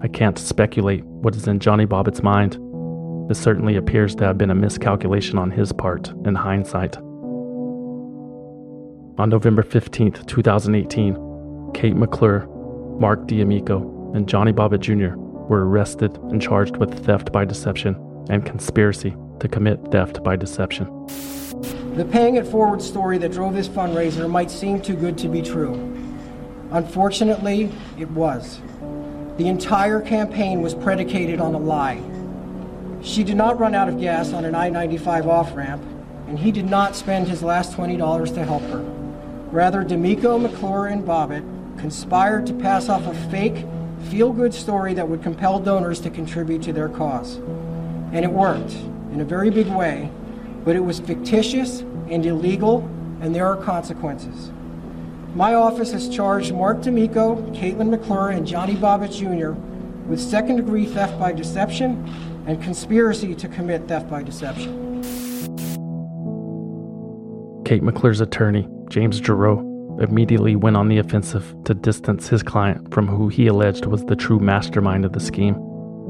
I 0.01 0.07
can't 0.07 0.39
speculate 0.39 1.05
what 1.05 1.35
is 1.35 1.49
in 1.49 1.59
Johnny 1.59 1.85
Bobbitt's 1.85 2.23
mind. 2.23 2.57
This 3.29 3.41
certainly 3.41 3.75
appears 3.75 4.15
to 4.15 4.25
have 4.27 4.39
been 4.39 4.53
a 4.53 4.55
miscalculation 4.55 5.39
on 5.39 5.51
his 5.51 5.73
part 5.73 6.11
in 6.25 6.37
hindsight. 6.37 6.99
On 9.19 9.29
November 9.29 9.65
15, 9.65 10.13
2018, 10.13 11.73
Kate 11.75 11.97
McClure, 11.97 12.47
Mark 13.01 13.27
D'Amico, 13.27 14.13
and 14.15 14.29
Johnny 14.29 14.53
Bobbitt 14.53 14.79
Jr. 14.79 15.17
were 15.19 15.69
arrested 15.69 16.17
and 16.31 16.41
charged 16.41 16.77
with 16.77 17.05
theft 17.05 17.33
by 17.33 17.45
deception 17.45 17.97
and 18.31 18.47
conspiracy 18.47 19.17
to 19.41 19.49
commit 19.49 19.81
theft 19.91 20.23
by 20.23 20.37
deception. 20.37 20.87
The 21.97 22.05
paying 22.05 22.37
it 22.37 22.47
forward 22.47 22.83
story 22.83 23.19
that 23.19 23.33
drove 23.33 23.55
this 23.55 23.69
fundraiser 23.69 24.29
might 24.29 24.51
seem 24.51 24.81
too 24.81 24.95
good 24.95 25.17
to 25.19 25.29
be 25.29 25.41
true. 25.43 25.75
Unfortunately, 26.71 27.73
it 27.99 28.11
was. 28.11 28.61
The 29.39 29.49
entire 29.49 30.01
campaign 30.01 30.63
was 30.63 30.75
predicated 30.75 31.41
on 31.41 31.55
a 31.55 31.59
lie. 31.59 32.03
She 33.03 33.23
did 33.23 33.37
not 33.37 33.59
run 33.59 33.75
out 33.75 33.89
of 33.89 34.01
gas 34.01 34.33
on 34.33 34.45
an 34.45 34.55
I 34.55 34.69
95 34.69 35.29
off 35.29 35.55
ramp, 35.55 35.83
and 36.27 36.39
he 36.39 36.51
did 36.51 36.69
not 36.69 36.97
spend 36.97 37.29
his 37.29 37.43
last 37.43 37.73
$20 37.73 38.35
to 38.35 38.45
help 38.45 38.63
her. 38.65 38.81
Rather, 39.51 39.85
D'Amico, 39.85 40.39
McClure, 40.39 40.87
and 40.87 41.05
Bobbitt 41.05 41.45
conspired 41.79 42.47
to 42.47 42.55
pass 42.55 42.89
off 42.89 43.07
a 43.07 43.15
fake, 43.31 43.65
feel 44.11 44.33
good 44.33 44.53
story 44.53 44.93
that 44.95 45.09
would 45.09 45.23
compel 45.23 45.61
donors 45.61 46.01
to 46.01 46.11
contribute 46.11 46.63
to 46.63 46.73
their 46.73 46.89
cause. 46.89 47.37
And 48.13 48.25
it 48.25 48.31
worked 48.31 48.73
in 49.13 49.21
a 49.21 49.25
very 49.25 49.51
big 49.51 49.69
way, 49.69 50.11
but 50.67 50.75
it 50.75 50.81
was 50.81 50.99
fictitious 50.99 51.81
and 52.11 52.27
illegal, 52.27 52.81
and 53.21 53.33
there 53.33 53.47
are 53.47 53.57
consequences. 53.57 54.51
My 55.37 55.55
office 55.55 55.93
has 55.93 56.09
charged 56.09 56.53
Mark 56.53 56.83
D'Amico, 56.83 57.37
Caitlin 57.53 57.89
McClure, 57.89 58.31
and 58.31 58.45
Johnny 58.45 58.75
Bobbitt 58.75 59.13
Jr. 59.13 59.53
with 60.09 60.21
second 60.21 60.57
degree 60.57 60.85
theft 60.85 61.21
by 61.21 61.33
deception 61.33 62.05
and 62.49 62.61
conspiracy 62.61 63.33
to 63.37 63.47
commit 63.47 63.87
theft 63.87 64.11
by 64.11 64.25
deception. 64.25 65.03
Kate 67.65 67.85
McClure's 67.85 68.21
attorney, 68.21 68.69
James 68.89 69.21
Gerrow, 69.21 69.63
immediately 70.03 70.57
went 70.57 70.77
on 70.77 70.89
the 70.89 70.99
offensive 70.99 71.55
to 71.65 71.75
distance 71.75 72.29
his 72.29 72.43
client 72.43 72.93
from 72.93 73.07
who 73.07 73.29
he 73.29 73.47
alleged 73.47 73.87
was 73.87 74.05
the 74.07 74.17
true 74.17 74.41
mastermind 74.41 75.05
of 75.05 75.13
the 75.13 75.21
scheme, 75.21 75.57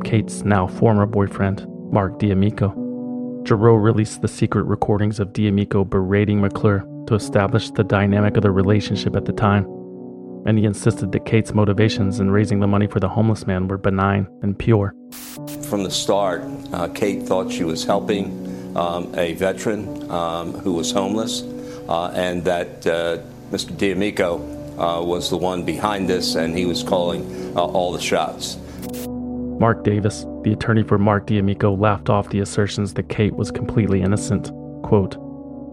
Kate's 0.03 0.45
now 0.45 0.67
former 0.67 1.05
boyfriend, 1.05 1.67
Mark 1.93 2.19
D'Amico. 2.19 2.86
Gerrow 3.47 3.80
released 3.80 4.22
the 4.22 4.28
secret 4.28 4.64
recordings 4.64 5.20
of 5.20 5.32
D'Amico 5.32 5.84
berating 5.84 6.40
McClure 6.40 6.84
to 7.07 7.14
establish 7.14 7.70
the 7.70 7.84
dynamic 7.84 8.36
of 8.36 8.42
the 8.42 8.51
relationship 8.51 9.14
at 9.14 9.24
the 9.24 9.32
time, 9.32 9.64
and 10.47 10.59
he 10.59 10.64
insisted 10.64 11.12
that 11.12 11.26
Kate's 11.26 11.55
motivations 11.55 12.18
in 12.18 12.32
raising 12.32 12.59
the 12.59 12.66
money 12.66 12.88
for 12.88 12.99
the 12.99 13.09
homeless 13.09 13.47
man 13.47 13.68
were 13.68 13.78
benign 13.78 14.26
and 14.42 14.59
pure. 14.59 14.97
From 15.68 15.84
the 15.84 15.92
start, 15.92 16.42
uh, 16.72 16.88
Kate 16.88 17.22
thought 17.22 17.53
she 17.53 17.62
was 17.62 17.84
helping 17.84 18.74
um, 18.76 19.14
a 19.14 19.34
veteran 19.34 20.11
um, 20.11 20.53
who 20.53 20.72
was 20.72 20.90
homeless, 20.90 21.42
uh, 21.88 22.11
and 22.16 22.42
that 22.44 22.84
uh, 22.84 23.18
Mr. 23.53 23.76
D'Amico 23.76 24.38
uh, 24.76 25.01
was 25.01 25.30
the 25.30 25.36
one 25.36 25.64
behind 25.64 26.09
this, 26.09 26.34
and 26.34 26.59
he 26.59 26.66
was 26.66 26.82
calling 26.82 27.57
uh, 27.57 27.61
all 27.61 27.92
the 27.92 28.01
shots. 28.01 28.59
Mark 29.59 29.85
Davis, 29.85 30.27
the 30.43 30.53
attorney 30.53 30.83
for 30.83 30.99
Mark 30.99 31.27
D'Amico, 31.27 31.75
laughed 31.75 32.11
off 32.11 32.29
the 32.29 32.41
assertions 32.41 32.93
that 32.93 33.09
Kate 33.09 33.35
was 33.35 33.51
completely 33.51 34.03
innocent. 34.03 34.51
Quote, 34.83 35.17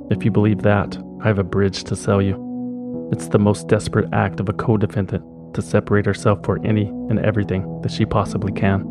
If 0.09 0.23
you 0.23 0.31
believe 0.31 0.61
that, 0.61 0.97
I 1.21 1.27
have 1.27 1.37
a 1.37 1.43
bridge 1.43 1.83
to 1.85 1.95
sell 1.97 2.21
you. 2.21 3.09
It's 3.11 3.27
the 3.27 3.39
most 3.39 3.67
desperate 3.67 4.07
act 4.13 4.39
of 4.39 4.47
a 4.47 4.53
co 4.53 4.77
defendant 4.77 5.25
to 5.53 5.61
separate 5.61 6.05
herself 6.05 6.45
for 6.45 6.65
any 6.65 6.85
and 7.09 7.19
everything 7.19 7.81
that 7.81 7.91
she 7.91 8.05
possibly 8.05 8.53
can. 8.53 8.81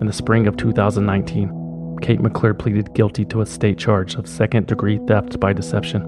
In 0.00 0.08
the 0.08 0.12
spring 0.12 0.48
of 0.48 0.56
2019, 0.56 1.98
Kate 2.02 2.20
McClure 2.20 2.54
pleaded 2.54 2.94
guilty 2.94 3.24
to 3.26 3.42
a 3.42 3.46
state 3.46 3.78
charge 3.78 4.16
of 4.16 4.28
second 4.28 4.66
degree 4.66 4.98
theft 5.06 5.38
by 5.38 5.52
deception 5.52 6.02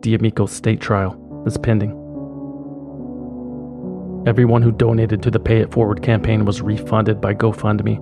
D'Amico's 0.00 0.52
state 0.52 0.80
trial 0.80 1.42
is 1.46 1.56
pending. 1.56 1.92
Everyone 4.26 4.62
who 4.62 4.72
donated 4.72 5.22
to 5.22 5.30
the 5.30 5.38
Pay 5.38 5.58
It 5.58 5.72
Forward 5.72 6.02
campaign 6.02 6.44
was 6.44 6.62
refunded 6.62 7.20
by 7.20 7.34
GoFundMe. 7.34 7.96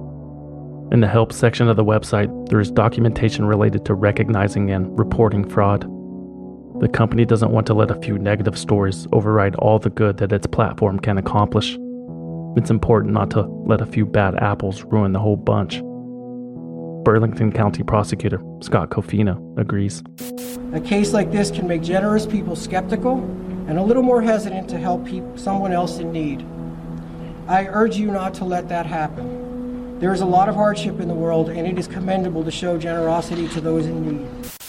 In 0.93 1.01
the 1.01 1.09
help 1.09 1.33
section 1.33 1.69
of 1.69 1.77
the 1.77 1.85
website, 1.85 2.49
there 2.49 2.61
is 2.61 2.71
documentation 2.71 3.45
related 3.45 3.85
to 3.87 3.95
recognizing 3.95 4.71
and 4.71 4.97
reporting 4.99 5.49
fraud. 5.49 5.83
The 6.81 6.89
company 6.89 7.25
doesn't 7.25 7.51
want 7.51 7.67
to 7.69 7.75
let 7.75 7.91
a 7.91 8.01
few 8.01 8.19
negative 8.19 8.59
stories 8.59 9.07
override 9.13 9.55
all 9.57 9.79
the 9.79 9.91
good 9.91 10.17
that 10.19 10.33
its 10.33 10.47
platform 10.47 10.99
can 10.99 11.19
accomplish. 11.19 11.77
It's 12.55 12.71
important 12.71 13.15
not 13.15 13.31
to 13.31 13.43
let 13.67 13.81
a 13.81 13.87
few 13.87 14.05
bad 14.05 14.35
apples 14.35 14.85
ruin 14.85 15.13
the 15.13 15.19
whole 15.19 15.37
bunch. 15.37 15.81
Burlington 17.03 17.51
County 17.51 17.83
Prosecutor 17.83 18.43
Scott 18.61 18.91
Coffina 18.91 19.41
agrees. 19.57 20.03
A 20.75 20.81
case 20.81 21.15
like 21.15 21.33
this 21.33 21.51
can 21.51 21.67
make 21.67 21.83
generous 21.83 22.27
people 22.27 22.55
skeptical 22.55 23.19
and 23.69 23.79
a 23.79 23.83
little 23.83 24.03
more 24.03 24.21
hesitant 24.21 24.69
to 24.69 24.79
help 24.79 25.07
peop- 25.07 25.39
someone 25.39 25.73
else 25.73 25.99
in 25.99 26.13
need. 26.13 26.45
I 27.49 27.67
urge 27.69 27.97
you 27.97 28.11
not 28.11 28.35
to 28.35 28.45
let 28.45 28.69
that 28.69 28.85
happen. 28.85 29.99
There 29.99 30.13
is 30.13 30.21
a 30.21 30.27
lot 30.27 30.49
of 30.49 30.55
hardship 30.55 31.01
in 31.01 31.09
the 31.09 31.15
world, 31.15 31.49
and 31.49 31.67
it 31.67 31.79
is 31.79 31.87
commendable 31.87 32.45
to 32.45 32.51
show 32.51 32.77
generosity 32.77 33.49
to 33.49 33.61
those 33.61 33.87
in 33.87 34.19
need. 34.19 34.62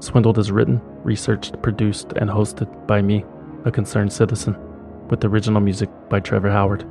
Swindled 0.00 0.38
is 0.38 0.52
written, 0.52 0.80
researched, 1.02 1.60
produced, 1.62 2.12
and 2.16 2.28
hosted 2.28 2.86
by 2.86 3.00
me, 3.00 3.24
a 3.64 3.70
concerned 3.70 4.12
citizen, 4.12 4.56
with 5.08 5.24
original 5.24 5.60
music 5.60 5.88
by 6.10 6.20
Trevor 6.20 6.50
Howard. 6.50 6.86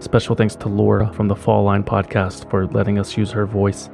Special 0.00 0.34
thanks 0.34 0.56
to 0.56 0.68
Laura 0.68 1.12
from 1.12 1.28
the 1.28 1.36
Fall 1.36 1.62
Line 1.62 1.84
podcast 1.84 2.50
for 2.50 2.66
letting 2.66 2.98
us 2.98 3.16
use 3.16 3.30
her 3.30 3.46
voice. 3.46 3.88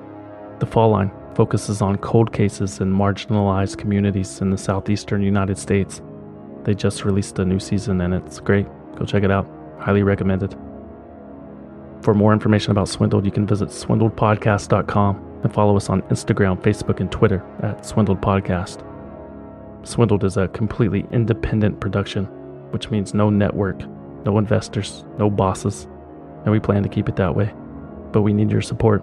The 0.58 0.66
Fall 0.66 0.90
Line 0.90 1.10
focuses 1.34 1.82
on 1.82 1.98
cold 1.98 2.32
cases 2.32 2.80
in 2.80 2.92
marginalized 2.92 3.76
communities 3.76 4.40
in 4.40 4.50
the 4.50 4.56
southeastern 4.56 5.22
United 5.22 5.58
States. 5.58 6.00
They 6.64 6.74
just 6.74 7.04
released 7.04 7.38
a 7.38 7.44
new 7.44 7.60
season 7.60 8.00
and 8.00 8.14
it's 8.14 8.40
great. 8.40 8.66
Go 8.96 9.04
check 9.04 9.22
it 9.22 9.30
out. 9.30 9.48
Highly 9.78 10.02
recommended. 10.02 10.56
For 12.00 12.14
more 12.14 12.32
information 12.32 12.70
about 12.70 12.88
Swindled, 12.88 13.26
you 13.26 13.30
can 13.30 13.46
visit 13.46 13.68
swindledpodcast.com 13.68 15.27
and 15.42 15.52
follow 15.52 15.76
us 15.76 15.88
on 15.88 16.02
Instagram, 16.02 16.60
Facebook, 16.60 17.00
and 17.00 17.10
Twitter 17.10 17.44
at 17.62 17.84
Swindled 17.84 18.20
Podcast. 18.20 18.84
Swindled 19.86 20.24
is 20.24 20.36
a 20.36 20.48
completely 20.48 21.06
independent 21.12 21.80
production, 21.80 22.24
which 22.72 22.90
means 22.90 23.14
no 23.14 23.30
network, 23.30 23.80
no 24.24 24.38
investors, 24.38 25.04
no 25.18 25.30
bosses, 25.30 25.84
and 26.44 26.52
we 26.52 26.60
plan 26.60 26.82
to 26.82 26.88
keep 26.88 27.08
it 27.08 27.16
that 27.16 27.34
way. 27.34 27.52
But 28.12 28.22
we 28.22 28.32
need 28.32 28.50
your 28.50 28.62
support. 28.62 29.02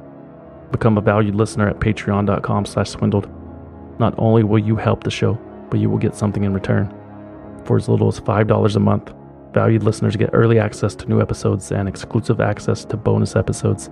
Become 0.72 0.98
a 0.98 1.02
valued 1.02 1.36
listener 1.36 1.70
at 1.70 1.80
patreon.com 1.80 2.66
slash 2.66 2.90
swindled. 2.90 3.30
Not 4.00 4.14
only 4.18 4.44
will 4.44 4.60
you 4.60 4.76
help 4.76 5.04
the 5.04 5.12
show, 5.12 5.40
but 5.70 5.80
you 5.80 5.90
will 5.90 5.98
get 5.98 6.16
something 6.16 6.44
in 6.44 6.54
return. 6.54 6.94
For 7.64 7.78
as 7.78 7.88
little 7.88 8.08
as 8.08 8.20
$5 8.20 8.76
a 8.76 8.80
month, 8.80 9.14
valued 9.54 9.84
listeners 9.84 10.16
get 10.16 10.32
early 10.34 10.60
access 10.60 10.96
to 10.96 11.08
new 11.08 11.22
episodes 11.22 11.72
and 11.72 11.88
exclusive 11.88 12.42
access 12.42 12.84
to 12.86 12.98
bonus 12.98 13.36
episodes. 13.36 13.90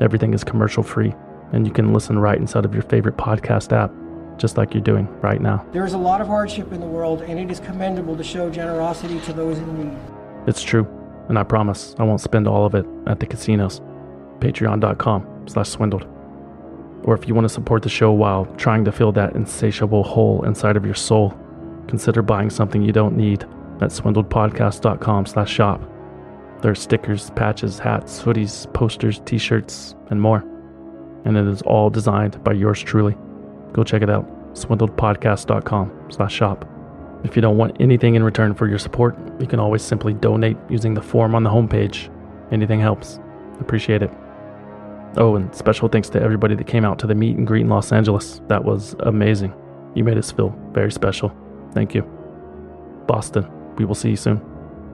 Everything 0.00 0.34
is 0.34 0.44
commercial 0.44 0.82
free, 0.82 1.14
and 1.52 1.66
you 1.66 1.72
can 1.72 1.92
listen 1.92 2.18
right 2.18 2.38
inside 2.38 2.64
of 2.64 2.74
your 2.74 2.82
favorite 2.82 3.16
podcast 3.16 3.72
app, 3.72 3.92
just 4.38 4.56
like 4.56 4.74
you're 4.74 4.82
doing 4.82 5.06
right 5.20 5.40
now. 5.40 5.64
There 5.72 5.84
is 5.84 5.92
a 5.92 5.98
lot 5.98 6.20
of 6.20 6.26
hardship 6.26 6.72
in 6.72 6.80
the 6.80 6.86
world, 6.86 7.22
and 7.22 7.38
it 7.38 7.50
is 7.50 7.60
commendable 7.60 8.16
to 8.16 8.24
show 8.24 8.50
generosity 8.50 9.20
to 9.20 9.32
those 9.32 9.58
in 9.58 9.90
need. 9.90 9.98
It's 10.46 10.62
true, 10.62 10.86
and 11.28 11.38
I 11.38 11.44
promise 11.44 11.94
I 11.98 12.04
won't 12.04 12.20
spend 12.20 12.48
all 12.48 12.66
of 12.66 12.74
it 12.74 12.86
at 13.06 13.20
the 13.20 13.26
casinos. 13.26 13.80
Patreon.com 14.40 15.44
slash 15.46 15.68
swindled. 15.68 16.06
Or 17.04 17.14
if 17.14 17.28
you 17.28 17.34
want 17.34 17.44
to 17.44 17.48
support 17.48 17.82
the 17.82 17.88
show 17.88 18.12
while 18.12 18.46
trying 18.56 18.84
to 18.84 18.92
fill 18.92 19.12
that 19.12 19.34
insatiable 19.34 20.04
hole 20.04 20.44
inside 20.44 20.76
of 20.76 20.84
your 20.84 20.94
soul, 20.94 21.36
consider 21.88 22.22
buying 22.22 22.50
something 22.50 22.82
you 22.82 22.92
don't 22.92 23.16
need 23.16 23.42
at 23.80 23.90
swindledpodcast.com 23.90 25.26
slash 25.26 25.52
shop. 25.52 25.80
There 26.60 26.70
are 26.70 26.76
stickers, 26.76 27.30
patches, 27.30 27.80
hats, 27.80 28.22
hoodies, 28.22 28.72
posters, 28.72 29.20
t-shirts, 29.24 29.96
and 30.10 30.20
more. 30.20 30.44
And 31.24 31.36
it 31.36 31.46
is 31.46 31.62
all 31.62 31.90
designed 31.90 32.42
by 32.42 32.52
yours 32.52 32.82
truly. 32.82 33.16
Go 33.72 33.84
check 33.84 34.02
it 34.02 34.10
out, 34.10 34.26
swindledpodcast.com 34.54 36.08
slash 36.10 36.34
shop. 36.34 36.68
If 37.24 37.36
you 37.36 37.42
don't 37.42 37.56
want 37.56 37.80
anything 37.80 38.16
in 38.16 38.24
return 38.24 38.54
for 38.54 38.66
your 38.66 38.78
support, 38.78 39.16
you 39.40 39.46
can 39.46 39.60
always 39.60 39.82
simply 39.82 40.12
donate 40.12 40.56
using 40.68 40.94
the 40.94 41.02
form 41.02 41.34
on 41.34 41.44
the 41.44 41.50
homepage. 41.50 42.10
Anything 42.50 42.80
helps. 42.80 43.20
Appreciate 43.60 44.02
it. 44.02 44.10
Oh, 45.16 45.36
and 45.36 45.54
special 45.54 45.88
thanks 45.88 46.08
to 46.10 46.20
everybody 46.20 46.54
that 46.54 46.66
came 46.66 46.84
out 46.84 46.98
to 47.00 47.06
the 47.06 47.14
meet 47.14 47.36
and 47.36 47.46
greet 47.46 47.62
in 47.62 47.68
Los 47.68 47.92
Angeles. 47.92 48.40
That 48.48 48.64
was 48.64 48.96
amazing. 49.00 49.54
You 49.94 50.04
made 50.04 50.18
us 50.18 50.32
feel 50.32 50.56
very 50.72 50.90
special. 50.90 51.32
Thank 51.72 51.94
you. 51.94 52.02
Boston, 53.06 53.46
we 53.76 53.84
will 53.84 53.94
see 53.94 54.10
you 54.10 54.16
soon. 54.16 54.38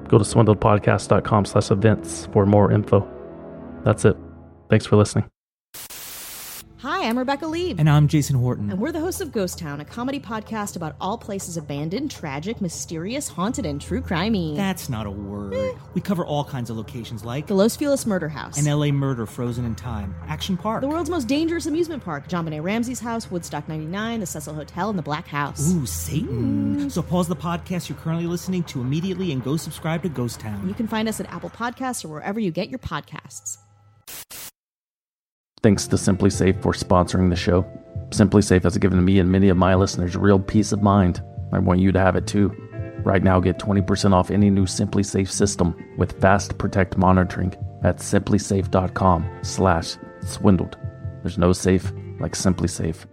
Go 0.08 0.18
to 0.18 0.24
swindledpodcast.com 0.24 1.44
slash 1.44 1.70
events 1.70 2.28
for 2.32 2.46
more 2.46 2.72
info. 2.72 3.08
That's 3.84 4.04
it. 4.04 4.16
Thanks 4.68 4.86
for 4.86 4.96
listening. 4.96 5.37
Hi, 6.82 7.08
I'm 7.08 7.18
Rebecca 7.18 7.44
Lee. 7.44 7.74
And 7.76 7.90
I'm 7.90 8.06
Jason 8.06 8.36
Horton. 8.36 8.70
And 8.70 8.78
we're 8.78 8.92
the 8.92 9.00
hosts 9.00 9.20
of 9.20 9.32
Ghost 9.32 9.58
Town, 9.58 9.80
a 9.80 9.84
comedy 9.84 10.20
podcast 10.20 10.76
about 10.76 10.94
all 11.00 11.18
places 11.18 11.56
abandoned, 11.56 12.08
tragic, 12.08 12.60
mysterious, 12.60 13.26
haunted, 13.26 13.66
and 13.66 13.80
true 13.80 14.00
crimey. 14.00 14.54
That's 14.54 14.88
not 14.88 15.04
a 15.04 15.10
word. 15.10 15.76
We 15.94 16.00
cover 16.00 16.24
all 16.24 16.44
kinds 16.44 16.70
of 16.70 16.76
locations 16.76 17.24
like 17.24 17.48
the 17.48 17.54
Los 17.54 17.74
Feliz 17.74 18.06
Murder 18.06 18.28
House, 18.28 18.64
an 18.64 18.72
LA 18.72 18.92
murder 18.92 19.26
frozen 19.26 19.64
in 19.64 19.74
time, 19.74 20.14
Action 20.28 20.56
Park, 20.56 20.82
the 20.82 20.86
world's 20.86 21.10
most 21.10 21.26
dangerous 21.26 21.66
amusement 21.66 22.04
park, 22.04 22.28
JonBenét 22.28 22.62
Ramsey's 22.62 23.00
house, 23.00 23.28
Woodstock 23.28 23.68
99, 23.68 24.20
the 24.20 24.26
Cecil 24.26 24.54
Hotel, 24.54 24.88
and 24.88 24.96
the 24.96 25.02
Black 25.02 25.26
House. 25.26 25.74
Ooh, 25.74 25.84
Satan. 25.84 26.76
Mm. 26.76 26.92
So 26.92 27.02
pause 27.02 27.26
the 27.26 27.34
podcast 27.34 27.88
you're 27.88 27.98
currently 27.98 28.28
listening 28.28 28.62
to 28.64 28.80
immediately 28.80 29.32
and 29.32 29.42
go 29.42 29.56
subscribe 29.56 30.04
to 30.04 30.08
Ghost 30.08 30.38
Town. 30.38 30.68
You 30.68 30.74
can 30.74 30.86
find 30.86 31.08
us 31.08 31.18
at 31.18 31.26
Apple 31.32 31.50
Podcasts 31.50 32.04
or 32.04 32.08
wherever 32.08 32.38
you 32.38 32.52
get 32.52 32.68
your 32.68 32.78
podcasts. 32.78 33.58
Thanks 35.62 35.86
to 35.88 35.96
SimpliSafe 35.96 36.62
for 36.62 36.72
sponsoring 36.72 37.30
the 37.30 37.36
show. 37.36 37.66
SimpliSafe 38.10 38.62
has 38.62 38.78
given 38.78 39.04
me 39.04 39.18
and 39.18 39.28
many 39.30 39.48
of 39.48 39.56
my 39.56 39.74
listeners 39.74 40.16
real 40.16 40.38
peace 40.38 40.70
of 40.72 40.82
mind. 40.82 41.20
I 41.52 41.58
want 41.58 41.80
you 41.80 41.90
to 41.92 41.98
have 41.98 42.16
it 42.16 42.26
too. 42.26 42.54
Right 43.04 43.22
now, 43.22 43.38
get 43.40 43.58
20% 43.58 44.12
off 44.12 44.30
any 44.30 44.50
new 44.50 44.66
SimpliSafe 44.66 45.28
system 45.28 45.74
with 45.96 46.20
Fast 46.20 46.58
Protect 46.58 46.96
monitoring 46.96 47.54
at 47.82 47.98
simplisafe.com/swindled. 47.98 50.76
There's 51.22 51.38
no 51.38 51.52
safe 51.52 51.92
like 52.20 52.32
SimpliSafe. 52.32 53.06